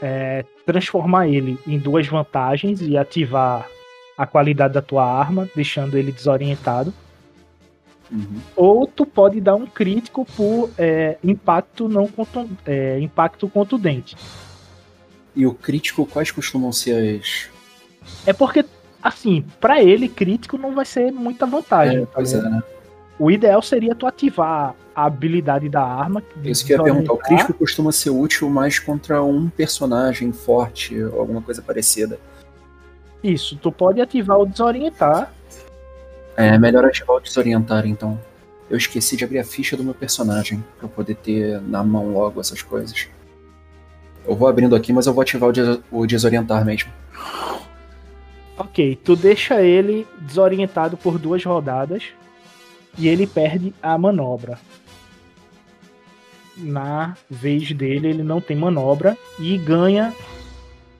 É, 0.00 0.44
transformar 0.64 1.28
ele 1.28 1.58
em 1.66 1.78
duas 1.78 2.06
vantagens 2.06 2.80
e 2.80 2.96
ativar 2.96 3.68
a 4.16 4.26
qualidade 4.26 4.74
da 4.74 4.82
tua 4.82 5.04
arma, 5.04 5.48
deixando 5.54 5.96
ele 5.96 6.12
desorientado. 6.12 6.92
Uhum. 8.10 8.40
Ou 8.56 8.86
tu 8.86 9.06
pode 9.06 9.40
dar 9.40 9.54
um 9.54 9.66
crítico 9.66 10.26
por 10.36 10.70
é, 10.76 11.16
impacto 11.22 11.88
não 11.88 12.08
é, 12.66 12.98
impacto 13.00 13.48
contundente. 13.48 14.16
E 15.34 15.46
o 15.46 15.54
crítico, 15.54 16.04
quais 16.04 16.30
costumam 16.30 16.72
ser 16.72 17.20
as. 17.20 17.48
É 18.26 18.32
porque, 18.32 18.64
assim, 19.02 19.44
pra 19.60 19.82
ele, 19.82 20.08
crítico 20.08 20.58
não 20.58 20.74
vai 20.74 20.84
ser 20.84 21.12
muita 21.12 21.46
vantagem. 21.46 21.98
É, 21.98 22.00
tá 22.00 22.12
pois 22.14 22.32
é, 22.32 22.36
ligado? 22.36 22.52
né? 22.52 22.62
O 23.18 23.30
ideal 23.30 23.62
seria 23.62 23.94
tu 23.94 24.06
ativar 24.06 24.74
a 25.00 25.06
habilidade 25.06 25.68
da 25.68 25.82
arma. 25.82 26.22
de 26.36 26.50
Isso 26.50 26.64
que 26.64 26.72
eu 26.72 26.78
ia 26.78 26.84
perguntar. 26.84 27.12
O 27.12 27.18
crítico 27.18 27.54
costuma 27.54 27.90
ser 27.92 28.10
útil 28.10 28.48
mais 28.50 28.78
contra 28.78 29.22
um 29.22 29.48
personagem 29.48 30.32
forte 30.32 31.02
ou 31.02 31.20
alguma 31.20 31.40
coisa 31.42 31.62
parecida. 31.62 32.18
Isso, 33.22 33.56
tu 33.56 33.70
pode 33.70 34.00
ativar 34.00 34.38
o 34.38 34.46
desorientar. 34.46 35.32
É 36.36 36.58
melhor 36.58 36.84
ativar 36.84 37.16
o 37.16 37.20
desorientar, 37.20 37.86
então. 37.86 38.18
Eu 38.68 38.76
esqueci 38.76 39.16
de 39.16 39.24
abrir 39.24 39.38
a 39.40 39.44
ficha 39.44 39.76
do 39.76 39.82
meu 39.82 39.94
personagem 39.94 40.64
pra 40.78 40.86
eu 40.86 40.88
poder 40.90 41.16
ter 41.16 41.60
na 41.62 41.82
mão 41.82 42.12
logo 42.12 42.40
essas 42.40 42.62
coisas. 42.62 43.08
Eu 44.26 44.36
vou 44.36 44.46
abrindo 44.48 44.76
aqui, 44.76 44.92
mas 44.92 45.06
eu 45.06 45.12
vou 45.12 45.22
ativar 45.22 45.48
o, 45.50 45.52
des- 45.52 45.80
o 45.90 46.06
desorientar 46.06 46.64
mesmo. 46.64 46.90
Ok, 48.56 48.96
tu 49.02 49.16
deixa 49.16 49.60
ele 49.62 50.06
desorientado 50.20 50.96
por 50.96 51.18
duas 51.18 51.42
rodadas 51.44 52.04
e 52.98 53.08
ele 53.08 53.26
perde 53.26 53.74
a 53.82 53.96
manobra. 53.98 54.58
Na 56.60 57.16
vez 57.28 57.72
dele, 57.72 58.08
ele 58.08 58.22
não 58.22 58.40
tem 58.40 58.56
manobra 58.56 59.16
e 59.38 59.56
ganha 59.56 60.14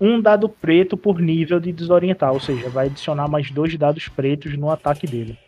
um 0.01 0.21
dado 0.21 0.49
preto 0.49 0.97
por 0.97 1.21
nível 1.21 1.61
de 1.61 1.73
desorientar, 1.73 2.33
ou 2.33 2.41
seja, 2.41 2.71
vai 2.71 2.87
adicionar 2.87 3.29
mais 3.29 3.51
dois 3.51 3.77
dados 3.77 4.09
pretos 4.09 4.57
no 4.57 4.71
ataque 4.71 5.07
dele. 5.07 5.39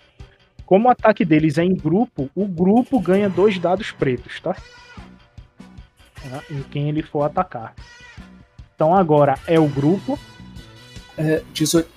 Como 0.66 0.88
o 0.88 0.90
ataque 0.90 1.24
deles 1.24 1.58
é 1.58 1.64
em 1.64 1.74
grupo, 1.74 2.30
o 2.34 2.46
grupo 2.46 3.00
ganha 3.00 3.28
dois 3.28 3.58
dados 3.58 3.90
pretos, 3.90 4.40
tá? 4.40 4.54
Tá? 6.14 6.42
Em 6.50 6.62
quem 6.64 6.88
ele 6.88 7.02
for 7.02 7.22
atacar. 7.22 7.74
Então 8.74 8.94
agora 8.94 9.38
é 9.46 9.58
o 9.58 9.68
grupo, 9.68 10.18
É, 11.16 11.42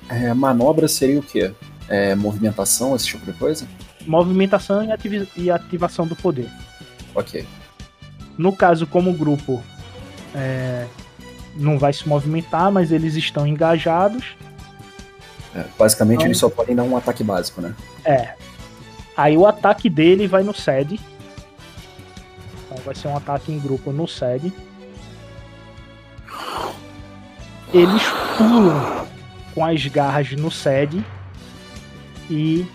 é, 0.10 0.34
manobra 0.34 0.88
seria 0.88 1.20
o 1.20 1.24
quê? 1.24 1.54
É, 1.88 2.16
movimentação, 2.16 2.96
esse 2.96 3.08
tipo 3.08 3.26
de 3.26 3.38
coisa? 3.38 3.68
movimentação 4.06 4.84
e, 4.84 5.42
e 5.42 5.52
ativação 5.52 6.08
do 6.08 6.16
poder. 6.16 6.50
Ok. 7.14 7.46
No 8.38 8.52
caso, 8.54 8.86
como 8.86 9.14
grupo, 9.14 9.64
é, 10.34 10.86
não 11.56 11.78
vai 11.80 11.94
se 11.94 12.08
movimentar, 12.08 12.72
mas 12.72 12.92
eles 12.92 13.16
estão 13.16 13.48
engajados. 13.48 14.36
É, 15.56 15.64
basicamente, 15.78 16.18
Então- 16.18 16.28
eles 16.28 16.38
só 16.38 16.50
podem 16.50 16.76
dar 16.76 16.84
um 16.84 16.98
ataque 16.98 17.24
básico, 17.24 17.62
né? 17.62 17.74
É. 18.04 18.34
Aí 19.16 19.38
o 19.38 19.48
ataque 19.48 19.90
dele 19.90 20.28
vai 20.28 20.44
no 20.44 20.54
SED. 20.54 21.00
Faz 22.70 22.82
vai 22.84 22.96
ser 22.96 23.08
um 23.08 23.16
ataque 23.16 23.52
em 23.52 23.60
grupo 23.60 23.92
no 23.94 24.06
SEG. 24.08 24.52
Eles 27.74 28.04
pulam 28.38 29.06
com 29.54 29.66
as 29.66 29.86
garras 29.88 30.32
no 30.34 30.52
SED 30.52 31.04
e 32.30 32.66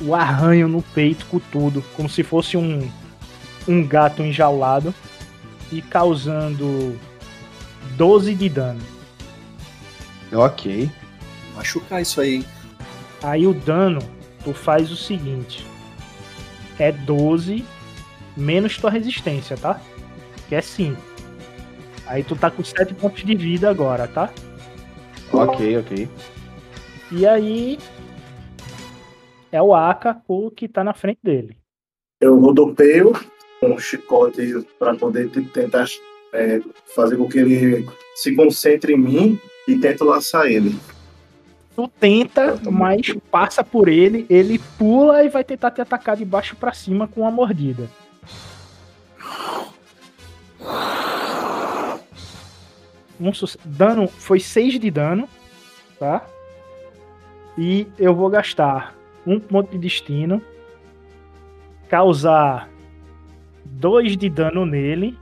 o 0.00 0.14
arranham 0.14 0.68
no 0.68 0.82
peito 0.82 1.26
com 1.26 1.38
tudo, 1.38 1.82
como 1.96 2.08
se 2.08 2.22
fosse 2.22 2.56
um, 2.56 2.88
um 3.68 3.86
gato 3.86 4.22
enjaulado 4.22 4.94
e 5.70 5.82
causando 5.82 6.98
12 7.96 8.34
de 8.34 8.48
dano. 8.48 8.80
Ok. 10.32 10.90
Machucar 11.54 12.00
isso 12.02 12.20
aí. 12.20 12.36
hein? 12.36 12.44
Aí 13.22 13.46
o 13.46 13.52
dano, 13.52 14.00
tu 14.42 14.54
faz 14.54 14.90
o 14.90 14.96
seguinte: 14.96 15.66
é 16.78 16.90
12 16.90 17.64
menos 18.36 18.78
tua 18.78 18.90
resistência, 18.90 19.56
tá? 19.56 19.80
Que 20.48 20.54
é 20.54 20.62
5. 20.62 21.00
Aí 22.06 22.24
tu 22.24 22.34
tá 22.34 22.50
com 22.50 22.64
7 22.64 22.94
pontos 22.94 23.22
de 23.22 23.34
vida 23.34 23.68
agora, 23.68 24.08
tá? 24.08 24.30
Ok, 25.32 25.78
ok. 25.78 26.08
E 27.12 27.26
aí 27.26 27.78
é 29.52 29.60
o 29.60 29.74
Aka 29.74 30.22
o 30.26 30.50
que 30.50 30.68
tá 30.68 30.82
na 30.82 30.94
frente 30.94 31.18
dele. 31.22 31.56
Eu 32.20 32.38
rodopeio 32.40 33.12
com 33.12 33.37
um 33.62 33.78
chicote 33.78 34.66
para 34.78 34.94
poder 34.94 35.30
t- 35.30 35.42
tentar 35.42 35.86
é, 36.32 36.60
fazer 36.94 37.16
com 37.16 37.28
que 37.28 37.38
ele 37.38 37.88
se 38.14 38.34
concentre 38.34 38.92
em 38.92 38.98
mim 38.98 39.40
e 39.66 39.76
tento 39.78 40.04
laçar 40.04 40.46
ele. 40.46 40.78
Tu 41.74 41.88
tenta, 42.00 42.58
mas 42.70 43.14
passa 43.30 43.62
por 43.62 43.88
ele, 43.88 44.26
ele 44.28 44.58
pula 44.76 45.22
e 45.24 45.28
vai 45.28 45.44
tentar 45.44 45.70
te 45.70 45.80
atacar 45.80 46.16
de 46.16 46.24
baixo 46.24 46.56
pra 46.56 46.72
cima 46.72 47.06
com 47.06 47.20
uma 47.20 47.30
mordida. 47.30 47.88
Um 53.20 53.32
dano 53.64 54.06
foi 54.06 54.38
6 54.38 54.78
de 54.78 54.90
dano, 54.90 55.28
tá? 55.98 56.24
E 57.56 57.86
eu 57.98 58.14
vou 58.14 58.30
gastar 58.30 58.94
um 59.26 59.40
ponto 59.40 59.72
de 59.72 59.78
destino, 59.78 60.40
causar 61.88 62.68
2 63.78 64.16
de 64.16 64.28
dano 64.28 64.66
nele 64.66 65.16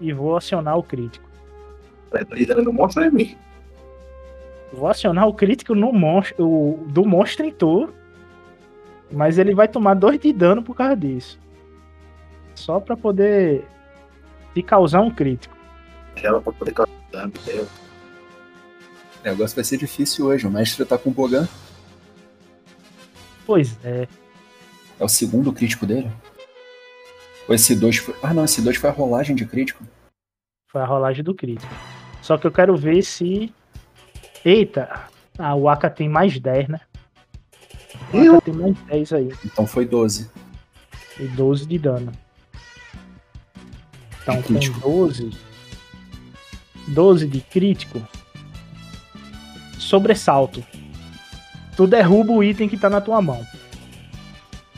e 0.00 0.12
vou 0.12 0.36
acionar 0.36 0.76
o 0.76 0.82
crítico. 0.82 1.26
Ele 2.30 2.62
não 2.62 2.72
mostra 2.72 3.06
em 3.06 3.10
mim. 3.10 3.36
Vou 4.72 4.88
acionar 4.88 5.26
o 5.26 5.34
crítico 5.34 5.74
no 5.74 5.92
monstro, 5.92 6.46
o, 6.46 6.84
do 6.88 7.04
monstro 7.04 7.46
em 7.46 7.52
tu. 7.52 7.88
Mas 9.10 9.38
ele 9.38 9.54
vai 9.54 9.68
tomar 9.68 9.94
2 9.94 10.18
de 10.18 10.32
dano 10.32 10.62
por 10.62 10.76
causa 10.76 10.96
disso. 10.96 11.38
Só 12.54 12.80
pra 12.80 12.96
poder 12.96 13.64
te 14.54 14.62
causar 14.62 15.00
um 15.00 15.10
crítico. 15.10 15.56
Ela 16.16 16.40
pra 16.40 16.52
poder 16.52 16.72
causar. 16.72 16.92
entendeu? 17.26 17.66
O 19.20 19.24
negócio 19.24 19.54
vai 19.54 19.64
ser 19.64 19.78
difícil 19.78 20.26
hoje. 20.26 20.46
O 20.46 20.50
mestre 20.50 20.84
tá 20.84 20.98
com 20.98 21.10
o 21.10 21.12
Bogan. 21.12 21.48
Pois 23.46 23.78
é. 23.84 24.08
É 24.98 25.04
o 25.04 25.08
segundo 25.08 25.52
crítico 25.52 25.86
dele? 25.86 26.10
Ou 27.48 27.54
esse 27.54 27.74
2 27.74 27.96
foi. 27.98 28.14
Ah, 28.22 28.34
não, 28.34 28.44
esse 28.44 28.60
2 28.60 28.76
foi 28.76 28.90
a 28.90 28.92
rolagem 28.92 29.36
de 29.36 29.46
crítico. 29.46 29.84
Foi 30.70 30.80
a 30.80 30.86
rolagem 30.86 31.22
do 31.22 31.34
crítico. 31.34 31.72
Só 32.22 32.36
que 32.36 32.46
eu 32.46 32.52
quero 32.52 32.76
ver 32.76 33.02
se. 33.02 33.52
Eita! 34.44 35.08
Ah, 35.38 35.54
o 35.54 35.68
Aka 35.68 35.88
tem 35.90 36.08
mais 36.08 36.38
10, 36.38 36.68
né? 36.68 36.80
O 38.12 38.18
Aka 38.18 38.40
tem 38.40 38.54
mais 38.54 38.76
10 38.86 39.12
aí. 39.12 39.32
Então 39.44 39.66
foi 39.66 39.86
12. 39.86 40.30
E 41.20 41.26
12 41.28 41.66
de 41.66 41.78
dano. 41.78 42.12
Então 44.22 44.36
De 44.36 44.42
com 44.42 44.48
crítico. 44.54 44.80
12. 44.80 45.30
12 46.88 47.28
de 47.28 47.40
crítico. 47.40 48.02
Sobressalto. 49.78 50.64
Tu 51.76 51.86
derruba 51.86 52.32
o 52.32 52.42
item 52.42 52.68
que 52.68 52.76
tá 52.76 52.90
na 52.90 53.00
tua 53.00 53.20
mão. 53.22 53.46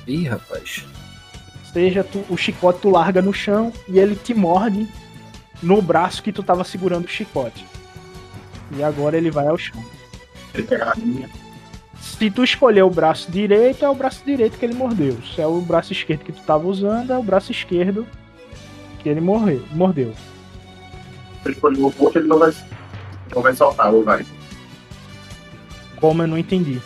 Ih, 0.06 0.24
rapaz. 0.28 0.84
Seja 1.78 2.02
tu- 2.02 2.24
o 2.28 2.36
chicote 2.36 2.80
tu 2.80 2.90
larga 2.90 3.22
no 3.22 3.32
chão 3.32 3.72
e 3.86 4.00
ele 4.00 4.16
te 4.16 4.34
morde 4.34 4.84
no 5.62 5.80
braço 5.80 6.20
que 6.24 6.32
tu 6.32 6.42
tava 6.42 6.64
segurando 6.64 7.04
o 7.04 7.08
chicote. 7.08 7.64
E 8.76 8.82
agora 8.82 9.16
ele 9.16 9.30
vai 9.30 9.46
ao 9.46 9.56
chão. 9.56 9.80
Se 12.00 12.28
tu 12.32 12.42
escolher 12.42 12.82
o 12.82 12.90
braço 12.90 13.30
direito, 13.30 13.84
é 13.84 13.88
o 13.88 13.94
braço 13.94 14.24
direito 14.26 14.58
que 14.58 14.64
ele 14.64 14.74
mordeu. 14.74 15.16
Se 15.36 15.40
é 15.40 15.46
o 15.46 15.60
braço 15.60 15.92
esquerdo 15.92 16.24
que 16.24 16.32
tu 16.32 16.42
tava 16.42 16.66
usando, 16.66 17.12
é 17.12 17.16
o 17.16 17.22
braço 17.22 17.52
esquerdo 17.52 18.04
que 18.98 19.08
ele 19.08 19.20
morreu, 19.20 19.64
mordeu. 19.70 20.12
Se 21.44 21.52
escolher 21.52 21.78
o 21.78 21.86
oposto, 21.86 22.18
ele 22.18 22.26
não 22.26 22.40
vai, 22.40 22.52
não 23.32 23.40
vai 23.40 23.54
soltar, 23.54 23.94
ou 23.94 24.02
vai. 24.02 24.26
Como 26.00 26.24
eu 26.24 26.26
não 26.26 26.38
entendi. 26.38 26.82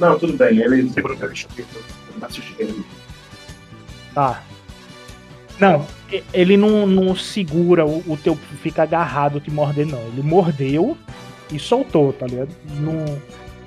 Não, 0.00 0.18
tudo 0.18 0.32
bem. 0.32 0.58
Ele 0.58 0.90
segura 0.90 1.14
esquerdo. 1.32 1.68
o 2.16 2.18
braço 2.18 2.40
esquerdo. 2.40 2.84
Tá. 4.14 4.42
Não, 5.58 5.86
ele 6.32 6.56
não, 6.56 6.86
não 6.86 7.14
segura 7.14 7.86
o, 7.86 7.98
o 8.10 8.16
teu. 8.16 8.36
fica 8.36 8.82
agarrado 8.82 9.40
te 9.40 9.50
morder, 9.50 9.86
não. 9.86 10.00
Ele 10.08 10.22
mordeu 10.22 10.96
e 11.52 11.58
soltou, 11.58 12.12
tá 12.12 12.26
ligado? 12.26 12.50
Não, 12.80 13.20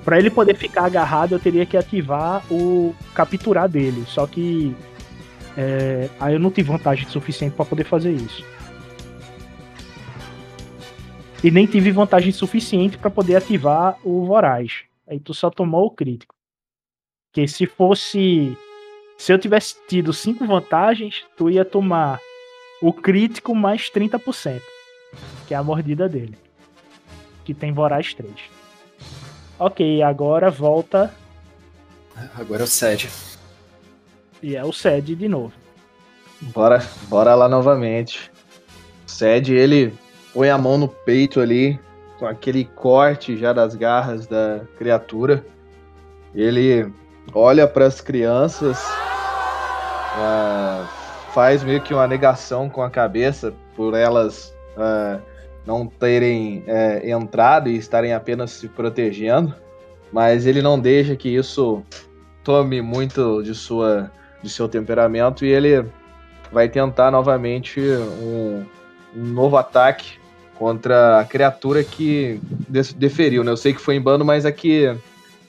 pra 0.04 0.18
ele 0.18 0.30
poder 0.30 0.54
ficar 0.56 0.84
agarrado, 0.84 1.32
eu 1.32 1.38
teria 1.38 1.66
que 1.66 1.76
ativar 1.76 2.42
o 2.50 2.94
capturar 3.14 3.68
dele. 3.68 4.04
Só 4.06 4.26
que. 4.26 4.74
é, 5.56 6.08
aí 6.20 6.34
eu 6.34 6.40
não 6.40 6.50
tive 6.50 6.70
vantagem 6.70 7.08
suficiente 7.08 7.54
pra 7.54 7.64
poder 7.64 7.84
fazer 7.84 8.12
isso. 8.12 8.44
E 11.42 11.50
nem 11.50 11.66
tive 11.66 11.92
vantagem 11.92 12.32
suficiente 12.32 12.98
pra 12.98 13.10
poder 13.10 13.36
ativar 13.36 13.96
o 14.02 14.26
Voraz. 14.26 14.82
Aí 15.06 15.20
tu 15.20 15.32
só 15.32 15.48
tomou 15.50 15.86
o 15.86 15.90
crítico. 15.90 16.34
Que 17.32 17.46
se 17.46 17.64
fosse 17.64 18.56
se 19.18 19.32
eu 19.32 19.38
tivesse 19.38 19.76
tido 19.86 20.12
5 20.12 20.46
vantagens, 20.46 21.24
tu 21.36 21.50
ia 21.50 21.64
tomar 21.64 22.18
o 22.80 22.92
crítico 22.92 23.54
mais 23.54 23.90
30%, 23.90 24.62
que 25.46 25.52
é 25.52 25.56
a 25.56 25.62
mordida 25.62 26.08
dele. 26.08 26.38
Que 27.44 27.52
tem 27.52 27.72
Voraz 27.72 28.14
3. 28.14 28.30
Ok, 29.58 30.02
agora 30.02 30.50
volta 30.50 31.12
Agora 32.36 32.62
é 32.62 32.64
o 32.64 32.66
Sed. 32.66 33.08
e 34.42 34.56
é 34.56 34.64
o 34.64 34.72
Sed 34.72 35.14
de 35.14 35.28
novo. 35.28 35.52
Bora, 36.40 36.84
bora 37.08 37.34
lá 37.34 37.48
novamente. 37.48 38.30
Cede, 39.06 39.54
ele 39.54 39.92
põe 40.32 40.50
a 40.50 40.58
mão 40.58 40.78
no 40.78 40.88
peito 40.88 41.40
ali, 41.40 41.78
com 42.18 42.26
aquele 42.26 42.64
corte 42.64 43.36
já 43.36 43.52
das 43.52 43.74
garras 43.74 44.26
da 44.26 44.60
criatura. 44.76 45.44
Ele 46.34 46.92
olha 47.32 47.66
para 47.66 47.86
as 47.86 48.00
crianças, 48.00 48.84
ah, 50.18 50.86
faz 51.32 51.62
meio 51.62 51.80
que 51.80 51.94
uma 51.94 52.06
negação 52.06 52.68
com 52.68 52.82
a 52.82 52.90
cabeça 52.90 53.54
por 53.76 53.94
elas 53.94 54.54
ah, 54.76 55.20
não 55.66 55.86
terem 55.86 56.64
eh, 56.66 57.10
entrado 57.10 57.68
e 57.68 57.76
estarem 57.76 58.14
apenas 58.14 58.52
se 58.52 58.68
protegendo, 58.68 59.54
mas 60.10 60.46
ele 60.46 60.62
não 60.62 60.80
deixa 60.80 61.14
que 61.14 61.28
isso 61.28 61.82
tome 62.42 62.80
muito 62.80 63.42
de 63.42 63.54
sua 63.54 64.10
de 64.42 64.48
seu 64.48 64.68
temperamento 64.68 65.44
e 65.44 65.48
ele 65.48 65.84
vai 66.50 66.68
tentar 66.68 67.10
novamente 67.10 67.80
um, 67.80 68.64
um 69.14 69.24
novo 69.24 69.56
ataque 69.56 70.18
contra 70.54 71.20
a 71.20 71.24
criatura 71.24 71.84
que 71.84 72.40
deferiu, 72.96 73.44
né? 73.44 73.50
Eu 73.50 73.56
sei 73.56 73.72
que 73.72 73.80
foi 73.80 73.96
em 73.96 74.00
bando, 74.00 74.24
mas 74.24 74.44
é 74.44 74.52
que 74.52 74.96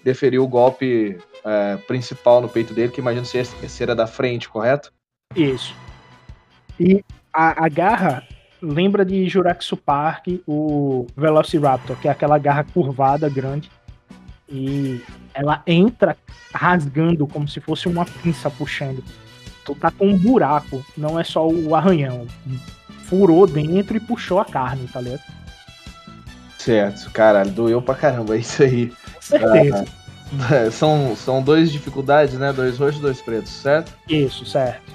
deferiu 0.03 0.43
o 0.43 0.47
golpe 0.47 1.17
é, 1.45 1.77
principal 1.77 2.41
no 2.41 2.49
peito 2.49 2.73
dele, 2.73 2.91
que 2.91 3.01
imagino 3.01 3.25
ser, 3.25 3.45
ser 3.45 3.89
a 3.89 3.93
da 3.93 4.07
frente, 4.07 4.49
correto? 4.49 4.91
Isso. 5.35 5.75
E 6.79 7.03
a, 7.33 7.65
a 7.65 7.69
garra 7.69 8.23
lembra 8.61 9.05
de 9.05 9.27
Jurassic 9.27 9.75
Park, 9.77 10.27
o 10.47 11.07
Velociraptor, 11.15 11.95
que 11.97 12.07
é 12.07 12.11
aquela 12.11 12.37
garra 12.37 12.63
curvada 12.63 13.29
grande. 13.29 13.69
E 14.47 15.01
ela 15.33 15.61
entra 15.67 16.17
rasgando 16.53 17.27
como 17.27 17.47
se 17.47 17.59
fosse 17.59 17.87
uma 17.87 18.05
pinça 18.05 18.49
puxando. 18.49 19.03
Tu 19.63 19.75
tá 19.75 19.91
com 19.91 20.07
um 20.07 20.17
buraco, 20.17 20.83
não 20.97 21.19
é 21.19 21.23
só 21.23 21.47
o 21.47 21.75
arranhão. 21.75 22.25
Furou 23.03 23.45
dentro 23.45 23.95
e 23.95 23.99
puxou 23.99 24.39
a 24.39 24.45
carne, 24.45 24.87
tá 24.87 24.99
ligado? 25.01 25.21
Certo, 26.57 27.09
caralho, 27.11 27.51
doeu 27.51 27.81
pra 27.81 27.95
caramba, 27.95 28.35
é 28.35 28.39
isso 28.39 28.63
aí. 28.63 28.87
Com 28.87 29.21
certeza. 29.21 29.85
São, 30.71 31.15
são 31.15 31.41
dois 31.41 31.71
dificuldades, 31.71 32.35
né? 32.35 32.53
Dois 32.53 32.77
roxos 32.77 32.99
e 32.99 33.01
dois 33.01 33.21
pretos, 33.21 33.51
certo? 33.51 33.93
Isso, 34.07 34.45
certo. 34.45 34.93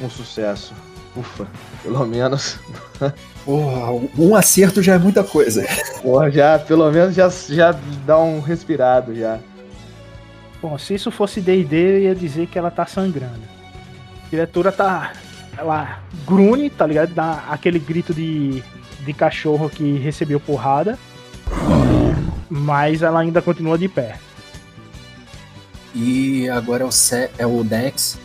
Um 0.00 0.10
sucesso. 0.10 0.74
Ufa, 1.16 1.46
pelo 1.82 2.06
menos. 2.06 2.58
Porra, 3.44 3.92
um 4.18 4.36
acerto 4.36 4.82
já 4.82 4.94
é 4.94 4.98
muita 4.98 5.24
coisa. 5.24 5.66
Porra, 6.02 6.30
já, 6.30 6.58
pelo 6.58 6.90
menos 6.90 7.14
já, 7.14 7.28
já 7.28 7.74
dá 8.04 8.18
um 8.18 8.40
respirado 8.40 9.14
já. 9.14 9.38
Bom, 10.60 10.76
se 10.76 10.94
isso 10.94 11.10
fosse 11.10 11.40
D&D, 11.40 11.76
eu 11.76 11.98
ia 12.00 12.14
dizer 12.14 12.46
que 12.46 12.58
ela 12.58 12.70
tá 12.70 12.84
sangrando. 12.84 13.40
A 14.26 14.28
criatura 14.28 14.72
tá. 14.72 15.12
Ela 15.56 16.00
grune, 16.26 16.68
tá 16.68 16.86
ligado? 16.86 17.14
Dá 17.14 17.44
aquele 17.48 17.78
grito 17.78 18.12
de, 18.12 18.62
de 19.00 19.12
cachorro 19.12 19.70
que 19.70 19.98
recebeu 19.98 20.38
porrada. 20.38 20.98
Mas 22.50 23.02
ela 23.02 23.20
ainda 23.20 23.40
continua 23.40 23.78
de 23.78 23.88
pé. 23.88 24.16
E 25.94 26.48
agora 26.48 26.84
é 26.84 26.86
o, 26.86 26.90
é 27.38 27.46
o 27.46 27.64
Dex. 27.64 28.18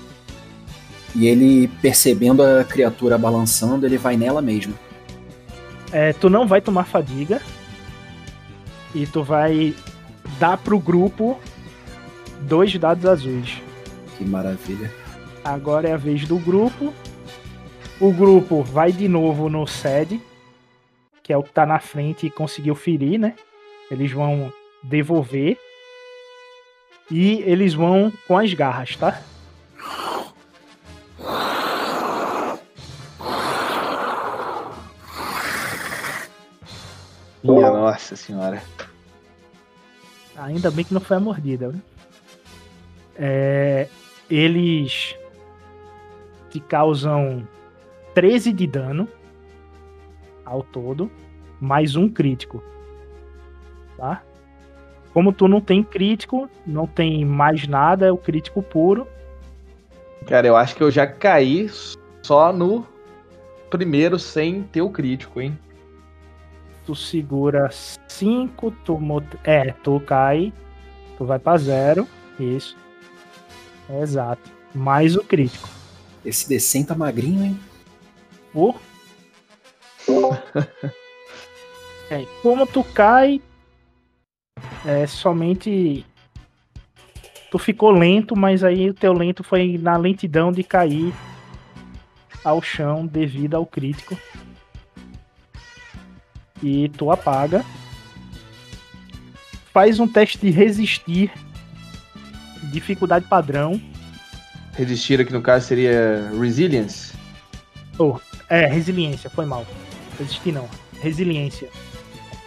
E 1.16 1.28
ele, 1.28 1.68
percebendo 1.82 2.42
a 2.42 2.64
criatura 2.64 3.18
balançando, 3.18 3.86
ele 3.86 3.98
vai 3.98 4.18
nela 4.18 4.42
mesmo. 4.42 4.74
É, 5.92 6.12
tu 6.14 6.30
não 6.30 6.48
vai 6.48 6.60
tomar 6.60 6.86
fadiga. 6.86 7.42
E 8.96 9.06
tu 9.06 9.24
vai 9.24 9.76
dar 10.40 10.58
pro 10.58 10.80
grupo 10.80 11.40
dois 12.42 12.76
dados 12.78 13.06
azuis. 13.06 13.62
Que 14.18 14.26
maravilha. 14.26 14.92
Agora 15.44 15.90
é 15.90 15.94
a 15.94 15.98
vez 15.98 16.26
do 16.26 16.38
grupo. 16.38 16.94
O 18.00 18.12
grupo 18.12 18.64
vai 18.64 18.92
de 18.92 19.08
novo 19.08 19.50
no 19.50 19.68
SED, 19.68 20.20
que 21.22 21.32
é 21.32 21.38
o 21.38 21.44
que 21.44 21.52
tá 21.52 21.66
na 21.66 21.80
frente 21.80 22.26
e 22.26 22.32
conseguiu 22.32 22.76
ferir, 22.76 23.20
né? 23.20 23.36
Eles 23.90 24.12
vão 24.12 24.52
devolver. 24.82 25.58
E 27.12 27.42
eles 27.42 27.74
vão 27.74 28.12
com 28.28 28.38
as 28.38 28.54
garras, 28.54 28.96
tá? 28.96 29.22
Minha 37.44 37.72
nossa 37.72 38.16
senhora. 38.16 38.64
Ainda 40.38 40.72
bem 40.72 40.86
que 40.86 40.94
não 40.94 41.02
foi 41.02 41.18
a 41.18 41.20
mordida, 41.20 41.70
né? 41.70 41.82
É, 43.16 43.88
eles 44.30 45.16
te 46.50 46.60
causam 46.60 47.48
13 48.16 48.54
de 48.54 48.66
dano 48.66 49.08
ao 50.46 50.64
todo, 50.64 51.12
mais 51.60 51.96
um 51.96 52.10
crítico. 52.10 52.64
Tá? 53.98 54.24
Como 55.14 55.32
tu 55.32 55.48
não 55.48 55.62
tem 55.62 55.84
crítico, 55.84 56.50
não 56.66 56.88
tem 56.88 57.24
mais 57.24 57.68
nada, 57.68 58.08
é 58.08 58.12
o 58.12 58.18
crítico 58.18 58.64
puro. 58.64 59.08
Cara, 60.26 60.48
eu 60.48 60.56
acho 60.56 60.76
que 60.76 60.82
eu 60.82 60.90
já 60.90 61.06
caí 61.06 61.70
só 62.24 62.52
no 62.52 62.88
primeiro 63.70 64.18
sem 64.18 64.64
ter 64.64 64.82
o 64.82 64.90
crítico, 64.90 65.40
hein? 65.40 65.58
Tu 66.86 66.96
segura 66.96 67.70
5, 68.08 68.72
tu 68.84 69.00
é, 69.44 69.72
tu 69.84 70.00
cai, 70.02 70.52
tu 71.18 71.26
vai 71.26 71.40
pra 71.40 71.58
zero, 71.58 72.08
isso. 72.40 72.76
Exato. 74.02 74.52
Mais 74.74 75.16
o 75.16 75.24
crítico. 75.24 75.70
Esse 76.26 76.48
D100 76.48 76.88
tá 76.88 76.96
magrinho, 76.96 77.44
hein? 77.44 77.60
Por. 78.52 78.80
É, 82.10 82.28
como 82.44 82.68
tu 82.68 82.84
cai, 82.84 83.42
é 84.86 85.08
somente. 85.08 86.06
Tu 87.52 87.60
ficou 87.60 87.92
lento, 87.92 88.36
mas 88.36 88.64
aí 88.64 88.90
o 88.90 88.94
teu 88.94 89.14
lento 89.14 89.44
foi 89.44 89.78
na 89.78 89.96
lentidão 89.96 90.52
de 90.52 90.64
cair 90.64 91.14
ao 92.44 92.62
chão 92.62 93.06
devido 93.06 93.56
ao 93.56 93.66
crítico. 93.66 94.18
E 96.62 96.90
tu 96.90 97.12
apaga. 97.12 97.64
Faz 99.72 100.00
um 100.00 100.08
teste 100.08 100.38
de 100.38 100.50
resistir. 100.50 101.32
Dificuldade 102.72 103.28
padrão. 103.28 103.80
Resistir 104.74 105.20
aqui 105.20 105.32
no 105.32 105.42
caso 105.42 105.68
seria 105.68 106.32
Resilience. 106.40 107.14
É, 108.50 108.66
resiliência, 108.66 109.30
foi 109.30 109.46
mal. 109.46 109.66
Resistir 110.18 110.52
não. 110.52 110.68
Resiliência. 111.02 111.70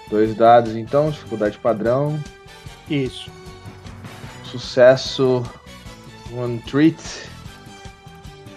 Dois 0.08 0.34
dados 0.34 0.76
então, 0.76 1.10
dificuldade 1.10 1.58
padrão. 1.58 2.18
Isso. 2.88 3.30
Sucesso. 4.44 5.42
One 6.32 6.58
treat. 6.60 6.96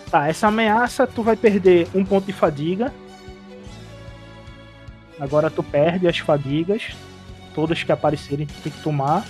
Tá, 0.10 0.28
essa 0.28 0.48
ameaça 0.48 1.06
tu 1.06 1.22
vai 1.22 1.36
perder 1.36 1.88
um 1.94 2.04
ponto 2.04 2.26
de 2.26 2.34
fadiga. 2.34 2.94
Agora 5.20 5.50
tu 5.50 5.64
perde 5.64 6.08
as 6.08 6.18
fadigas. 6.20 6.96
Todas 7.54 7.84
que 7.84 7.92
aparecerem 7.92 8.46
tu 8.46 8.54
tem 8.62 8.72
que 8.72 8.82
tomar. 8.82 9.26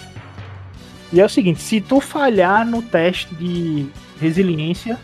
E 1.11 1.19
é 1.19 1.25
o 1.25 1.29
seguinte, 1.29 1.61
se 1.61 1.81
tu 1.81 1.99
falhar 1.99 2.65
no 2.65 2.81
teste 2.81 3.33
de 3.33 3.89
resiliência, 4.19 4.99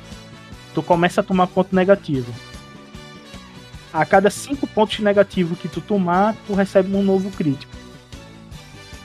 tu 0.74 0.84
começa 0.84 1.22
a 1.22 1.24
tomar 1.24 1.48
ponto 1.48 1.76
negativo. 1.76 2.32
A 3.96 4.06
cada 4.06 4.30
5 4.30 4.68
pontos 4.68 5.00
negativos 5.00 5.58
que 5.58 5.70
tu 5.70 5.80
tomar, 5.80 6.36
tu 6.46 6.54
recebe 6.54 6.94
um 6.94 7.02
novo 7.02 7.32
crítico. 7.32 7.72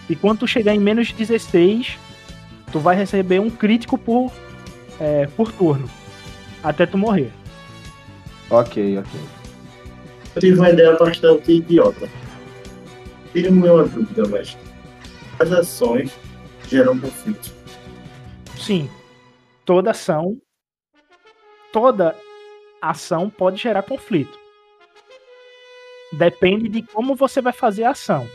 E 0.09 0.17
quando 0.17 0.41
tu 0.41 0.49
chegar 0.49 0.75
em 0.75 0.81
menos 0.81 1.07
de 1.07 1.15
16, 1.15 1.97
tu 2.73 2.81
vai 2.81 2.97
receber 2.97 3.39
um 3.39 3.49
crítico 3.49 3.97
por, 3.97 4.33
é, 4.99 5.29
por 5.29 5.53
turno 5.53 5.89
até 6.61 6.87
tu 6.87 6.99
morrer. 6.99 7.31
Ok, 8.51 8.99
ok. 8.99 9.21
Eu 10.35 10.41
tive 10.41 10.59
uma 10.59 10.71
ideia 10.71 10.97
bastante 10.97 11.53
idiota. 11.53 12.09
Tire-me 13.33 13.69
uma 13.69 13.85
dúvida, 13.85 14.27
mestre. 14.27 14.61
As 15.39 15.53
ações 15.53 16.11
geram 16.69 16.99
conflito. 16.99 17.55
Sim, 18.59 18.91
toda 19.65 19.93
ação, 19.93 20.37
toda 21.73 22.17
ação 22.83 23.31
pode 23.31 23.63
gerar 23.63 23.85
conflito. 23.85 24.40
Depende 26.13 26.69
de 26.69 26.83
como 26.83 27.15
você 27.15 27.41
vai 27.41 27.53
fazer 27.53 27.85
a 27.85 27.91
ação. 27.91 28.27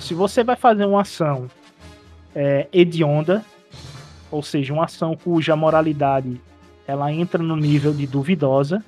Se 0.00 0.14
você 0.14 0.42
vai 0.44 0.56
fazer 0.56 0.84
uma 0.84 1.02
ação 1.02 1.50
é, 2.34 2.66
hedionda, 2.72 3.44
ou 4.30 4.42
seja, 4.42 4.72
uma 4.72 4.84
ação 4.84 5.16
cuja 5.16 5.54
moralidade 5.56 6.40
ela 6.86 7.10
entra 7.12 7.42
no 7.42 7.56
nível 7.56 7.92
de 7.94 8.06
duvidosa, 8.06 8.84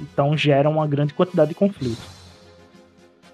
então 0.00 0.36
gera 0.36 0.68
uma 0.68 0.86
grande 0.86 1.14
quantidade 1.14 1.50
de 1.50 1.54
conflito. 1.54 2.02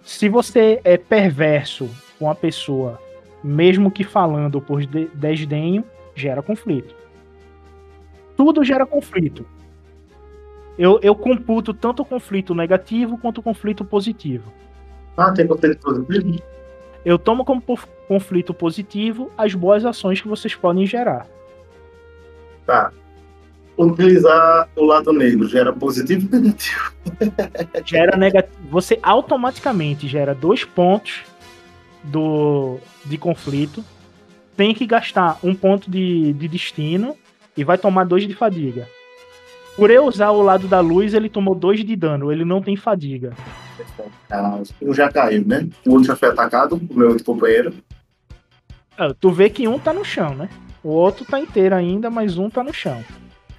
Se 0.02 0.28
você 0.28 0.80
é 0.84 0.98
perverso 0.98 1.88
com 2.18 2.28
a 2.30 2.34
pessoa, 2.34 3.00
mesmo 3.42 3.90
que 3.90 4.04
falando 4.04 4.60
por 4.60 4.84
de- 4.84 5.08
desdenho, 5.14 5.82
gera 6.14 6.42
conflito. 6.42 6.94
Tudo 8.36 8.64
gera 8.64 8.84
conflito. 8.84 9.46
Eu, 10.80 10.98
eu 11.02 11.14
computo 11.14 11.74
tanto 11.74 12.00
o 12.00 12.06
conflito 12.06 12.54
negativo 12.54 13.18
quanto 13.18 13.36
o 13.36 13.42
conflito 13.42 13.84
positivo. 13.84 14.50
Ah, 15.14 15.30
tem 15.30 15.46
conflito 15.46 15.78
positivo? 15.78 16.42
Eu 17.04 17.18
tomo 17.18 17.44
como 17.44 17.62
conflito 18.08 18.54
positivo 18.54 19.30
as 19.36 19.54
boas 19.54 19.84
ações 19.84 20.22
que 20.22 20.28
vocês 20.28 20.54
podem 20.54 20.86
gerar. 20.86 21.26
Tá. 22.64 22.90
Utilizar 23.76 24.70
o 24.74 24.86
lado 24.86 25.12
negro 25.12 25.46
gera 25.46 25.70
positivo 25.70 26.26
ou 26.32 26.40
negativo? 26.40 26.92
Gera 27.84 28.16
negativo. 28.16 28.56
Você 28.70 28.98
automaticamente 29.02 30.08
gera 30.08 30.34
dois 30.34 30.64
pontos 30.64 31.24
do, 32.02 32.78
de 33.04 33.18
conflito. 33.18 33.84
Tem 34.56 34.72
que 34.72 34.86
gastar 34.86 35.38
um 35.42 35.54
ponto 35.54 35.90
de, 35.90 36.32
de 36.32 36.48
destino 36.48 37.14
e 37.54 37.64
vai 37.64 37.76
tomar 37.76 38.04
dois 38.04 38.26
de 38.26 38.34
fadiga. 38.34 38.88
Por 39.76 39.90
eu 39.90 40.04
usar 40.04 40.30
o 40.30 40.42
lado 40.42 40.68
da 40.68 40.80
luz, 40.80 41.14
ele 41.14 41.28
tomou 41.28 41.54
dois 41.54 41.84
de 41.84 41.96
dano. 41.96 42.30
Ele 42.30 42.44
não 42.44 42.60
tem 42.60 42.76
fadiga. 42.76 43.32
Ah, 44.30 44.60
um 44.82 44.92
já 44.92 45.10
caiu, 45.10 45.44
né? 45.46 45.68
O 45.86 45.92
outro 45.92 46.08
já 46.08 46.16
foi 46.16 46.28
atacado, 46.28 46.76
o 46.76 46.94
meu 46.94 47.08
outro 47.08 47.24
companheiro. 47.24 47.72
Ah, 48.98 49.14
Tu 49.18 49.30
vê 49.30 49.48
que 49.48 49.66
um 49.66 49.78
tá 49.78 49.92
no 49.92 50.04
chão, 50.04 50.34
né? 50.34 50.48
O 50.82 50.90
outro 50.90 51.24
tá 51.24 51.38
inteiro 51.38 51.74
ainda, 51.74 52.10
mas 52.10 52.36
um 52.36 52.50
tá 52.50 52.62
no 52.62 52.72
chão. 52.72 53.02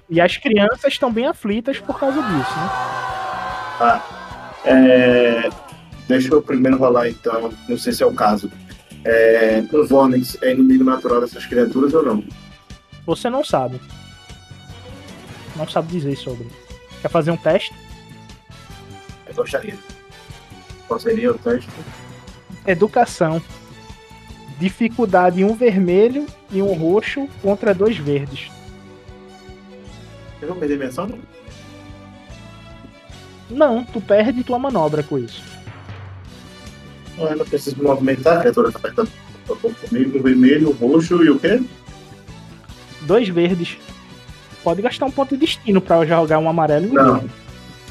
E 0.08 0.20
as 0.20 0.36
crianças 0.36 0.92
estão 0.92 1.12
bem 1.12 1.26
aflitas 1.26 1.78
por 1.78 1.98
causa 1.98 2.20
disso, 2.22 2.56
né? 2.56 4.02
É, 4.64 5.50
Deixa 6.08 6.28
eu 6.28 6.42
primeiro 6.42 6.76
rolar 6.76 7.08
então, 7.08 7.50
não 7.68 7.78
sei 7.78 7.92
se 7.92 8.02
é 8.02 8.06
o 8.06 8.12
caso. 8.12 8.50
É... 9.04 9.64
O 9.72 9.86
Vonix 9.86 10.36
é 10.42 10.52
inimigo 10.52 10.84
natural 10.84 11.20
dessas 11.20 11.46
criaturas 11.46 11.94
ou 11.94 12.04
não? 12.04 12.24
Você 13.06 13.30
não 13.30 13.42
sabe. 13.42 13.80
Não 15.62 15.68
sabe 15.68 15.92
dizer 15.92 16.16
sobre. 16.16 16.48
Quer 17.00 17.08
fazer 17.08 17.30
um 17.30 17.36
teste? 17.36 17.72
Eu 19.28 19.32
gostaria. 19.32 19.78
Qual 20.88 20.98
seria 20.98 21.30
o 21.30 21.38
teste? 21.38 21.70
Educação. 22.66 23.40
Dificuldade 24.58 25.44
um 25.44 25.54
vermelho 25.54 26.26
e 26.50 26.60
um 26.60 26.72
roxo 26.72 27.28
contra 27.40 27.72
dois 27.72 27.96
verdes. 27.96 28.50
Eu 30.40 30.48
vou 30.48 30.56
perder 30.56 30.78
minha 30.78 30.88
ação? 30.88 31.06
não? 31.06 31.18
Não, 33.48 33.84
tu 33.84 34.00
perde 34.00 34.42
tua 34.42 34.58
manobra 34.58 35.04
com 35.04 35.16
isso. 35.16 35.44
Não, 37.16 37.28
eu 37.28 37.36
não 37.36 37.44
preciso 37.44 37.76
me 37.76 37.84
movimentar, 37.84 38.38
a 38.38 38.40
criatura 38.40 38.72
tá 38.72 38.78
apertando 38.78 39.10
comigo, 39.88 40.18
o 40.18 40.22
vermelho, 40.22 40.70
o 40.70 40.72
roxo 40.72 41.22
e 41.22 41.30
o 41.30 41.38
quê? 41.38 41.62
Dois 43.02 43.28
verdes. 43.28 43.78
Pode 44.62 44.82
gastar 44.82 45.06
um 45.06 45.10
ponto 45.10 45.34
de 45.34 45.40
destino 45.40 45.80
pra 45.80 46.04
jogar 46.04 46.38
um 46.38 46.48
amarelo 46.48 46.86
em 46.86 46.92
Não. 46.92 47.24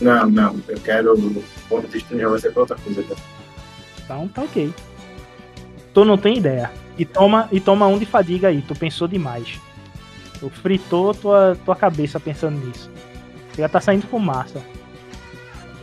Não, 0.02 0.30
não. 0.30 0.60
Eu 0.68 0.80
quero. 0.80 1.14
O 1.14 1.44
ponto 1.70 1.88
de 1.88 1.94
destino 1.94 2.20
já 2.20 2.28
vai 2.28 2.40
ser 2.40 2.52
pra 2.52 2.62
outra 2.62 2.76
coisa. 2.78 3.06
Então 4.04 4.28
tá 4.28 4.42
ok. 4.42 4.74
Tu 5.94 6.06
não 6.06 6.18
tem 6.18 6.38
ideia. 6.38 6.72
E 6.98 7.06
toma, 7.06 7.48
e 7.52 7.60
toma 7.60 7.88
um 7.88 7.98
de 7.98 8.06
fadiga 8.06 8.50
aí, 8.50 8.62
tu 8.62 8.76
pensou 8.76 9.08
demais. 9.08 9.60
Tu 10.40 10.50
fritou 10.50 11.14
tua, 11.14 11.58
tua 11.64 11.76
cabeça 11.76 12.20
pensando 12.20 12.58
nisso. 12.66 12.90
Você 13.52 13.62
já 13.62 13.70
tá 13.70 13.80
saindo 13.80 14.08
fumaça. 14.08 14.62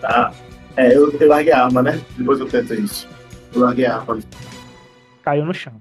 Tá. 0.01 0.32
É, 0.76 0.97
eu, 0.97 1.11
eu 1.12 1.28
larguei 1.28 1.53
a 1.53 1.64
arma, 1.64 1.82
né? 1.82 2.01
Depois 2.16 2.41
eu 2.41 2.47
tento 2.47 2.74
isso. 2.74 3.09
Eu 3.55 3.62
larguei 3.62 3.86
a 3.86 3.97
arma. 3.97 4.18
Caiu 5.22 5.45
no 5.45 5.55
chão. 5.55 5.80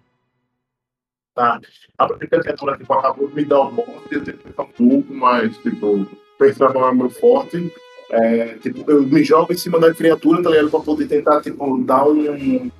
Tá. 1.38 1.61
A 1.99 2.07
criatura 2.07 2.75
tipo, 2.75 2.91
acabou 2.93 3.27
de 3.27 3.35
me 3.35 3.45
dar 3.45 3.61
um 3.61 3.71
monte, 3.71 4.19
ficar 4.43 4.63
um 4.63 4.67
pouco, 4.69 5.13
mas, 5.13 5.55
tipo, 5.57 6.07
pensar 6.39 6.73
não 6.73 6.88
é 6.88 6.91
meu 6.91 7.11
forte. 7.11 7.71
É, 8.09 8.55
tipo, 8.55 8.89
eu 8.89 9.03
me 9.03 9.23
jogo 9.23 9.53
em 9.53 9.57
cima 9.57 9.79
da 9.79 9.93
criatura, 9.93 10.41
tá 10.41 10.49
ligado? 10.49 10.71
Pra 10.71 10.79
poder 10.79 11.07
tentar, 11.07 11.39
tipo, 11.41 11.77
dar 11.83 12.07
um. 12.07 12.71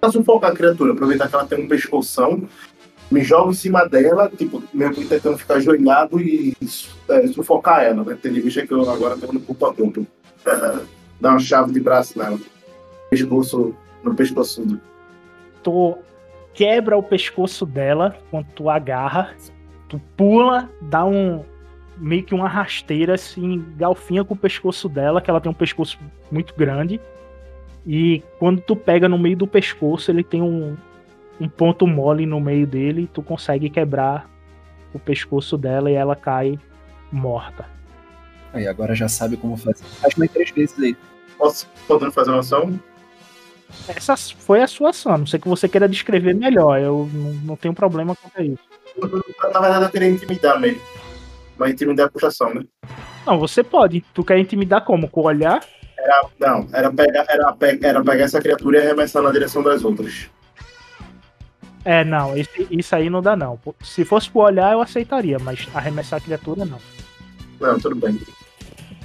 Pra 0.00 0.10
sufocar 0.10 0.50
a 0.50 0.54
criatura, 0.56 0.92
aproveitar 0.92 1.28
que 1.28 1.34
ela 1.36 1.46
tem 1.46 1.64
um 1.64 1.68
pescoção. 1.68 2.48
Me 3.12 3.22
jogo 3.22 3.52
em 3.52 3.54
cima 3.54 3.88
dela, 3.88 4.28
tipo, 4.36 4.60
meio 4.74 4.90
que 4.90 5.04
tentando 5.04 5.38
ficar 5.38 5.54
ajoelhado 5.54 6.20
e 6.20 6.56
é, 7.08 7.28
sufocar 7.28 7.84
ela, 7.84 8.02
né? 8.02 8.18
Tendo 8.20 8.38
em 8.38 8.40
vista 8.40 8.66
que 8.66 8.74
eu 8.74 8.90
agora 8.90 9.16
tô 9.16 9.32
no 9.32 9.40
culpa 9.40 9.72
duplo. 9.72 10.04
Dar 11.20 11.30
uma 11.30 11.38
chave 11.38 11.70
de 11.72 11.78
braço 11.78 12.18
nela. 12.18 12.38
Pescoço, 13.08 13.72
no 14.02 14.14
pescoço. 14.16 14.80
Tu 15.62 15.98
quebra 16.54 16.96
o 16.96 17.02
pescoço 17.02 17.64
dela 17.64 18.16
quando 18.30 18.46
tu 18.54 18.68
agarra. 18.68 19.34
Tu 19.88 20.00
pula, 20.16 20.70
dá 20.80 21.04
um. 21.04 21.44
meio 21.96 22.22
que 22.22 22.34
uma 22.34 22.48
rasteira, 22.48 23.14
assim, 23.14 23.64
galfinha 23.76 24.24
com 24.24 24.34
o 24.34 24.36
pescoço 24.36 24.88
dela, 24.88 25.20
que 25.20 25.30
ela 25.30 25.40
tem 25.40 25.50
um 25.50 25.54
pescoço 25.54 25.98
muito 26.30 26.54
grande. 26.54 27.00
E 27.86 28.22
quando 28.38 28.60
tu 28.60 28.76
pega 28.76 29.08
no 29.08 29.18
meio 29.18 29.36
do 29.36 29.46
pescoço, 29.46 30.10
ele 30.10 30.22
tem 30.22 30.42
um, 30.42 30.76
um 31.40 31.48
ponto 31.48 31.86
mole 31.86 32.26
no 32.26 32.40
meio 32.40 32.66
dele, 32.66 33.02
e 33.02 33.06
tu 33.06 33.22
consegue 33.22 33.70
quebrar 33.70 34.28
o 34.92 34.98
pescoço 34.98 35.56
dela 35.56 35.90
e 35.90 35.94
ela 35.94 36.14
cai 36.14 36.58
morta. 37.10 37.64
Aí 38.52 38.66
agora 38.66 38.94
já 38.94 39.08
sabe 39.08 39.36
como 39.36 39.56
fazer. 39.56 39.84
Faz 39.84 40.14
mais 40.16 40.30
três 40.30 40.50
vezes 40.50 40.78
aí. 40.78 40.96
Posso 41.38 41.68
podendo 41.86 42.12
fazer 42.12 42.30
uma 42.30 42.40
ação? 42.40 42.78
Essa 43.88 44.16
foi 44.16 44.62
a 44.62 44.66
sua 44.66 44.90
ação, 44.90 45.12
a 45.14 45.18
não 45.18 45.26
sei 45.26 45.38
que 45.40 45.48
você 45.48 45.68
queira 45.68 45.88
descrever 45.88 46.34
melhor, 46.34 46.78
eu 46.80 47.08
não, 47.12 47.32
não 47.34 47.56
tenho 47.56 47.74
problema 47.74 48.14
quanto 48.16 48.38
a 48.38 48.42
isso. 48.42 48.58
Na 49.52 49.60
verdade, 49.60 49.84
eu 49.84 49.90
queria 49.90 50.08
intimidar 50.08 50.58
mesmo. 50.60 50.80
Mas 51.56 51.72
intimidar 51.72 52.06
é 52.06 52.10
puxação, 52.10 52.54
né? 52.54 52.64
Não, 53.26 53.38
você 53.38 53.62
pode. 53.62 54.00
Tu 54.14 54.24
quer 54.24 54.38
intimidar 54.38 54.84
como? 54.84 55.08
Com 55.08 55.20
o 55.20 55.24
olhar? 55.24 55.60
Era, 55.98 56.24
não, 56.38 56.66
era 56.72 56.90
pegar, 56.90 57.26
era, 57.28 57.56
era 57.82 58.02
pegar 58.02 58.24
essa 58.24 58.40
criatura 58.40 58.78
e 58.78 58.80
arremessar 58.86 59.22
na 59.22 59.30
direção 59.30 59.62
das 59.62 59.84
outras. 59.84 60.30
É, 61.84 62.04
não, 62.04 62.36
esse- 62.36 62.66
isso 62.70 62.94
aí 62.94 63.08
não 63.10 63.22
dá 63.22 63.36
não. 63.36 63.58
Se 63.82 64.04
fosse 64.04 64.30
pro 64.30 64.40
olhar, 64.40 64.72
eu 64.72 64.80
aceitaria, 64.80 65.38
mas 65.38 65.66
arremessar 65.74 66.18
a 66.18 66.22
criatura, 66.22 66.64
não. 66.64 66.78
Não, 67.60 67.78
tudo 67.78 67.94
bem. 67.96 68.18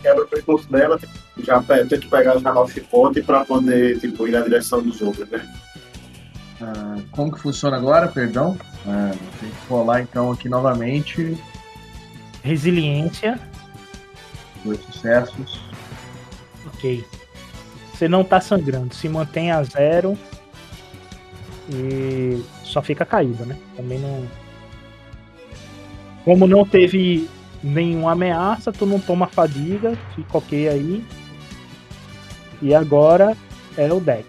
Quebra 0.05 0.23
o 0.23 0.27
pescoço 0.27 0.71
dela, 0.71 0.99
já 1.39 1.59
pe- 1.63 1.83
tento 1.85 2.07
pegar 2.09 2.37
já 2.37 2.53
o 2.53 2.67
chicote 2.67 3.23
pra 3.23 3.43
poder 3.43 3.99
tipo, 3.99 4.27
ir 4.27 4.33
na 4.33 4.41
direção 4.41 4.79
dos 4.83 5.01
outros, 5.01 5.27
né? 5.29 5.51
Ah, 6.61 6.97
como 7.09 7.31
que 7.31 7.39
funciona 7.41 7.75
agora, 7.75 8.07
perdão? 8.07 8.55
Ah, 8.87 9.09
tem 9.39 9.49
que 9.49 9.67
rolar 9.67 10.01
então 10.01 10.31
aqui 10.31 10.47
novamente. 10.47 11.35
Resiliência, 12.43 13.39
Dois 14.63 14.79
sucessos. 14.81 15.59
ok. 16.67 17.03
Você 17.91 18.07
não 18.07 18.23
tá 18.23 18.39
sangrando, 18.39 18.93
se 18.93 19.09
mantém 19.09 19.51
a 19.51 19.63
zero 19.63 20.15
e 21.67 22.43
só 22.63 22.79
fica 22.79 23.03
caído, 23.05 23.43
né? 23.43 23.57
Também 23.75 23.97
não. 23.97 24.23
Como 26.23 26.45
não 26.45 26.63
teve 26.63 27.27
nenhuma 27.65 28.11
ameaça, 28.11 28.71
tu 28.71 28.85
não 28.85 28.99
toma 28.99 29.27
fadiga, 29.27 29.97
fica 30.15 30.37
ok 30.37 30.69
aí. 30.69 31.03
E 32.61 32.75
agora 32.75 33.35
é 33.75 33.91
o 33.91 33.99
Dex. 33.99 34.25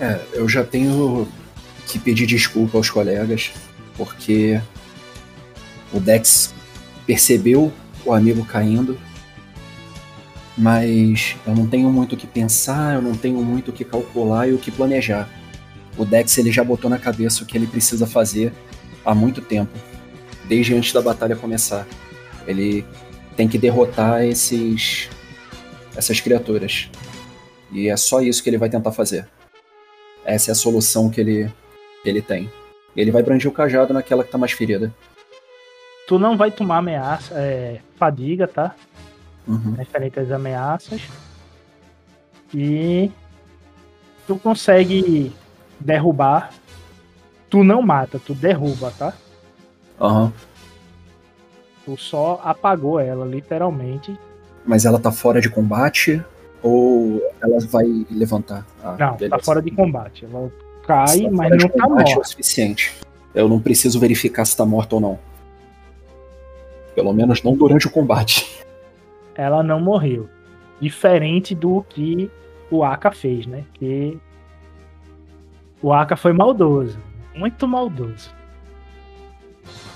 É, 0.00 0.18
eu 0.32 0.48
já 0.48 0.64
tenho 0.64 1.28
que 1.86 1.98
pedir 1.98 2.26
desculpa 2.26 2.78
aos 2.78 2.88
colegas, 2.88 3.52
porque 3.96 4.60
o 5.92 6.00
Dex 6.00 6.54
percebeu 7.06 7.72
o 8.04 8.12
amigo 8.12 8.44
caindo, 8.44 8.98
mas 10.56 11.36
eu 11.46 11.54
não 11.54 11.66
tenho 11.66 11.90
muito 11.90 12.14
o 12.14 12.16
que 12.16 12.26
pensar, 12.26 12.94
eu 12.94 13.02
não 13.02 13.14
tenho 13.14 13.42
muito 13.42 13.70
o 13.70 13.72
que 13.72 13.84
calcular 13.84 14.48
e 14.48 14.54
o 14.54 14.58
que 14.58 14.70
planejar. 14.70 15.28
O 15.96 16.04
Dex 16.04 16.38
ele 16.38 16.50
já 16.50 16.64
botou 16.64 16.88
na 16.88 16.98
cabeça 16.98 17.42
o 17.42 17.46
que 17.46 17.58
ele 17.58 17.66
precisa 17.66 18.06
fazer 18.06 18.52
há 19.04 19.14
muito 19.14 19.40
tempo, 19.42 19.72
desde 20.48 20.74
antes 20.74 20.92
da 20.92 21.02
batalha 21.02 21.36
começar. 21.36 21.86
Ele 22.48 22.84
tem 23.36 23.46
que 23.46 23.58
derrotar 23.58 24.24
esses 24.24 25.08
essas 25.96 26.20
criaturas. 26.20 26.90
E 27.70 27.88
é 27.88 27.96
só 27.96 28.20
isso 28.20 28.42
que 28.42 28.48
ele 28.48 28.58
vai 28.58 28.70
tentar 28.70 28.92
fazer. 28.92 29.28
Essa 30.24 30.50
é 30.50 30.52
a 30.52 30.54
solução 30.54 31.10
que 31.10 31.20
ele, 31.20 31.52
que 32.02 32.08
ele 32.08 32.22
tem. 32.22 32.50
Ele 32.96 33.10
vai 33.10 33.22
brandir 33.22 33.48
o 33.48 33.52
cajado 33.52 33.92
naquela 33.92 34.24
que 34.24 34.30
tá 34.30 34.38
mais 34.38 34.52
ferida. 34.52 34.94
Tu 36.06 36.18
não 36.18 36.36
vai 36.36 36.50
tomar 36.50 36.78
ameaça, 36.78 37.34
é, 37.34 37.80
fadiga, 37.96 38.48
tá? 38.48 38.74
Uhum. 39.46 39.74
referente 39.74 40.20
às 40.20 40.30
ameaças. 40.30 41.02
E 42.54 43.10
tu 44.26 44.36
consegue 44.36 45.32
derrubar. 45.80 46.52
Tu 47.50 47.64
não 47.64 47.80
mata, 47.80 48.18
tu 48.18 48.34
derruba, 48.34 48.92
tá? 48.98 49.14
Aham. 50.00 50.32
Tu 51.88 51.96
só 51.96 52.38
apagou 52.44 53.00
ela, 53.00 53.24
literalmente. 53.24 54.14
Mas 54.66 54.84
ela 54.84 54.98
tá 54.98 55.10
fora 55.10 55.40
de 55.40 55.48
combate 55.48 56.22
ou 56.62 57.18
ela 57.40 57.58
vai 57.60 57.86
levantar? 58.10 58.66
Ah, 58.84 58.90
Não, 58.90 58.96
tá 58.96 59.12
beleza. 59.12 59.42
fora 59.42 59.62
de 59.62 59.70
combate. 59.70 60.26
Ela 60.26 60.52
cai, 60.86 61.22
tá 61.22 61.30
mas 61.30 61.50
não 61.50 61.68
tá 61.70 61.84
É 61.84 61.86
o 61.86 61.90
morta. 61.90 62.24
suficiente. 62.24 62.94
Eu 63.34 63.48
não 63.48 63.58
preciso 63.58 63.98
verificar 63.98 64.44
se 64.44 64.54
tá 64.54 64.66
morta 64.66 64.96
ou 64.96 65.00
não. 65.00 65.18
Pelo 66.94 67.14
menos 67.14 67.42
não 67.42 67.56
durante 67.56 67.86
o 67.86 67.90
combate. 67.90 68.62
Ela 69.34 69.62
não 69.62 69.80
morreu. 69.80 70.28
Diferente 70.78 71.54
do 71.54 71.82
que 71.88 72.30
o 72.70 72.84
Aka 72.84 73.12
fez, 73.12 73.46
né? 73.46 73.64
Que 73.72 74.18
o 75.80 75.90
Aka 75.90 76.16
foi 76.18 76.34
maldoso. 76.34 76.98
Muito 77.34 77.66
maldoso. 77.66 78.30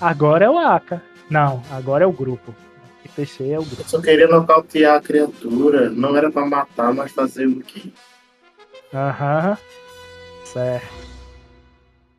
Agora 0.00 0.46
é 0.46 0.50
o 0.50 0.56
Aka. 0.56 1.02
Não, 1.32 1.62
agora 1.70 2.04
é 2.04 2.06
o 2.06 2.12
grupo. 2.12 2.54
O 3.02 3.08
PC 3.08 3.48
é 3.52 3.58
o 3.58 3.64
grupo. 3.64 3.80
Eu 3.80 3.88
só 3.88 4.02
queria 4.02 4.28
nocautear 4.28 4.96
a 4.96 5.00
criatura. 5.00 5.88
Não 5.88 6.14
era 6.14 6.30
pra 6.30 6.44
matar, 6.44 6.92
mas 6.92 7.10
fazer 7.10 7.46
o 7.46 7.60
quê? 7.60 7.90
Aham. 8.92 9.56
Certo. 10.44 10.86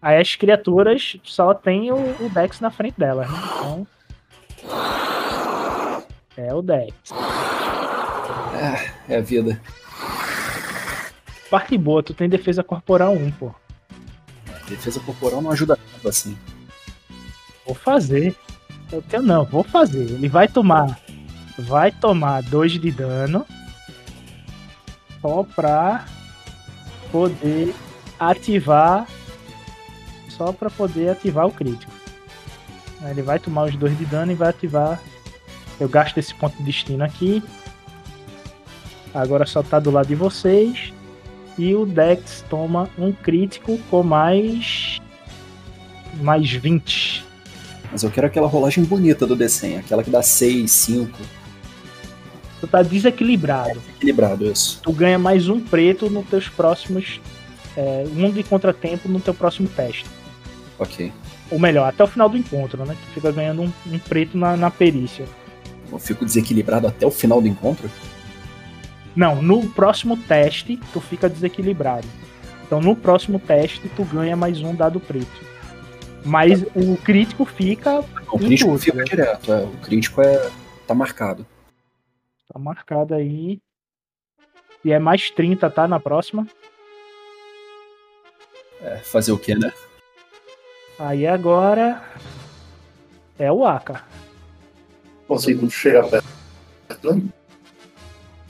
Aí 0.01 0.19
as 0.19 0.35
criaturas 0.35 1.15
só 1.23 1.53
tem 1.53 1.91
o, 1.91 1.95
o 1.95 2.29
Dex 2.29 2.59
na 2.59 2.71
frente 2.71 2.99
delas, 2.99 3.29
né? 3.29 3.37
Então. 3.55 3.87
É 6.35 6.51
o 6.51 6.63
Dex. 6.63 6.95
É 9.07 9.17
a 9.17 9.21
vida. 9.21 9.61
Parte 11.51 11.77
boa, 11.77 12.01
tu 12.01 12.15
tem 12.15 12.27
defesa 12.27 12.63
corporal 12.63 13.13
1, 13.13 13.31
pô. 13.33 13.53
Defesa 14.67 14.99
corporal 15.01 15.39
não 15.39 15.51
ajuda 15.51 15.77
tanto 15.77 16.09
assim. 16.09 16.35
Vou 17.63 17.75
fazer. 17.75 18.35
Eu 18.93 19.01
tenho 19.01 19.23
não, 19.23 19.43
vou 19.43 19.63
fazer. 19.63 20.03
Ele 20.03 20.29
vai 20.29 20.47
tomar. 20.47 20.99
Vai 21.57 21.91
tomar 21.91 22.43
2 22.43 22.73
de 22.73 22.91
dano. 22.91 23.43
Só 25.19 25.43
pra 25.43 26.05
poder 27.11 27.73
ativar. 28.19 29.07
Só 30.29 30.53
pra 30.53 30.69
poder 30.69 31.09
ativar 31.09 31.47
o 31.47 31.51
crítico. 31.51 31.91
Ele 33.09 33.23
vai 33.23 33.39
tomar 33.39 33.63
os 33.63 33.75
2 33.75 33.97
de 33.97 34.05
dano 34.05 34.31
e 34.31 34.35
vai 34.35 34.49
ativar. 34.49 35.01
Eu 35.79 35.89
gasto 35.89 36.19
esse 36.19 36.35
ponto 36.35 36.55
de 36.57 36.63
destino 36.63 37.03
aqui. 37.03 37.41
Agora 39.11 39.47
só 39.47 39.63
tá 39.63 39.79
do 39.79 39.89
lado 39.89 40.07
de 40.07 40.15
vocês. 40.15 40.93
E 41.57 41.73
o 41.73 41.83
Dex 41.83 42.45
toma 42.47 42.87
um 42.95 43.11
crítico 43.11 43.79
com 43.89 44.03
mais. 44.03 44.99
Mais 46.21 46.51
20. 46.51 47.32
Mas 47.93 48.01
eu 48.01 48.09
quero 48.09 48.25
aquela 48.25 48.47
rolagem 48.47 48.83
bonita 48.83 49.27
do 49.27 49.35
desenho, 49.35 49.77
aquela 49.77 50.03
que 50.03 50.09
dá 50.09 50.23
6, 50.23 50.69
5. 50.69 51.19
Tu 52.59 52.67
tá 52.67 52.81
desequilibrado. 52.81 53.79
Equilibrado 53.97 54.47
isso. 54.47 54.79
Tu 54.81 54.91
ganha 54.91 55.19
mais 55.19 55.47
um 55.47 55.59
preto 55.59 56.09
nos 56.09 56.27
teus 56.27 56.49
próximos. 56.49 57.21
é, 57.77 58.03
um 58.15 58.31
de 58.31 58.41
contratempo 58.41 59.07
no 59.07 59.19
teu 59.19 59.33
próximo 59.33 59.67
teste. 59.67 60.05
Ok. 60.79 61.13
Ou 61.51 61.59
melhor, 61.59 61.87
até 61.87 62.03
o 62.03 62.07
final 62.07 62.27
do 62.27 62.35
encontro, 62.35 62.83
né? 62.83 62.97
Tu 62.99 63.13
fica 63.13 63.31
ganhando 63.31 63.61
um, 63.61 63.71
um 63.85 63.99
preto 63.99 64.35
na, 64.39 64.57
na 64.57 64.71
perícia. 64.71 65.25
Eu 65.91 65.99
fico 65.99 66.25
desequilibrado 66.25 66.87
até 66.87 67.05
o 67.05 67.11
final 67.11 67.39
do 67.39 67.47
encontro? 67.47 67.87
Não, 69.15 69.39
no 69.39 69.69
próximo 69.69 70.17
teste 70.17 70.79
tu 70.91 70.99
fica 70.99 71.29
desequilibrado. 71.29 72.07
Então 72.65 72.81
no 72.81 72.95
próximo 72.95 73.37
teste 73.37 73.87
tu 73.95 74.03
ganha 74.03 74.35
mais 74.35 74.59
um 74.61 74.73
dado 74.73 74.99
preto. 74.99 75.52
Mas 76.25 76.63
o 76.75 76.97
crítico 77.03 77.45
fica. 77.45 77.99
O 78.31 78.37
crítico 78.39 78.71
tudo, 78.71 78.79
fica 78.81 78.97
né? 78.97 79.03
direto, 79.03 79.51
é. 79.51 79.63
O 79.63 79.77
crítico 79.77 80.21
é. 80.21 80.49
tá 80.87 80.93
marcado. 80.93 81.45
Tá 82.51 82.57
marcado 82.57 83.13
aí. 83.13 83.59
E 84.85 84.91
é 84.91 84.99
mais 84.99 85.29
30, 85.31 85.69
tá? 85.69 85.87
Na 85.87 85.99
próxima. 85.99 86.47
É, 88.81 88.97
fazer 88.97 89.31
o 89.31 89.37
quê, 89.37 89.55
né? 89.55 89.71
Aí 90.99 91.27
agora. 91.27 92.01
É 93.37 93.51
o 93.51 93.65
Aka. 93.65 94.03
Consigo 95.27 95.69
chegar 95.69 96.07
perto. 96.07 97.15
né? 97.15 97.23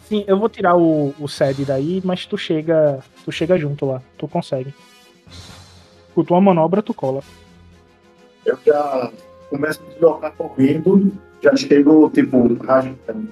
Sim, 0.05 0.25
eu 0.27 0.37
vou 0.37 0.49
tirar 0.49 0.75
o, 0.75 1.15
o 1.17 1.27
SED 1.27 1.65
daí, 1.65 2.01
mas 2.03 2.25
tu 2.25 2.37
chega. 2.37 2.99
Tu 3.23 3.31
chega 3.31 3.57
junto 3.57 3.85
lá. 3.85 4.01
Tu 4.17 4.27
consegue. 4.27 4.73
Com 6.13 6.23
tua 6.23 6.41
manobra, 6.41 6.83
tu 6.83 6.93
cola. 6.93 7.23
Eu 8.45 8.57
já 8.65 9.11
começo 9.49 9.81
a 9.81 9.91
deslocar 9.91 10.33
correndo, 10.33 11.11
já 11.41 11.55
chego, 11.55 12.09
tipo, 12.09 12.55
rasgando, 12.63 13.29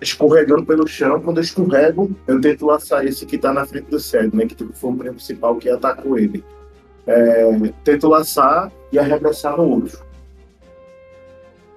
escorregando 0.00 0.64
pelo 0.64 0.86
chão. 0.86 1.20
Quando 1.20 1.38
eu 1.38 1.42
escorrego, 1.42 2.10
eu 2.26 2.40
tento 2.40 2.66
laçar 2.66 3.04
esse 3.04 3.26
que 3.26 3.38
tá 3.38 3.52
na 3.52 3.66
frente 3.66 3.90
do 3.90 3.98
cérebro, 3.98 4.38
né? 4.38 4.46
Que 4.46 4.54
tipo, 4.54 4.72
foi 4.72 4.90
o 4.90 4.96
principal 4.96 5.56
que 5.56 5.68
atacou 5.68 6.18
ele. 6.18 6.44
É, 7.06 7.50
tento 7.84 8.06
laçar 8.08 8.70
e 8.92 8.98
arremessar 8.98 9.56
no 9.56 9.64
outro. 9.64 9.98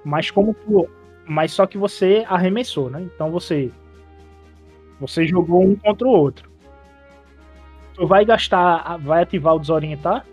Mas 0.04 0.30
como 0.30 0.54
tu. 0.54 0.88
Mas 1.26 1.54
só 1.54 1.66
que 1.66 1.78
você 1.78 2.26
arremessou, 2.28 2.90
né? 2.90 3.02
Então 3.02 3.32
você. 3.32 3.72
Você 5.00 5.26
jogou 5.26 5.64
um 5.64 5.76
contra 5.76 6.08
o 6.08 6.12
outro. 6.12 6.50
Tu 7.94 8.06
vai 8.06 8.26
gastar. 8.26 8.98
Vai 8.98 9.24
ativar 9.24 9.56
o 9.56 9.60
desorientar? 9.60 10.26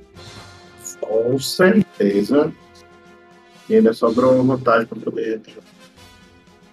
Com 1.01 1.39
certeza. 1.39 2.53
E 3.69 3.77
ainda 3.77 3.93
sobrou 3.93 4.41
uma 4.41 4.57
vantagem 4.57 4.87
para 4.87 4.99
poder. 5.01 5.41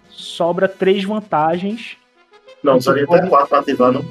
Sobra 0.10 0.68
três 0.68 1.04
vantagens. 1.04 1.98
Não, 2.64 2.80
só 2.82 2.96
ia 2.96 3.04
até 3.04 3.28
quatro 3.28 3.50
pra 3.50 3.60
ativar, 3.60 3.92
não. 3.92 4.06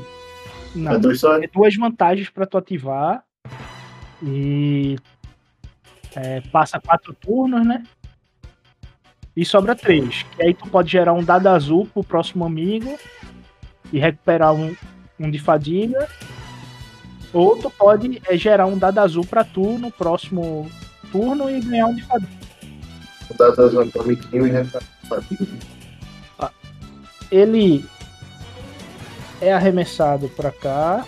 Não, 0.74 0.93
É 0.93 0.99
dois 0.99 1.20
só. 1.20 1.39
tem 1.39 1.49
duas 1.53 1.74
vantagens 1.77 2.28
pra 2.31 2.47
tu 2.47 2.59
ativar. 2.59 3.24
E. 4.23 4.97
é, 6.15 6.41
passa 6.53 6.81
quatro 6.81 7.12
turnos, 7.15 7.66
né? 7.66 7.82
E 9.36 9.45
sobra 9.45 9.74
três. 9.74 10.23
Que 10.36 10.43
aí 10.45 10.55
tu 10.55 10.69
pode 10.69 10.91
gerar 10.93 11.12
um 11.12 11.24
dado 11.24 11.49
azul 11.49 11.86
pro 11.93 12.05
próximo 12.05 12.45
amigo. 12.45 12.99
E 13.93 13.99
recuperar 13.99 14.53
um, 14.55 14.74
um 15.19 15.31
de 15.31 15.39
fadiga. 15.39 16.09
Ou 17.35 17.56
tu 17.56 17.69
pode 17.69 18.23
é, 18.28 18.36
gerar 18.39 18.65
um 18.66 18.78
dado 18.78 18.98
azul 19.01 19.27
pra 19.27 19.43
tu 19.44 19.77
no 19.77 19.90
próximo 19.90 20.70
turno 21.11 21.51
e 21.51 21.61
ganhar 21.61 21.86
um 21.86 21.94
de 21.94 22.02
fadiga. 22.05 22.32
Dá 23.36 23.51
das 23.51 23.74
um 23.74 23.81
amiguinho 24.01 24.47
e 24.47 24.51
refazer. 24.51 24.89
Ele 27.31 27.85
é 29.40 29.52
arremessado 29.52 30.28
pra 30.28 30.52
cá. 30.52 31.05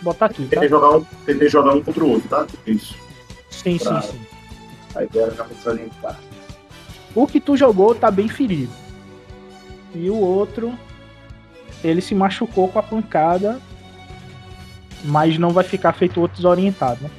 Botar 0.00 0.26
aqui, 0.26 0.44
tá? 0.44 0.50
Tentei 0.50 0.68
jogar, 0.68 0.96
um, 0.96 1.04
tentei 1.26 1.48
jogar 1.48 1.74
um 1.74 1.82
contra 1.82 2.04
o 2.04 2.10
outro, 2.12 2.28
tá? 2.28 2.46
Isso. 2.66 2.94
Sim, 3.50 3.78
sim, 3.78 3.84
Pra- 3.84 4.00
sim. 4.02 4.20
A 4.94 5.04
ideia 5.04 5.24
era 5.24 5.34
já 5.34 5.44
desorientar. 5.44 6.18
O 7.14 7.26
que 7.26 7.40
tu 7.40 7.56
jogou 7.56 7.94
tá 7.94 8.10
bem 8.10 8.28
ferido. 8.28 8.72
E 9.94 10.08
o 10.10 10.16
outro, 10.16 10.76
ele 11.82 12.00
se 12.00 12.14
machucou 12.14 12.68
com 12.68 12.78
a 12.78 12.82
pancada, 12.82 13.60
mas 15.04 15.38
não 15.38 15.50
vai 15.50 15.64
ficar 15.64 15.92
feito 15.92 16.20
outro 16.20 16.36
desorientado, 16.36 17.02
né? 17.02 17.10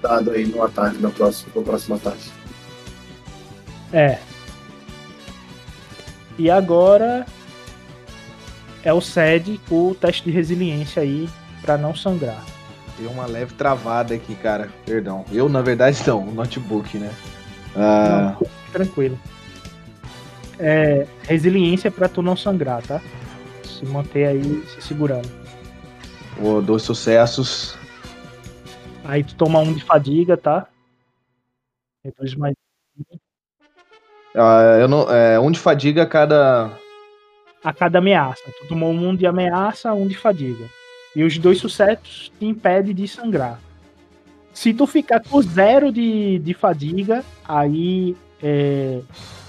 Dado 0.00 0.30
aí 0.32 0.46
no 0.46 0.62
ataque, 0.62 0.98
no 0.98 1.10
próximo, 1.12 1.52
no 1.54 1.62
próximo 1.62 1.94
ataque. 1.94 2.30
É. 3.92 4.18
E 6.38 6.50
agora 6.50 7.24
é 8.82 8.92
o 8.92 9.00
SED, 9.00 9.60
o 9.70 9.94
teste 9.94 10.24
de 10.24 10.30
resiliência 10.30 11.02
aí 11.02 11.28
pra 11.60 11.76
não 11.78 11.94
sangrar. 11.94 12.42
Deu 12.98 13.10
uma 13.10 13.26
leve 13.26 13.54
travada 13.54 14.14
aqui, 14.14 14.34
cara. 14.34 14.70
Perdão. 14.84 15.24
Eu, 15.30 15.48
na 15.48 15.62
verdade, 15.62 16.02
não. 16.06 16.20
O 16.26 16.32
notebook, 16.32 16.98
né? 16.98 17.10
Ah, 17.76 18.36
Não, 18.40 18.46
tranquilo. 18.72 19.18
É, 20.58 21.06
resiliência 21.22 21.90
pra 21.90 22.08
tu 22.08 22.22
não 22.22 22.36
sangrar, 22.36 22.82
tá? 22.82 23.00
Se 23.64 23.84
manter 23.86 24.26
aí 24.26 24.64
se 24.74 24.82
segurando. 24.82 25.28
O 26.42 26.60
dois 26.60 26.82
sucessos. 26.82 27.76
Aí 29.04 29.24
tu 29.24 29.34
toma 29.34 29.58
um 29.60 29.72
de 29.72 29.82
fadiga, 29.82 30.36
tá? 30.36 30.66
Depois 32.04 32.34
mais. 32.34 32.54
Ah, 34.34 34.78
eu 34.80 34.88
não, 34.88 35.10
é, 35.10 35.38
um 35.38 35.50
de 35.50 35.58
fadiga 35.58 36.02
a 36.02 36.06
cada. 36.06 36.70
A 37.62 37.72
cada 37.72 37.98
ameaça. 37.98 38.42
Tu 38.60 38.68
tomou 38.68 38.90
um 38.90 39.14
de 39.14 39.26
ameaça, 39.26 39.92
um 39.92 40.06
de 40.06 40.16
fadiga. 40.16 40.68
E 41.14 41.22
os 41.22 41.36
dois 41.38 41.58
sucessos 41.58 42.32
te 42.38 42.46
impedem 42.46 42.94
de 42.94 43.06
sangrar. 43.06 43.60
Se 44.52 44.74
tu 44.74 44.86
ficar 44.86 45.20
com 45.20 45.40
zero 45.40 45.92
de, 45.92 46.38
de 46.40 46.54
fadiga, 46.54 47.24
aí 47.44 48.16
é, 48.42 49.00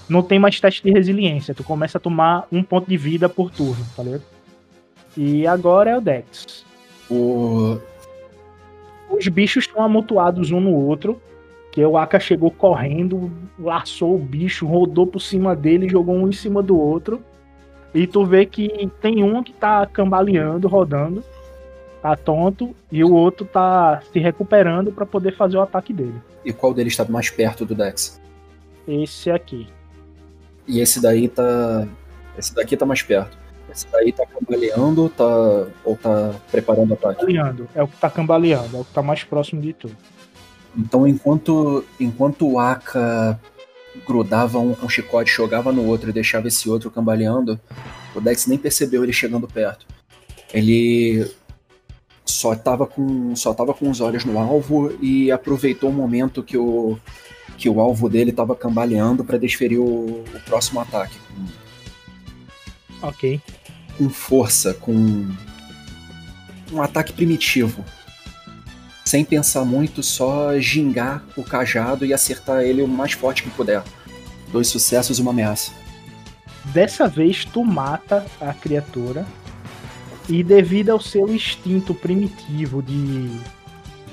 não 0.08 0.22
tem 0.22 0.40
mais 0.40 0.60
teste 0.60 0.84
de 0.84 0.92
resiliência. 0.92 1.54
Tu 1.54 1.64
começa 1.64 1.98
a 1.98 2.02
tomar 2.02 2.48
um 2.52 2.64
ponto 2.64 2.88
de 2.88 2.98
vida 2.98 3.28
por 3.28 3.50
turno, 3.50 3.86
tá 3.96 4.04
ligado? 4.04 4.24
E 5.18 5.46
agora 5.48 5.92
é 5.92 5.98
o 5.98 6.02
Dex. 6.02 6.66
O... 7.10 7.78
Os 9.10 9.28
bichos 9.28 9.66
estão 9.66 9.84
amontoados 9.84 10.52
um 10.52 10.60
no 10.60 10.74
outro. 10.74 11.22
Que 11.72 11.84
o 11.84 11.98
Aka 11.98 12.20
chegou 12.20 12.52
correndo, 12.52 13.32
laçou 13.58 14.14
o 14.14 14.20
bicho, 14.20 14.68
rodou 14.68 15.08
por 15.08 15.20
cima 15.20 15.56
dele, 15.56 15.90
jogou 15.90 16.16
um 16.16 16.30
em 16.30 16.32
cima 16.32 16.62
do 16.62 16.80
outro. 16.80 17.20
E 17.96 18.06
tu 18.06 18.24
vê 18.24 18.46
que 18.46 18.92
tem 19.02 19.24
um 19.24 19.42
que 19.42 19.54
tá 19.54 19.84
cambaleando, 19.88 20.68
rodando, 20.68 21.24
tá 22.00 22.16
tonto, 22.16 22.76
e 22.92 23.04
o 23.04 23.12
outro 23.12 23.44
tá 23.46 24.02
se 24.12 24.20
recuperando 24.20 24.92
pra 24.92 25.04
poder 25.04 25.36
fazer 25.36 25.58
o 25.58 25.62
ataque 25.62 25.92
dele. 25.92 26.22
E 26.46 26.54
qual 26.54 26.76
deles 26.76 26.96
tá 26.96 27.06
mais 27.06 27.32
perto 27.32 27.66
do 27.66 27.74
Dex? 27.74 28.22
Esse 28.88 29.32
aqui. 29.32 29.68
E 30.68 30.80
esse 30.80 31.02
daí 31.02 31.28
tá. 31.28 31.88
Esse 32.38 32.54
daqui 32.54 32.78
tá 32.78 32.86
mais 32.86 33.02
perto. 33.02 33.38
Esse 33.74 33.88
daí 33.92 34.12
tá 34.12 34.26
cambaleando 34.26 35.10
tá... 35.10 35.68
ou 35.84 35.98
tá 35.98 36.36
preparando 36.52 36.92
o 36.92 36.94
ataque. 36.94 37.22
Cambaleando. 37.22 37.68
É 37.74 37.82
o 37.82 37.88
que 37.88 37.98
tá 37.98 38.10
cambaleando, 38.10 38.78
é 38.78 38.80
o 38.80 38.86
que 38.86 38.94
tá 38.94 39.02
mais 39.02 39.24
próximo 39.24 39.62
de 39.62 39.74
tu. 39.74 39.92
Então 40.78 41.08
enquanto, 41.08 41.84
enquanto 42.00 42.48
o 42.48 42.60
Aka 42.60 43.40
grudava 44.08 44.60
um 44.60 44.74
com 44.74 44.90
chicote, 44.90 45.32
jogava 45.32 45.72
no 45.72 45.86
outro 45.86 46.10
e 46.10 46.14
deixava 46.14 46.48
esse 46.48 46.70
outro 46.70 46.90
cambaleando, 46.90 47.60
o 48.16 48.22
Dex 48.22 48.48
nem 48.48 48.58
percebeu 48.58 49.04
ele 49.04 49.14
chegando 49.14 49.48
perto. 49.48 49.86
Ele 50.54 51.30
só 52.26 52.56
tava 52.56 52.86
com, 52.86 53.36
só 53.36 53.54
tava 53.54 53.74
com 53.74 53.90
os 53.90 54.02
olhos 54.02 54.26
no 54.26 54.40
alvo 54.40 54.94
e 55.02 55.32
aproveitou 55.32 55.90
o 55.90 55.94
momento 55.94 56.44
que 56.44 56.58
o, 56.58 56.98
que 57.58 57.70
o 57.70 57.80
alvo 57.80 58.10
dele 58.10 58.32
tava 58.32 58.56
cambaleando 58.56 59.24
para 59.24 59.38
desferir 59.38 59.80
o, 59.80 60.24
o 60.24 60.40
próximo 60.46 60.80
ataque. 60.80 61.18
Ok. 63.04 63.40
com 63.98 64.10
força, 64.10 64.74
com 64.74 65.28
um 66.72 66.82
ataque 66.82 67.14
primitivo. 67.14 67.84
Sem 69.06 69.24
pensar 69.24 69.66
muito, 69.66 70.02
só 70.02 70.58
gingar 70.60 71.24
o 71.38 71.44
cajado 71.44 72.06
e 72.06 72.14
acertar 72.14 72.64
ele 72.64 72.82
o 72.82 72.88
mais 72.88 73.12
forte 73.12 73.44
que 73.44 73.50
puder. 73.52 73.84
Dois 74.52 74.68
sucessos 74.68 75.20
e 75.20 75.22
uma 75.22 75.32
ameaça. 75.32 75.72
Dessa 76.66 77.08
vez 77.08 77.44
tu 77.44 77.64
mata 77.64 78.26
a 78.40 78.54
criatura 78.54 79.26
e 80.30 80.42
devido 80.42 80.90
ao 80.90 81.02
seu 81.02 81.28
instinto 81.28 81.94
primitivo 81.94 82.82
de, 82.82 83.30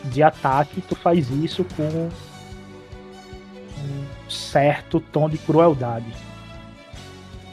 de 0.07 0.23
ataque, 0.23 0.81
tu 0.83 0.97
faz 0.97 1.31
isso 1.31 1.65
com 1.77 2.09
um 3.79 4.05
certo 4.29 5.01
tom 5.01 5.31
de 5.31 5.39
crueldade. 5.39 6.13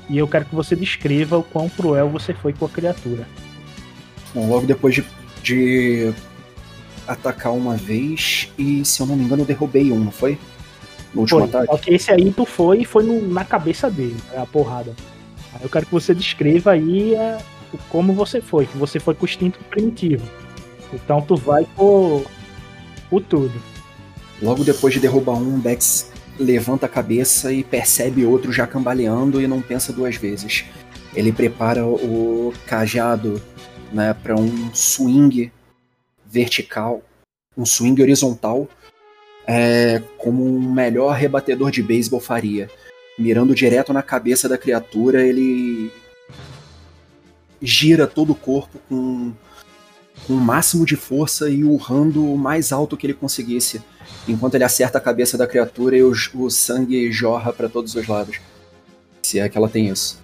E 0.09 0.17
eu 0.17 0.27
quero 0.27 0.45
que 0.45 0.55
você 0.55 0.75
descreva 0.75 1.37
o 1.37 1.43
quão 1.43 1.67
cruel 1.69 2.09
você 2.09 2.33
foi 2.33 2.53
com 2.53 2.65
a 2.65 2.69
criatura. 2.69 3.27
Bom, 4.33 4.47
logo 4.49 4.65
depois 4.65 4.95
de, 4.95 5.05
de 5.43 6.13
atacar 7.07 7.53
uma 7.53 7.75
vez, 7.75 8.49
e 8.57 8.83
se 8.85 9.01
eu 9.01 9.05
não 9.05 9.15
me 9.15 9.23
engano, 9.23 9.41
eu 9.43 9.45
derrubei 9.45 9.91
um, 9.91 9.99
não 9.99 10.11
foi? 10.11 10.37
No 11.13 11.21
último 11.21 11.39
Foi. 11.39 11.49
ataque? 11.49 11.67
Só 11.67 11.77
que 11.77 11.93
esse 11.93 12.11
aí 12.11 12.31
tu 12.31 12.45
foi 12.45 12.81
e 12.81 12.85
foi 12.85 13.03
no- 13.03 13.27
na 13.33 13.43
cabeça 13.45 13.89
dele, 13.89 14.17
a 14.35 14.45
porrada. 14.45 14.93
Aí 15.53 15.61
eu 15.63 15.69
quero 15.69 15.85
que 15.85 15.91
você 15.91 16.13
descreva 16.13 16.71
aí 16.71 17.15
é, 17.15 17.37
o- 17.73 17.77
como 17.89 18.13
você 18.13 18.41
foi, 18.41 18.65
que 18.65 18.77
você 18.77 18.99
foi 18.99 19.15
com 19.15 19.25
o 19.25 19.27
instinto 19.29 19.57
primitivo. 19.69 20.25
Então 20.93 21.21
tu 21.21 21.35
vai 21.35 21.65
por, 21.75 22.23
por 23.09 23.21
tudo. 23.23 23.53
Logo 24.41 24.63
depois 24.63 24.93
de 24.93 24.99
derrubar 24.99 25.35
um, 25.35 25.59
Dex 25.59 26.11
levanta 26.39 26.85
a 26.85 26.89
cabeça 26.89 27.51
e 27.51 27.63
percebe 27.63 28.25
outro 28.25 28.51
já 28.51 28.67
cambaleando 28.67 29.41
e 29.41 29.47
não 29.47 29.61
pensa 29.61 29.91
duas 29.91 30.15
vezes. 30.15 30.65
Ele 31.15 31.31
prepara 31.31 31.85
o 31.85 32.53
cajado 32.65 33.41
né, 33.91 34.13
para 34.13 34.35
um 34.35 34.73
swing 34.73 35.51
vertical, 36.25 37.01
um 37.57 37.65
swing 37.65 38.01
horizontal, 38.01 38.67
é, 39.47 40.01
como 40.17 40.45
um 40.45 40.71
melhor 40.71 41.15
rebatedor 41.15 41.71
de 41.71 41.81
beisebol 41.81 42.19
faria. 42.19 42.69
Mirando 43.17 43.55
direto 43.55 43.91
na 43.93 44.03
cabeça 44.03 44.47
da 44.47 44.57
criatura, 44.57 45.25
ele 45.25 45.91
gira 47.61 48.05
todo 48.05 48.33
o 48.33 48.35
corpo 48.35 48.77
com, 48.87 49.33
com 50.27 50.33
o 50.33 50.37
máximo 50.37 50.85
de 50.85 50.97
força 50.97 51.49
e 51.49 51.63
urrando 51.63 52.33
o 52.33 52.37
mais 52.37 52.73
alto 52.73 52.97
que 52.97 53.07
ele 53.07 53.13
conseguisse. 53.13 53.81
Enquanto 54.27 54.55
ele 54.55 54.65
acerta 54.65 54.97
a 54.97 55.01
cabeça 55.01 55.37
da 55.37 55.47
criatura 55.47 55.95
e 55.95 56.03
o, 56.03 56.11
o 56.35 56.49
sangue 56.49 57.09
jorra 57.11 57.53
para 57.53 57.69
todos 57.69 57.95
os 57.95 58.07
lados. 58.07 58.41
Se 59.21 59.39
é 59.39 59.47
que 59.47 59.57
ela 59.57 59.69
tem 59.69 59.87
isso. 59.87 60.21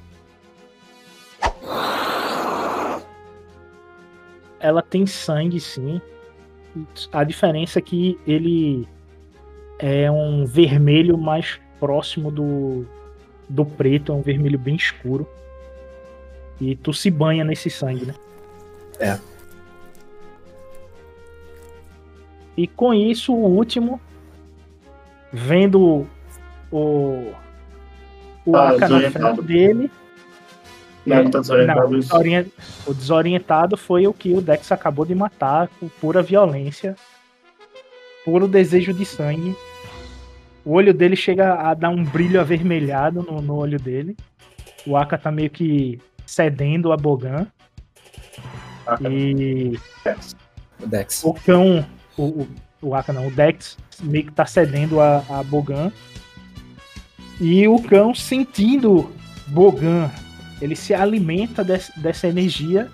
Ela 4.60 4.82
tem 4.82 5.06
sangue, 5.06 5.60
sim. 5.60 6.02
A 7.12 7.24
diferença 7.24 7.80
é 7.80 7.82
que 7.82 8.20
ele 8.28 8.88
é 9.80 10.12
um 10.12 10.46
vermelho 10.46 11.18
mais 11.18 11.60
próximo 11.80 12.32
do, 12.32 12.86
do 13.48 13.66
preto, 13.66 14.12
é 14.12 14.16
um 14.16 14.22
vermelho 14.22 14.60
bem 14.60 14.76
escuro. 14.76 15.28
E 16.60 16.76
tu 16.76 16.94
se 16.94 17.10
banha 17.10 17.44
nesse 17.44 17.70
sangue, 17.70 18.06
né? 18.06 18.16
É. 19.00 19.33
E 22.56 22.68
com 22.68 22.94
isso, 22.94 23.34
o 23.34 23.46
último, 23.46 24.00
vendo 25.32 26.08
o, 26.72 27.32
o 28.46 28.56
Ah, 28.56 28.70
Aka 28.70 28.80
na 28.80 28.88
desorientado. 29.00 29.36
frente 29.36 29.48
dele, 29.48 29.92
Não, 31.06 31.18
ele 31.20 31.30
tá 31.30 31.38
não, 31.38 31.42
desorientado. 31.42 31.88
o 31.88 32.00
desorien- 32.00 32.52
o 32.88 32.94
desorientado 32.94 33.78
foi 33.78 34.08
o 34.08 34.14
que 34.14 34.34
o 34.34 34.42
Dex 34.42 34.72
acabou 34.72 35.06
de 35.06 35.16
matar 35.16 35.68
com 35.80 35.88
pura 35.90 36.22
violência, 36.22 36.96
puro 38.24 38.48
desejo 38.48 38.94
de 38.94 39.04
sangue. 39.06 39.56
O 40.66 40.72
olho 40.74 40.94
dele 40.94 41.16
chega 41.16 41.56
a 41.56 41.74
dar 41.74 41.90
um 41.90 42.04
brilho 42.06 42.40
avermelhado 42.40 43.22
no, 43.22 43.42
no 43.42 43.56
olho 43.56 43.78
dele. 43.80 44.16
O 44.88 44.96
Aka 44.96 45.18
tá 45.18 45.30
meio 45.32 45.50
que 45.50 46.00
cedendo 46.26 46.94
a 46.94 46.98
Bogan. 46.98 47.48
Aka. 48.86 49.10
E 49.10 49.78
O 50.82 50.88
Dex. 50.88 51.22
o 51.24 51.34
cão, 51.34 51.86
o, 52.18 52.24
o, 52.24 52.48
o 52.82 52.96
Aka 52.96 53.14
não, 53.14 53.28
o 53.28 53.32
Dex 53.32 53.78
meio 54.02 54.26
que 54.26 54.32
tá 54.32 54.46
cedendo 54.46 55.00
a, 55.00 55.24
a 55.30 55.44
Bogan. 55.44 55.92
E 57.40 57.68
o 57.68 57.82
cão 57.82 58.14
sentindo 58.14 59.12
Bogan, 59.48 60.10
ele 60.62 60.76
se 60.76 60.94
alimenta 60.94 61.64
des- 61.64 61.92
dessa 61.98 62.28
energia 62.28 62.90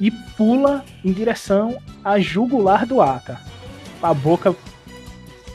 e 0.00 0.10
pula 0.10 0.84
em 1.04 1.12
direção 1.12 1.78
à 2.04 2.18
jugular 2.18 2.86
do 2.86 3.00
Aka. 3.00 3.40
Com 4.00 4.06
a 4.06 4.14
boca 4.14 4.54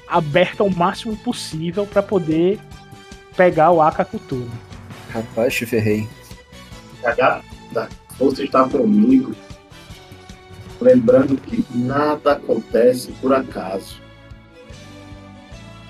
aberta 0.08 0.64
ao 0.64 0.70
máximo 0.70 1.16
possível 1.18 1.86
para 1.86 2.02
poder 2.02 2.60
pegar 3.36 3.72
o 3.72 3.82
Aka 3.82 4.06
Kutuno. 4.06 4.52
Rapaz, 5.12 5.54
te 5.56 5.66
ferrei. 5.66 6.08
Cagada, 7.02 7.44
você 8.18 8.44
está 8.46 8.68
comigo. 8.68 9.36
Lembrando 10.82 11.36
que 11.38 11.64
nada 11.76 12.34
acontece 12.34 13.12
por 13.22 13.34
acaso. 13.34 13.96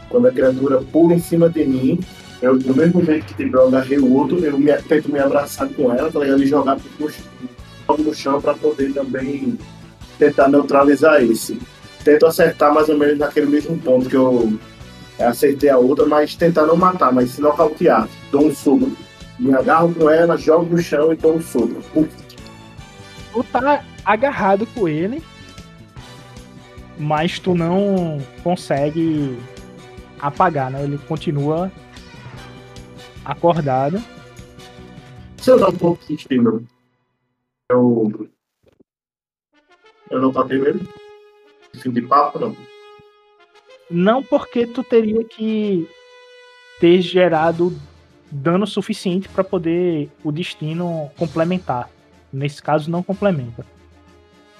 Quando 0.09 0.27
a 0.27 0.31
criatura 0.31 0.81
pula 0.91 1.13
em 1.13 1.19
cima 1.19 1.47
de 1.49 1.63
mim, 1.65 1.99
eu, 2.41 2.57
do 2.57 2.75
mesmo 2.75 3.03
jeito 3.03 3.25
que 3.27 3.33
tipo, 3.43 3.57
eu 3.57 3.67
agarrei 3.67 3.99
o 3.99 4.11
outro, 4.13 4.43
eu 4.43 4.57
me- 4.57 4.73
tento 4.83 5.11
me 5.11 5.19
abraçar 5.19 5.69
com 5.69 5.93
ela, 5.93 6.11
tá 6.11 6.19
ligado? 6.19 6.41
E 6.41 6.47
jogar 6.47 6.79
ch- 6.79 7.23
jogo 7.87 8.03
no 8.03 8.13
chão 8.15 8.41
para 8.41 8.53
poder 8.55 8.91
também 8.93 9.57
tentar 10.17 10.47
neutralizar 10.47 11.21
esse. 11.21 11.59
Tento 12.03 12.25
acertar 12.25 12.73
mais 12.73 12.89
ou 12.89 12.97
menos 12.97 13.19
naquele 13.19 13.45
mesmo 13.45 13.77
ponto 13.77 14.09
que 14.09 14.15
eu 14.15 14.53
acertei 15.19 15.69
a 15.69 15.77
outra, 15.77 16.05
mas 16.07 16.33
tentar 16.35 16.65
não 16.65 16.75
matar, 16.77 17.11
mas 17.13 17.31
se 17.31 17.41
nocautear. 17.41 18.07
Dou 18.31 18.47
um 18.47 18.55
soco. 18.55 18.91
Me 19.37 19.53
agarro 19.53 19.93
com 19.93 20.09
ela, 20.09 20.35
jogo 20.37 20.75
no 20.75 20.81
chão 20.81 21.13
e 21.13 21.15
dou 21.15 21.35
um 21.35 21.41
soco. 21.41 21.75
Tu 23.31 23.43
tá 23.43 23.83
agarrado 24.03 24.65
com 24.67 24.87
ele, 24.87 25.23
mas 26.97 27.39
tu 27.39 27.55
não 27.55 28.17
consegue 28.43 29.37
apagar, 30.19 30.71
né? 30.71 30.83
Ele 30.83 30.97
continua 30.97 31.71
acordado. 33.23 34.03
Se 35.37 35.51
eu 35.51 35.59
dar 35.59 35.69
um 35.69 35.77
pouco 35.77 36.05
de 36.05 36.15
estímulo, 36.15 36.65
eu. 37.69 38.29
Eu 40.09 40.21
não 40.21 40.31
matei 40.31 40.59
ele? 40.59 40.87
Fim 41.75 41.91
de 41.91 42.01
papo, 42.01 42.39
não. 42.39 42.57
Não 43.89 44.23
porque 44.23 44.65
tu 44.65 44.83
teria 44.83 45.23
que 45.23 45.87
ter 46.79 47.01
gerado 47.01 47.79
dano 48.31 48.65
suficiente 48.67 49.29
para 49.29 49.43
poder 49.43 50.09
o 50.23 50.31
destino 50.31 51.09
complementar. 51.17 51.89
Nesse 52.31 52.61
caso, 52.61 52.91
não 52.91 53.01
complementa. 53.01 53.65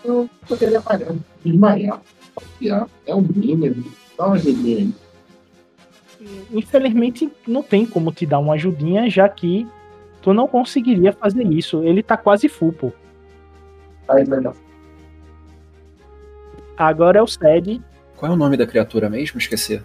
Eu 0.04 0.30
poderia 0.48 0.82
pagar. 0.82 1.14
Desmaiar. 1.44 2.02
É 3.06 3.16
um 3.16 3.22
mínimo. 3.22 3.92
Dá 4.18 4.28
uma 4.28 4.36
ajudinha. 4.36 4.92
Infelizmente, 6.52 7.32
não 7.48 7.64
tem 7.64 7.86
como 7.86 8.12
te 8.12 8.26
dar 8.26 8.40
uma 8.40 8.54
ajudinha, 8.54 9.10
já 9.10 9.28
que 9.30 9.68
tu 10.22 10.34
não 10.34 10.48
conseguiria 10.48 11.14
fazer 11.14 11.46
isso. 11.46 11.84
Ele 11.84 12.04
tá 12.04 12.18
quase 12.18 12.50
full, 12.50 12.74
pô. 12.74 12.92
Aí, 14.08 14.28
melhor. 14.28 14.56
Agora 16.78 17.20
é 17.20 17.22
o 17.22 17.28
Sed 17.28 17.82
Qual 18.16 18.32
é 18.32 18.36
o 18.36 18.38
nome 18.38 18.58
da 18.58 18.66
criatura 18.66 19.10
mesmo? 19.10 19.38
Esqueci. 19.38 19.82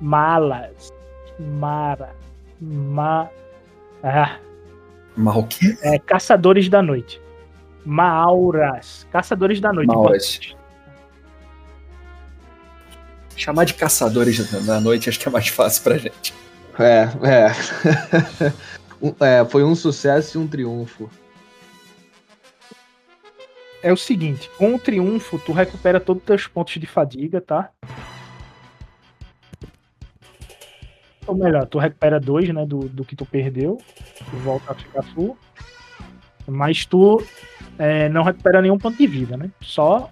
Malas. 0.00 0.92
Mara. 1.38 2.14
Ma. 2.60 3.28
Ah, 4.02 4.38
Mal 5.18 5.42
que? 5.44 5.76
é 5.82 5.98
Caçadores 5.98 6.68
da 6.68 6.80
Noite. 6.80 7.20
Mauras. 7.84 9.06
Caçadores 9.10 9.60
da 9.60 9.72
Noite. 9.72 9.88
Mauras. 9.88 10.40
Chamar 13.36 13.64
de 13.64 13.74
caçadores 13.74 14.64
na 14.66 14.80
noite 14.80 15.08
acho 15.08 15.18
que 15.20 15.28
é 15.28 15.30
mais 15.30 15.48
fácil 15.48 15.82
pra 15.82 15.96
gente. 15.98 16.34
É, 16.78 17.08
é. 17.26 18.52
Um- 19.00 19.14
é, 19.20 19.44
foi 19.44 19.62
um 19.62 19.76
sucesso 19.76 20.36
e 20.38 20.40
um 20.40 20.48
triunfo. 20.48 21.08
É 23.80 23.92
o 23.92 23.96
seguinte, 23.96 24.50
com 24.58 24.74
o 24.74 24.78
triunfo, 24.78 25.38
tu 25.38 25.52
recupera 25.52 26.00
todos 26.00 26.20
os 26.20 26.26
teus 26.26 26.46
pontos 26.48 26.74
de 26.80 26.86
fadiga, 26.86 27.40
tá? 27.40 27.70
Ou 31.28 31.36
melhor, 31.36 31.66
tu 31.66 31.78
recupera 31.78 32.18
dois, 32.18 32.48
né, 32.48 32.64
do, 32.64 32.80
do 32.88 33.04
que 33.04 33.14
tu 33.14 33.24
perdeu. 33.26 33.78
Tu 34.30 34.36
volta 34.38 34.72
a 34.72 34.74
ficar 34.74 35.02
full. 35.02 35.36
Mas 36.46 36.86
tu 36.86 37.22
é, 37.78 38.08
não 38.08 38.22
recupera 38.22 38.62
nenhum 38.62 38.78
ponto 38.78 38.96
de 38.96 39.06
vida, 39.06 39.36
né? 39.36 39.50
Só. 39.60 40.10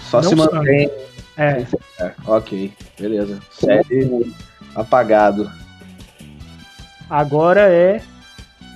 Só 0.00 0.22
se 0.22 0.30
sangue. 0.30 0.50
mantém. 0.54 0.90
É, 1.36 1.64
É, 2.00 2.12
ok, 2.26 2.72
beleza. 2.98 3.38
Sede 3.50 4.34
apagado. 4.74 5.50
agora 7.10 7.60
é 7.70 8.00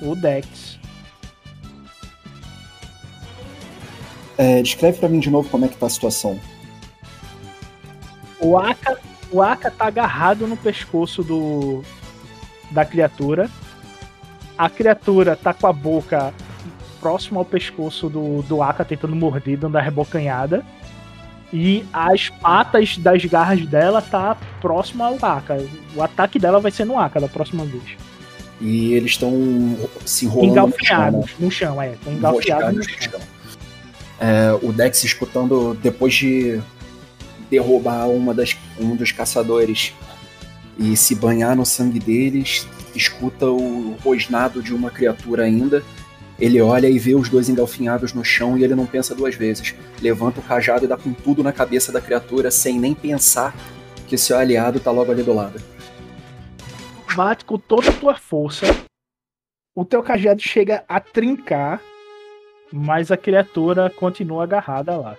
o 0.03 0.15
Dex. 0.15 0.79
É, 4.37 4.61
descreve 4.63 4.99
pra 4.99 5.09
mim 5.09 5.19
de 5.21 5.31
novo 5.31 5.49
como 5.49 5.65
é 5.65 5.69
que 5.69 5.77
tá 5.77 5.87
a 5.87 5.91
situação. 5.91 6.39
O 8.41 8.59
Aka, 8.59 8.99
o 9.33 9.43
Aka 9.43 9.71
tá 9.71 9.87
agarrado 9.87 10.47
no 10.47 10.57
pescoço 10.57 11.23
do 11.23 11.83
da 12.71 12.85
criatura. 12.85 13.51
A 14.57 14.69
criatura 14.69 15.35
tá 15.35 15.53
com 15.55 15.67
a 15.67 15.73
boca 15.73 16.33
próxima 17.01 17.41
ao 17.41 17.45
pescoço 17.45 18.09
do, 18.09 18.43
do 18.43 18.63
Aka, 18.63 18.85
tentando 18.85 19.17
morder, 19.17 19.59
dando 19.59 19.77
a 19.77 19.81
rebocanhada. 19.81 20.65
E 21.53 21.85
as 21.93 22.29
patas 22.29 22.97
das 22.97 23.25
garras 23.25 23.67
dela 23.67 24.01
tá 24.01 24.37
próximo 24.61 25.03
ao 25.03 25.17
Aka. 25.21 25.59
O 25.95 26.03
ataque 26.03 26.39
dela 26.39 26.61
vai 26.61 26.71
ser 26.71 26.85
no 26.85 26.99
Aka 26.99 27.21
da 27.21 27.29
próxima 27.29 27.65
vez. 27.65 27.97
E 28.61 28.93
eles 28.95 29.13
estão 29.13 29.33
se 30.05 30.27
enrolando 30.27 30.69
no 30.69 30.85
chão, 30.85 30.99
né? 30.99 31.09
Engalfinhados 31.09 31.31
no 31.39 31.51
chão, 31.51 31.83
é. 31.83 31.95
Engalfinhados 32.07 32.07
no 32.07 32.83
Enroscados 32.83 32.87
chão. 32.87 33.13
no 33.13 33.19
chão. 33.19 33.21
É, 34.21 34.59
o 34.63 34.73
Dex 34.73 35.03
escutando, 35.03 35.75
depois 35.83 36.15
de 36.15 36.63
derrubar 37.53 38.09
uma 38.09 38.33
das, 38.33 38.57
um 38.81 38.97
dos 38.97 39.13
caçadores 39.13 39.93
e 40.79 40.97
se 40.97 41.15
banhar 41.15 41.55
no 41.55 41.67
sangue 41.67 41.99
deles, 41.99 42.67
escuta 42.97 43.47
o 43.47 43.95
rosnado 44.03 44.63
de 44.63 44.75
uma 44.75 44.91
criatura 44.91 45.45
ainda. 45.45 45.85
Ele 46.41 46.63
olha 46.63 46.89
e 46.89 46.99
vê 46.99 47.15
os 47.15 47.29
dois 47.29 47.51
engalfinhados 47.51 48.15
no 48.15 48.25
chão 48.25 48.57
e 48.57 48.65
ele 48.65 48.75
não 48.75 48.87
pensa 48.87 49.15
duas 49.15 49.35
vezes. 49.35 49.75
Levanta 50.01 50.41
o 50.41 50.43
cajado 50.43 50.87
e 50.87 50.89
dá 50.89 50.97
com 50.97 51.13
tudo 51.13 51.43
na 51.43 51.53
cabeça 51.53 51.93
da 51.93 52.01
criatura 52.01 52.51
sem 52.51 52.81
nem 52.81 52.95
pensar 52.95 53.55
que 54.09 54.17
seu 54.17 54.39
aliado 54.39 54.81
tá 54.81 54.91
logo 54.91 55.13
ali 55.13 55.23
do 55.23 55.35
lado. 55.35 55.61
bate 57.15 57.45
com 57.45 57.59
toda 57.59 57.91
a 57.91 57.93
tua 57.93 58.15
força. 58.15 58.65
O 59.75 59.85
teu 59.85 60.03
cajado 60.03 60.41
chega 60.41 60.85
a 60.89 60.99
trincar, 60.99 61.83
mas 62.73 63.11
a 63.13 63.17
criatura 63.17 63.91
continua 63.91 64.45
agarrada 64.45 64.97
lá. 64.97 65.17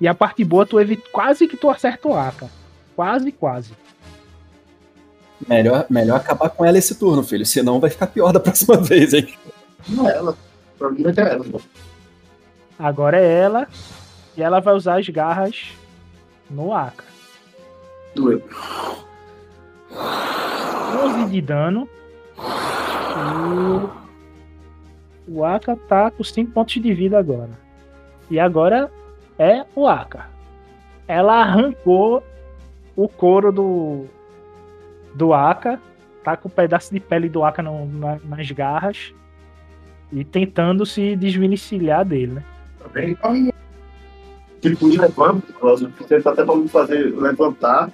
E 0.00 0.06
a 0.06 0.14
parte 0.14 0.44
boa, 0.44 0.64
tu 0.64 0.78
evita, 0.78 1.08
quase 1.10 1.48
que 1.48 1.56
tu 1.56 1.68
acerta 1.68 2.08
o 2.08 2.14
Aka. 2.16 2.48
Quase, 2.94 3.32
quase. 3.32 3.72
Melhor, 5.46 5.86
melhor 5.88 6.16
acabar 6.16 6.50
com 6.50 6.64
ela 6.64 6.78
esse 6.78 6.94
turno, 6.96 7.22
filho. 7.22 7.46
Senão 7.46 7.80
vai 7.80 7.90
ficar 7.90 8.06
pior 8.08 8.32
da 8.32 8.40
próxima 8.40 8.76
vez, 8.82 9.12
hein? 9.14 9.34
Não 9.88 10.08
é 10.08 10.16
ela. 10.16 10.32
O 10.32 10.78
problema 10.78 11.14
é 11.16 11.32
ela. 11.32 11.44
Agora 12.78 13.18
é 13.18 13.40
ela. 13.40 13.68
E 14.36 14.42
ela 14.42 14.60
vai 14.60 14.74
usar 14.74 14.98
as 14.98 15.08
garras 15.08 15.72
no 16.48 16.72
Aka. 16.72 17.04
Doeu. 18.14 18.42
11 19.90 21.30
de 21.30 21.40
dano. 21.40 21.88
E 25.26 25.30
o 25.30 25.44
Aka 25.44 25.76
tá 25.76 26.10
com 26.10 26.22
5 26.22 26.52
pontos 26.52 26.80
de 26.80 26.94
vida 26.94 27.18
agora. 27.18 27.50
E 28.30 28.38
agora 28.38 28.90
é 29.38 29.64
o 29.74 29.86
Aka. 29.86 30.26
Ela 31.06 31.40
arrancou 31.42 32.22
o 32.96 33.08
couro 33.08 33.50
do 33.52 34.06
do 35.14 35.32
Aka, 35.32 35.80
tá 36.22 36.36
com 36.36 36.48
um 36.48 36.50
pedaço 36.50 36.92
de 36.92 37.00
pele 37.00 37.28
do 37.28 37.42
Aka 37.44 37.62
na- 37.62 38.18
nas 38.24 38.50
garras 38.50 39.12
e 40.12 40.24
tentando 40.24 40.84
se 40.86 41.16
desvencilhar 41.16 42.04
dele, 42.04 42.32
né? 42.34 42.44
Tá 42.78 42.88
bem? 42.88 43.16
Tipo, 44.60 44.86
levanta, 44.88 45.46
tenta 46.08 46.30
até 46.30 46.44
pra 46.44 46.56
me 46.56 46.68
fazer 46.68 47.14
levantar. 47.16 47.90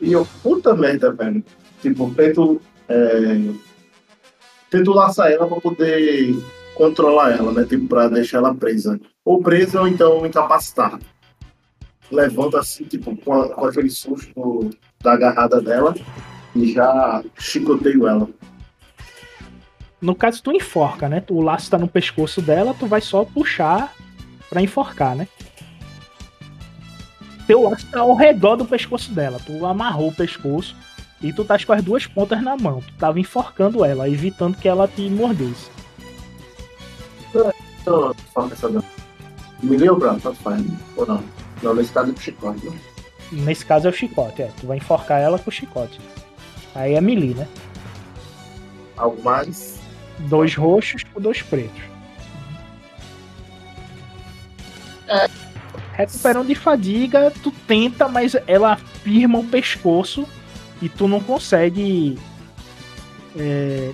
E 0.00 0.12
eu, 0.12 0.26
puta 0.42 0.74
merda, 0.74 1.12
velho. 1.12 1.44
Tipo, 1.82 2.10
tento. 2.14 2.60
É, 2.88 3.52
tento 4.70 4.92
laçar 4.92 5.30
ela 5.30 5.46
pra 5.46 5.60
poder 5.60 6.34
controlar 6.74 7.32
ela, 7.32 7.52
né? 7.52 7.64
Tipo, 7.64 7.86
pra 7.86 8.08
deixar 8.08 8.38
ela 8.38 8.54
presa. 8.54 8.98
Ou 9.24 9.42
presa 9.42 9.80
ou 9.80 9.88
então 9.88 10.24
incapacitar. 10.26 10.98
Levanto 12.10 12.56
assim, 12.56 12.84
tipo, 12.84 13.16
com, 13.16 13.32
a- 13.34 13.48
com 13.50 13.66
aquele 13.66 13.90
susto 13.90 14.70
da 15.02 15.12
agarrada 15.12 15.60
dela 15.60 15.94
e 16.54 16.72
já 16.72 17.22
chicoteio 17.38 18.06
ela. 18.08 18.28
No 20.00 20.14
caso, 20.14 20.42
tu 20.42 20.50
enforca, 20.50 21.08
né? 21.08 21.22
O 21.30 21.42
laço 21.42 21.70
tá 21.70 21.78
no 21.78 21.86
pescoço 21.86 22.40
dela, 22.40 22.74
tu 22.78 22.86
vai 22.86 23.00
só 23.00 23.24
puxar 23.24 23.94
pra 24.48 24.62
enforcar, 24.62 25.14
né? 25.14 25.28
Teu 27.46 27.68
laço 27.68 27.86
tá 27.90 28.00
ao 28.00 28.14
redor 28.16 28.56
do 28.56 28.64
pescoço 28.64 29.12
dela. 29.12 29.38
Tu 29.44 29.64
amarrou 29.66 30.08
o 30.08 30.14
pescoço 30.14 30.74
e 31.20 31.32
tu 31.32 31.44
tá 31.44 31.56
com 31.64 31.72
as 31.72 31.82
duas 31.84 32.06
pontas 32.06 32.42
na 32.42 32.56
mão. 32.56 32.80
Tu 32.80 32.92
tava 32.94 33.20
enforcando 33.20 33.84
ela, 33.84 34.08
evitando 34.08 34.56
que 34.56 34.66
ela 34.68 34.88
te 34.88 35.08
mordesse. 35.10 35.70
Então, 37.82 38.14
faça 38.34 38.54
essa 38.54 38.68
Me 39.62 39.76
lembra, 39.76 40.14
tanto 40.20 40.36
faz. 40.36 40.64
Ou 40.96 41.06
não? 41.06 41.22
Não, 41.62 41.74
nesse 41.74 41.92
caso 41.92 42.10
é 42.10 42.12
pro 42.14 42.22
chicote. 42.22 42.66
né? 42.66 42.78
Nesse 43.32 43.64
caso 43.64 43.86
é 43.86 43.90
o 43.90 43.92
chicote, 43.94 44.42
é. 44.42 44.50
Tu 44.60 44.66
vai 44.66 44.78
enforcar 44.78 45.20
ela 45.20 45.38
com 45.38 45.50
o 45.50 45.52
chicote. 45.52 46.00
Aí 46.74 46.94
é 46.94 47.00
melee, 47.00 47.34
né? 47.34 47.46
Algo 48.96 49.22
mais? 49.22 49.78
Dois 50.20 50.54
roxos 50.54 51.02
por 51.04 51.20
dois 51.22 51.42
pretos. 51.42 51.82
Recuperando 55.92 56.46
de 56.46 56.54
fadiga, 56.54 57.32
tu 57.42 57.50
tenta, 57.66 58.08
mas 58.08 58.34
ela 58.46 58.76
firma 58.76 59.38
o 59.38 59.44
pescoço 59.44 60.26
e 60.80 60.88
tu 60.88 61.06
não 61.06 61.20
consegue 61.20 62.18
é, 63.36 63.92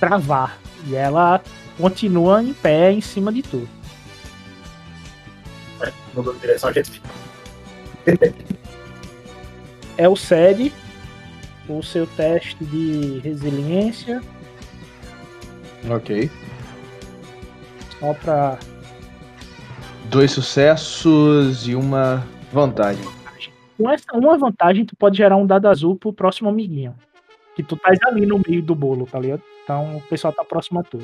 travar. 0.00 0.58
E 0.86 0.94
ela 0.94 1.42
continua 1.76 2.42
em 2.42 2.52
pé 2.54 2.92
em 2.92 3.00
cima 3.00 3.32
de 3.32 3.42
tu. 3.42 3.68
Mudou 6.18 6.34
de 6.34 6.40
direção, 6.40 6.70
a 6.70 6.72
gente 6.72 7.00
É 9.96 10.08
o 10.08 10.16
SED, 10.16 10.72
o 11.68 11.80
seu 11.80 12.08
teste 12.08 12.56
de 12.64 13.20
resiliência, 13.20 14.20
Ok. 15.88 16.28
só 18.00 18.14
pra 18.14 18.58
Dois 20.10 20.32
sucessos 20.32 21.68
e 21.68 21.74
uma 21.76 22.26
vantagem. 22.52 23.04
Com 23.76 23.88
essa 23.90 24.04
uma 24.14 24.36
vantagem, 24.36 24.84
tu 24.84 24.96
pode 24.96 25.16
gerar 25.18 25.36
um 25.36 25.46
dado 25.46 25.68
azul 25.68 25.94
pro 25.94 26.12
próximo 26.12 26.48
amiguinho. 26.48 26.96
Que 27.54 27.62
tu 27.62 27.76
tá 27.76 27.90
ali 28.06 28.26
no 28.26 28.40
meio 28.44 28.60
do 28.62 28.74
bolo, 28.74 29.06
tá 29.06 29.20
ligado? 29.20 29.42
Então 29.62 29.98
o 29.98 30.00
pessoal 30.02 30.32
tá 30.32 30.42
próximo 30.42 30.80
a 30.80 30.82
tu. 30.82 30.98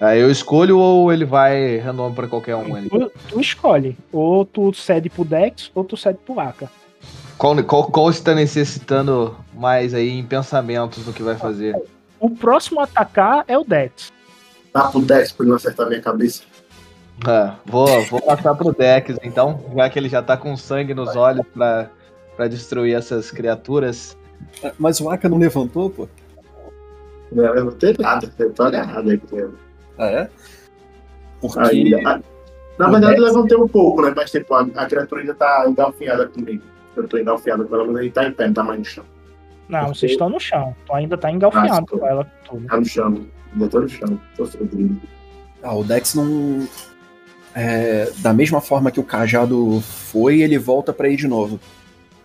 Aí 0.00 0.20
eu 0.20 0.30
escolho 0.30 0.78
ou 0.78 1.12
ele 1.12 1.24
vai 1.24 1.78
random 1.78 2.14
pra 2.14 2.28
qualquer 2.28 2.54
um 2.54 2.74
ali? 2.74 2.88
Tu, 2.88 3.12
tu 3.28 3.40
escolhe. 3.40 3.98
Ou 4.12 4.44
tu 4.44 4.72
cede 4.72 5.10
pro 5.10 5.24
Dex, 5.24 5.70
ou 5.74 5.82
tu 5.82 5.96
cede 5.96 6.18
pro 6.24 6.38
Aka. 6.38 6.70
Qual, 7.36 7.62
qual, 7.64 7.90
qual 7.90 8.10
está 8.10 8.34
necessitando 8.34 9.36
mais 9.54 9.94
aí 9.94 10.10
em 10.10 10.24
pensamentos 10.24 11.04
do 11.04 11.12
que 11.12 11.22
vai 11.22 11.36
fazer? 11.36 11.74
O 12.20 12.30
próximo 12.30 12.80
a 12.80 12.84
atacar 12.84 13.44
é 13.48 13.58
o 13.58 13.64
Dex. 13.64 14.12
Dá 14.72 14.84
pro 14.84 15.00
Dex 15.00 15.32
pra 15.32 15.44
ele 15.44 15.50
não 15.50 15.56
acertar 15.56 15.88
minha 15.88 16.00
cabeça. 16.00 16.42
Ah, 17.26 17.56
vou, 17.66 18.04
vou 18.06 18.22
passar 18.22 18.54
pro 18.54 18.72
Dex 18.72 19.16
então, 19.24 19.64
já 19.74 19.90
que 19.90 19.98
ele 19.98 20.08
já 20.08 20.22
tá 20.22 20.36
com 20.36 20.56
sangue 20.56 20.94
nos 20.94 21.16
olhos 21.16 21.44
pra, 21.52 21.90
pra 22.36 22.46
destruir 22.46 22.94
essas 22.94 23.32
criaturas. 23.32 24.16
Mas 24.78 25.00
o 25.00 25.10
Aka 25.10 25.28
não 25.28 25.38
levantou, 25.38 25.90
pô? 25.90 26.08
Não, 27.32 27.44
eu 27.54 27.64
não 27.64 27.72
tenho 27.72 27.96
nada, 27.98 28.32
eu 28.38 28.52
tô 28.52 28.62
agarrado 28.62 29.10
aí 29.10 29.18
com 29.18 29.36
ele. 29.36 29.67
Ah, 29.98 30.06
é? 30.06 30.28
Porque. 31.40 31.58
Aí, 31.58 31.94
a- 31.94 32.20
na 32.78 32.88
o 32.88 32.92
verdade, 32.92 33.16
eu 33.16 33.22
Dex- 33.22 33.34
levantei 33.34 33.56
um 33.58 33.66
pouco, 33.68 34.02
né? 34.02 34.12
Mas 34.14 34.30
tipo, 34.30 34.54
a, 34.54 34.60
a 34.76 34.86
criatura 34.86 35.20
ainda 35.20 35.34
tá 35.34 35.64
engalfinhada 35.68 36.26
comigo. 36.28 36.62
Eu 36.96 37.08
tô 37.08 37.18
engalfinhado 37.18 37.64
com 37.66 37.74
ela, 37.74 37.84
mas 37.86 37.96
ele 38.02 38.10
tá 38.10 38.24
em 38.26 38.32
pé, 38.32 38.46
não 38.46 38.54
tá 38.54 38.62
mais 38.62 38.78
no 38.78 38.84
chão. 38.84 39.04
Não, 39.68 39.88
vocês 39.94 40.12
estão 40.12 40.28
no 40.30 40.38
chão. 40.40 40.74
Tu 40.86 40.94
ainda 40.94 41.18
tá 41.18 41.30
engalfinhado 41.30 41.86
Ah, 41.92 41.98
com 41.98 42.06
ela 42.06 42.32
tudo. 42.48 42.66
Tá 42.66 42.76
no 42.78 42.84
chão. 42.84 43.26
Ainda 43.52 43.68
tô 43.68 43.80
no 43.80 43.88
chão. 43.88 44.20
Tô 44.36 44.46
fodido. 44.46 45.00
Ah, 45.62 45.74
o 45.74 45.82
Dex 45.84 46.14
não. 46.14 46.66
é, 47.54 48.10
da 48.18 48.32
mesma 48.32 48.60
forma 48.60 48.90
que 48.90 49.00
o 49.00 49.04
cajado 49.04 49.80
foi, 49.80 50.40
ele 50.40 50.56
volta 50.58 50.92
pra 50.92 51.08
ir 51.08 51.16
de 51.16 51.26
novo. 51.28 51.58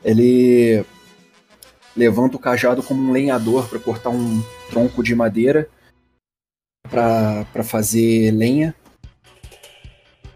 Ele 0.06 0.86
levanta 1.98 2.36
o 2.38 2.40
cajado 2.40 2.82
como 2.84 3.02
um 3.02 3.12
lenhador 3.12 3.68
pra 3.68 3.80
cortar 3.80 4.10
um 4.10 4.42
tronco 4.70 5.04
de 5.04 5.14
madeira 5.16 5.68
pra 6.90 7.46
pra 7.52 7.64
fazer 7.64 8.32
lenha. 8.32 8.76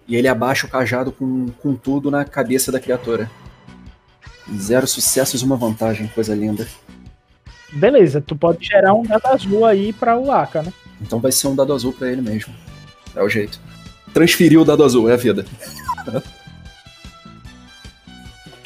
E 0.07 0.15
ele 0.15 0.27
abaixa 0.27 0.65
o 0.65 0.69
cajado 0.69 1.11
com, 1.11 1.47
com 1.61 1.75
tudo 1.75 2.09
na 2.09 2.23
cabeça 2.23 2.71
da 2.71 2.79
criatura. 2.79 3.29
Zero 4.55 4.87
sucessos 4.87 5.41
e 5.41 5.45
uma 5.45 5.57
vantagem, 5.57 6.07
coisa 6.07 6.33
linda. 6.33 6.65
Beleza, 7.73 8.21
tu 8.21 8.33
pode 8.35 8.65
gerar 8.65 8.93
um 8.93 9.03
dado 9.03 9.25
azul 9.27 9.65
aí 9.65 9.91
pra 9.91 10.17
o 10.17 10.31
Aka, 10.31 10.63
né? 10.63 10.73
Então 11.01 11.19
vai 11.19 11.33
ser 11.33 11.47
um 11.47 11.55
dado 11.55 11.73
azul 11.73 11.91
pra 11.91 12.09
ele 12.09 12.21
mesmo. 12.21 12.53
É 13.13 13.21
o 13.21 13.27
jeito. 13.27 13.59
Transferir 14.13 14.59
o 14.59 14.63
dado 14.63 14.83
azul, 14.83 15.09
é 15.09 15.13
a 15.13 15.17
vida. 15.17 15.45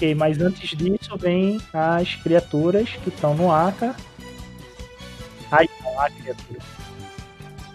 Ok, 0.02 0.16
mas 0.16 0.41
antes 0.41 0.76
disso 0.76 1.16
vem 1.16 1.62
as 1.72 2.16
criaturas 2.16 2.90
que 3.03 3.10
estão 3.10 3.36
no 3.36 3.52
Aka. 3.52 3.95
Ai, 5.52 5.70
não 5.84 5.99
há 5.99 6.10
criatura. 6.10 6.60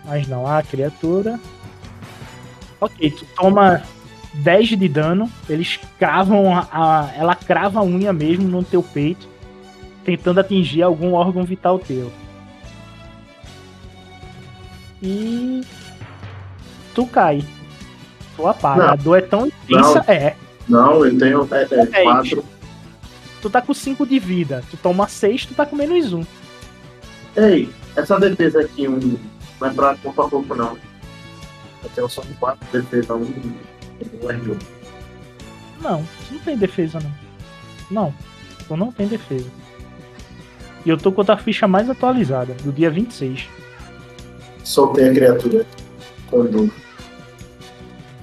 Mas 0.07 0.27
não 0.29 0.47
há 0.47 0.63
criatura. 0.63 1.39
Ok, 2.81 3.11
tu 3.11 3.25
toma 3.37 3.83
10 4.35 4.69
de 4.79 4.89
dano. 4.89 5.31
Eles 5.49 5.79
cravam 5.99 6.57
a, 6.57 6.69
a- 6.71 7.11
Ela 7.17 7.35
crava 7.35 7.81
a 7.81 7.83
unha 7.83 8.13
mesmo 8.13 8.47
no 8.47 8.63
teu 8.63 8.83
peito. 8.83 9.27
Tentando 10.05 10.39
atingir 10.39 10.83
algum 10.83 11.15
órgão 11.15 11.43
vital 11.45 11.79
teu. 11.79 12.13
E. 15.03 15.63
Tu 16.95 17.07
cai. 17.07 17.45
Tu 18.37 18.47
apaga. 18.47 18.83
Não. 18.85 18.93
A 18.93 18.97
dor 18.97 19.19
é 19.19 19.23
tão 19.23 19.47
intensa. 19.47 20.05
É. 20.07 20.35
Não, 20.69 21.05
eu 21.05 21.19
tenho 21.19 21.49
é, 21.53 21.63
é, 21.63 22.03
É. 22.03 22.43
Tu 23.43 23.51
tá 23.51 23.61
com 23.61 23.75
5 23.75 24.07
de 24.07 24.19
vida. 24.19 24.63
Tu 24.71 24.77
toma 24.77 25.07
6, 25.09 25.47
tu 25.47 25.55
tá 25.55 25.67
com 25.67 25.77
menos 25.77 26.13
1. 26.13 26.19
Um. 26.21 26.27
Ei, 27.37 27.69
essa 27.95 28.19
defesa 28.19 28.61
aqui, 28.61 28.89
um, 28.89 29.17
não 29.61 29.69
é 29.69 29.73
pra 29.73 29.97
corpo 29.97 30.23
a 30.23 30.31
corpo, 30.31 30.55
não. 30.55 30.79
Eu 31.83 31.91
tenho 31.95 32.09
só 32.09 32.23
de 32.23 32.35
defesa, 32.73 33.15
um, 33.15 33.23
um 33.23 34.29
R1. 34.29 34.59
Não, 35.81 36.03
tu 36.03 36.35
não 36.35 36.41
tem 36.41 36.57
defesa, 36.57 36.99
não. 37.01 37.15
Não, 37.91 38.15
tu 38.67 38.77
não 38.77 38.93
tem 38.93 39.07
defesa. 39.07 39.51
E 40.85 40.89
eu 40.91 40.97
tô 40.97 41.13
com 41.13 41.23
a 41.31 41.37
ficha 41.37 41.67
mais 41.67 41.89
atualizada, 41.91 42.55
do 42.55 42.73
dia 42.73 42.91
26. 42.91 43.49
Soltei 44.65 45.11
a 45.11 45.15
criatura 45.15 45.67
com 46.29 46.45
dor. 46.47 46.71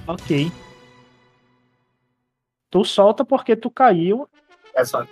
Ok. 0.06 0.52
Tu 2.70 2.84
solta 2.84 3.24
porque 3.24 3.54
tu 3.54 3.70
caiu 3.70 4.28
Exato. 4.76 5.10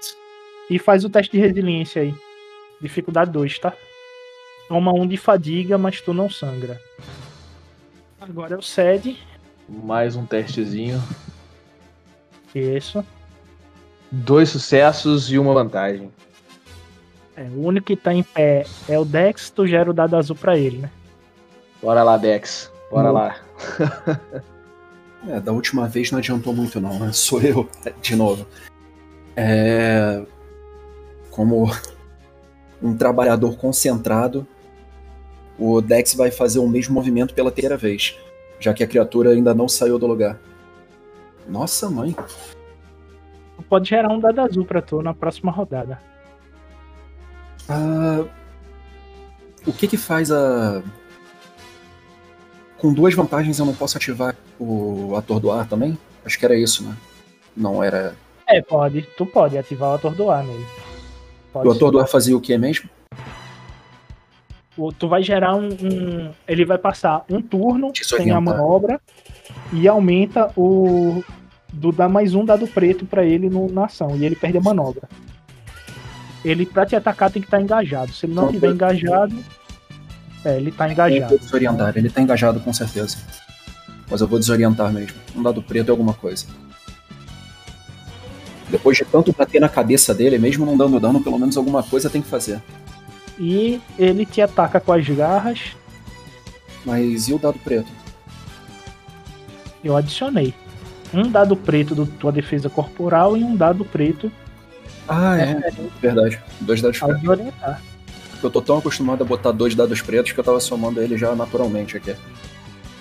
e 0.69 0.79
faz 0.79 1.05
o 1.05 1.11
teste 1.11 1.33
de 1.33 1.39
resiliência 1.39 2.03
aí. 2.03 2.15
Dificuldade 2.81 3.31
2, 3.31 3.59
tá? 3.59 3.73
Toma 4.73 4.91
um 4.91 5.07
de 5.07 5.19
fadiga, 5.19 5.77
mas 5.77 6.01
tu 6.01 6.15
não 6.15 6.31
sangra. 6.31 6.81
Agora 8.19 8.55
é 8.55 8.57
o 8.57 8.63
Sed. 8.63 9.19
Mais 9.69 10.17
um 10.17 10.25
testezinho. 10.25 10.99
Isso. 12.55 13.05
Dois 14.11 14.49
sucessos 14.49 15.31
e 15.31 15.39
uma 15.39 15.53
vantagem. 15.53 16.11
É, 17.37 17.43
o 17.55 17.67
único 17.67 17.89
que 17.89 17.97
tá 17.97 18.15
em 18.15 18.23
pé 18.23 18.65
é 18.89 18.99
o 18.99 19.05
Dex, 19.05 19.51
tu 19.51 19.67
gera 19.67 19.91
o 19.91 19.93
dado 19.93 20.17
azul 20.17 20.37
pra 20.37 20.57
ele, 20.57 20.79
né? 20.79 20.91
Bora 21.83 22.03
lá, 22.03 22.17
Dex. 22.17 22.73
Bora 22.91 23.09
Não. 23.09 23.13
lá. 23.13 23.37
É, 25.29 25.39
da 25.39 25.53
última 25.53 25.87
vez 25.87 26.11
não 26.11 26.19
adiantou 26.19 26.55
muito 26.55 26.81
não, 26.81 26.99
né? 26.99 27.13
Sou 27.13 27.43
eu, 27.43 27.69
de 28.01 28.17
novo. 28.17 28.47
É... 29.37 30.23
Como 31.31 31.71
um 32.83 32.97
trabalhador 32.97 33.57
concentrado, 33.57 34.45
o 35.59 35.81
Dex 35.81 36.15
vai 36.15 36.31
fazer 36.31 36.59
o 36.59 36.69
mesmo 36.69 36.95
movimento 36.95 37.35
pela 37.35 37.51
terceira 37.51 37.77
vez, 37.77 38.19
já 38.59 38.73
que 38.73 38.83
a 38.83 38.87
criatura 38.87 39.31
ainda 39.31 39.55
não 39.55 39.69
saiu 39.69 39.99
do 39.99 40.07
lugar. 40.07 40.39
Nossa, 41.49 41.91
mãe. 41.91 42.15
Pode 43.69 43.89
gerar 43.89 44.13
um 44.13 44.21
dado 44.21 44.41
azul 44.41 44.65
pra 44.65 44.83
tu 44.83 45.03
na 45.03 45.15
próxima 45.15 45.51
rodada. 45.51 46.01
Ah, 47.69 48.25
o 49.67 49.73
que 49.73 49.87
que 49.87 49.97
faz 49.97 50.31
a... 50.31 50.83
Com 52.79 52.93
duas 52.93 53.15
vantagens 53.15 53.59
eu 53.59 53.67
não 53.67 53.75
posso 53.75 53.97
ativar 53.97 54.37
o 54.59 55.15
atordoar 55.17 55.69
também? 55.69 55.97
Acho 56.25 56.39
que 56.39 56.45
era 56.45 56.57
isso, 56.57 56.83
né? 56.85 56.97
Não 57.57 57.83
era... 57.83 58.15
É, 58.49 58.61
pode. 58.61 59.03
Tu 59.17 59.25
pode 59.25 59.57
ativar 59.57 59.91
o 59.91 59.95
atordoar 59.95 60.45
nele. 60.45 60.67
Pode 61.53 61.69
O 61.69 61.73
atordoar 61.73 62.09
fazia 62.09 62.37
o 62.37 62.41
que 62.41 62.57
mesmo? 62.59 62.91
Tu 64.99 65.07
vai 65.09 65.23
gerar 65.23 65.55
um, 65.55 65.69
um- 65.69 66.31
Ele 66.49 66.65
vai 66.65 66.79
passar 66.79 67.25
um 67.29 67.43
turno 67.43 67.93
sem 68.03 68.31
a 68.31 68.41
manobra 68.41 69.01
e 69.73 69.87
aumenta 69.87 70.51
o. 70.57 71.23
Do 71.75 71.91
dar 71.91 72.09
mais 72.09 72.35
um 72.35 72.45
dado 72.45 72.67
preto 72.67 73.07
pra 73.07 73.25
ele 73.25 73.49
no, 73.49 73.67
na 73.73 73.87
ação. 73.87 74.15
E 74.17 74.25
ele 74.27 74.37
perde 74.37 74.59
a 74.59 74.61
manobra. 74.61 75.09
Ele, 76.45 76.67
pra 76.67 76.85
te 76.85 76.95
atacar, 76.95 77.31
tem 77.31 77.41
que 77.41 77.47
estar 77.47 77.61
engajado. 77.63 78.13
Se 78.13 78.27
ele 78.27 78.35
não 78.35 78.49
tiver 78.51 78.67
eu- 78.69 78.75
engajado. 78.75 79.35
É, 80.45 80.57
ele 80.57 80.71
tá 80.73 80.87
Eu 80.89 80.93
engajado. 80.93 81.29
vou 81.31 81.39
desorientar, 81.39 81.97
ele 81.97 82.11
tá 82.11 82.21
engajado 82.21 82.61
com 82.61 82.73
certeza. 82.73 83.17
Mas 84.11 84.21
eu 84.21 84.27
vou 84.29 84.39
desorientar 84.39 84.93
mesmo. 84.93 85.17
Um 85.37 85.43
dado 85.43 85.63
preto 85.63 85.89
é 85.89 85.91
alguma 85.93 86.13
coisa. 86.13 86.47
Depois 88.69 88.97
de 88.97 89.05
tanto 89.05 89.33
bater 89.33 89.61
na 89.61 89.69
cabeça 89.69 90.15
dele, 90.15 90.39
mesmo 90.39 90.65
não 90.67 90.77
dando 90.77 90.99
dano, 90.99 91.23
pelo 91.23 91.39
menos 91.39 91.57
alguma 91.57 91.83
coisa 91.83 92.09
tem 92.11 92.21
que 92.23 92.29
fazer. 92.29 92.61
E 93.39 93.81
ele 93.99 94.25
te 94.27 94.41
ataca 94.41 94.79
com 94.81 94.93
as 94.93 95.09
garras. 95.09 95.61
Mas 96.85 97.29
e 97.29 97.35
o 97.35 97.39
dado 97.39 97.59
preto? 97.61 97.91
Eu 99.83 99.97
adicionei. 99.97 100.55
Um 101.13 101.31
dado 101.31 101.57
preto 101.57 101.95
da 101.95 102.07
tua 102.19 102.33
defesa 102.33 102.71
corporal 102.71 103.37
e 103.37 103.45
um 103.45 103.55
dado 103.55 103.85
preto 103.85 104.33
Ah, 105.09 105.37
é. 105.37 105.71
Verdade. 106.01 106.41
Dois 106.61 106.81
dados 106.81 106.99
pretos. 106.99 107.21
desorientar. 107.21 107.83
Eu 108.43 108.51
tô 108.51 108.61
tão 108.63 108.79
acostumado 108.79 109.23
a 109.23 109.27
botar 109.27 109.53
dois 109.53 109.75
dados 109.75 110.01
pretos 110.01 110.33
que 110.33 110.41
eu 110.41 110.45
tava 110.45 110.59
somando 110.61 111.01
ele 111.01 111.17
já 111.17 111.35
naturalmente 111.35 111.97
aqui. 111.97 112.15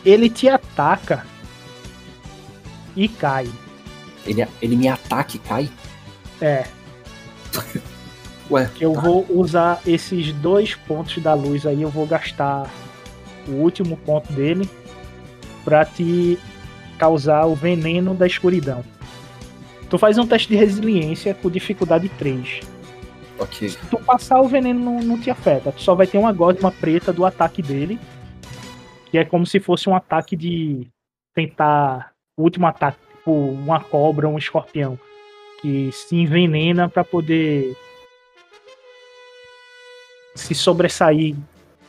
Ele 0.05 0.29
te 0.29 0.47
ataca 0.49 1.25
e 2.95 3.07
cai. 3.07 3.49
Ele, 4.25 4.47
ele 4.61 4.75
me 4.75 4.87
ataca 4.87 5.35
e 5.35 5.39
cai? 5.39 5.69
É, 6.39 6.65
Ué, 8.51 8.69
eu 8.79 8.91
tá. 8.91 9.01
vou 9.01 9.25
usar 9.29 9.81
esses 9.87 10.33
dois 10.33 10.75
pontos 10.75 11.17
da 11.23 11.33
luz 11.33 11.65
aí, 11.65 11.81
eu 11.81 11.89
vou 11.89 12.05
gastar 12.05 12.69
o 13.47 13.51
último 13.51 13.95
ponto 13.95 14.31
dele 14.33 14.69
pra 15.63 15.85
te 15.85 16.37
causar 16.97 17.45
o 17.45 17.55
veneno 17.55 18.13
da 18.13 18.27
escuridão. 18.27 18.83
Tu 19.89 19.97
faz 19.97 20.17
um 20.17 20.27
teste 20.27 20.49
de 20.49 20.55
resiliência 20.55 21.33
com 21.33 21.49
dificuldade 21.49 22.09
3. 22.09 22.59
ok. 23.39 23.69
Se 23.69 23.77
tu 23.89 23.97
passar 23.97 24.41
o 24.41 24.47
veneno 24.47 24.79
não, 24.79 24.99
não 24.99 25.19
te 25.19 25.29
afeta, 25.29 25.71
tu 25.71 25.81
só 25.81 25.95
vai 25.95 26.05
ter 26.05 26.17
uma 26.17 26.33
gosma 26.33 26.71
preta 26.71 27.11
do 27.13 27.25
ataque 27.25 27.61
dele, 27.61 27.99
que 29.09 29.17
é 29.17 29.25
como 29.25 29.45
se 29.45 29.59
fosse 29.59 29.89
um 29.89 29.95
ataque 29.95 30.35
de 30.35 30.87
tentar 31.33 32.11
o 32.37 32.43
último 32.43 32.67
ataque, 32.67 32.97
tipo 33.15 33.31
uma 33.31 33.79
cobra, 33.79 34.27
um 34.27 34.37
escorpião, 34.37 34.99
que 35.61 35.89
se 35.91 36.15
envenena 36.15 36.89
pra 36.89 37.03
poder 37.03 37.75
se 40.35 40.55
sobressair 40.55 41.35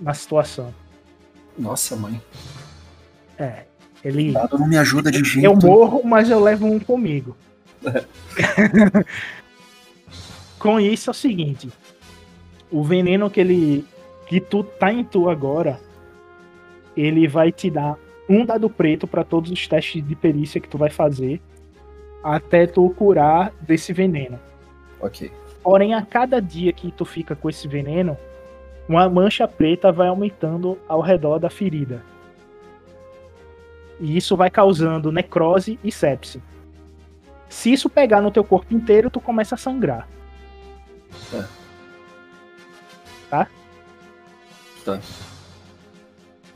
na 0.00 0.14
situação. 0.14 0.74
Nossa, 1.58 1.96
mãe. 1.96 2.20
É, 3.38 3.64
ele 4.04 4.32
dado 4.32 4.58
não 4.58 4.66
me 4.66 4.76
ajuda 4.76 5.10
de 5.10 5.22
jeito. 5.22 5.44
eu 5.44 5.56
morro, 5.56 6.02
mas 6.04 6.28
eu 6.28 6.40
levo 6.40 6.66
um 6.66 6.78
comigo. 6.78 7.36
Com 10.58 10.78
isso 10.80 11.10
é 11.10 11.12
o 11.12 11.14
seguinte: 11.14 11.70
o 12.70 12.82
veneno 12.82 13.30
que 13.30 13.40
ele. 13.40 13.84
que 14.26 14.40
tu 14.40 14.62
tá 14.64 14.92
em 14.92 15.04
tu 15.04 15.28
agora, 15.28 15.80
ele 16.96 17.28
vai 17.28 17.52
te 17.52 17.70
dar 17.70 17.96
um 18.28 18.44
dado 18.44 18.70
preto 18.70 19.06
para 19.06 19.24
todos 19.24 19.50
os 19.50 19.68
testes 19.68 20.06
de 20.06 20.14
perícia 20.14 20.60
que 20.60 20.68
tu 20.68 20.78
vai 20.78 20.90
fazer 20.90 21.40
até 22.22 22.66
tu 22.66 22.88
curar 22.90 23.52
desse 23.60 23.92
veneno. 23.92 24.38
Ok. 25.00 25.30
Porém, 25.62 25.94
a 25.94 26.02
cada 26.02 26.40
dia 26.40 26.72
que 26.72 26.90
tu 26.92 27.04
fica 27.04 27.34
com 27.34 27.50
esse 27.50 27.66
veneno, 27.66 28.16
uma 28.88 29.08
mancha 29.08 29.46
preta 29.46 29.92
vai 29.92 30.08
aumentando 30.08 30.78
ao 30.88 31.00
redor 31.00 31.38
da 31.38 31.48
ferida. 31.48 32.02
E 34.00 34.16
isso 34.16 34.36
vai 34.36 34.50
causando 34.50 35.12
necrose 35.12 35.78
e 35.82 35.92
sepse. 35.92 36.42
Se 37.48 37.72
isso 37.72 37.88
pegar 37.88 38.20
no 38.20 38.30
teu 38.30 38.42
corpo 38.42 38.74
inteiro, 38.74 39.10
tu 39.10 39.20
começa 39.20 39.54
a 39.54 39.58
sangrar. 39.58 40.08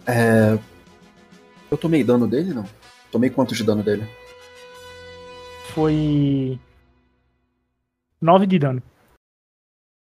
É... 0.07 0.59
Eu 1.70 1.77
tomei 1.77 2.03
dano 2.03 2.27
dele, 2.27 2.55
não? 2.55 2.65
Tomei 3.11 3.31
quanto 3.31 3.55
de 3.55 3.62
dano 3.62 3.82
dele? 3.82 4.07
Foi 5.74 6.59
9 8.20 8.47
de 8.47 8.59
dano. 8.59 8.82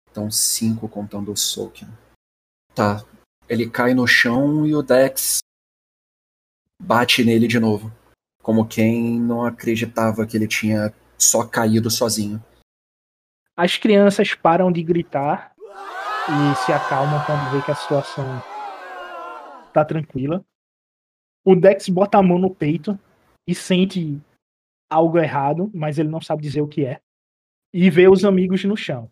Então, 0.09 0.31
5 0.31 0.87
contando 0.87 1.31
o 1.31 1.37
soak. 1.37 1.85
Tá. 2.77 3.03
Ele 3.49 3.67
cai 3.67 3.95
no 3.95 4.05
chão 4.05 4.63
e 4.67 4.75
o 4.75 4.83
Dex 4.83 5.39
bate 6.79 7.23
nele 7.23 7.47
de 7.47 7.59
novo. 7.59 7.91
Como 8.39 8.67
quem 8.67 9.19
não 9.19 9.43
acreditava 9.43 10.27
que 10.27 10.37
ele 10.37 10.47
tinha 10.47 10.93
só 11.17 11.43
caído 11.43 11.89
sozinho. 11.89 12.39
As 13.55 13.77
crianças 13.77 14.35
param 14.35 14.71
de 14.71 14.83
gritar 14.83 15.55
e 15.57 16.55
se 16.63 16.71
acalmam 16.71 17.19
quando 17.25 17.51
vê 17.51 17.65
que 17.65 17.71
a 17.71 17.75
situação 17.75 18.23
tá 19.73 19.83
tranquila. 19.83 20.45
O 21.43 21.55
Dex 21.55 21.89
bota 21.89 22.19
a 22.19 22.23
mão 22.23 22.37
no 22.37 22.53
peito 22.53 22.99
e 23.47 23.55
sente 23.55 24.21
algo 24.87 25.17
errado, 25.17 25.71
mas 25.73 25.97
ele 25.97 26.09
não 26.09 26.21
sabe 26.21 26.43
dizer 26.43 26.61
o 26.61 26.67
que 26.67 26.85
é. 26.85 27.01
E 27.73 27.89
vê 27.89 28.07
os 28.07 28.23
amigos 28.23 28.63
no 28.65 28.77
chão. 28.77 29.11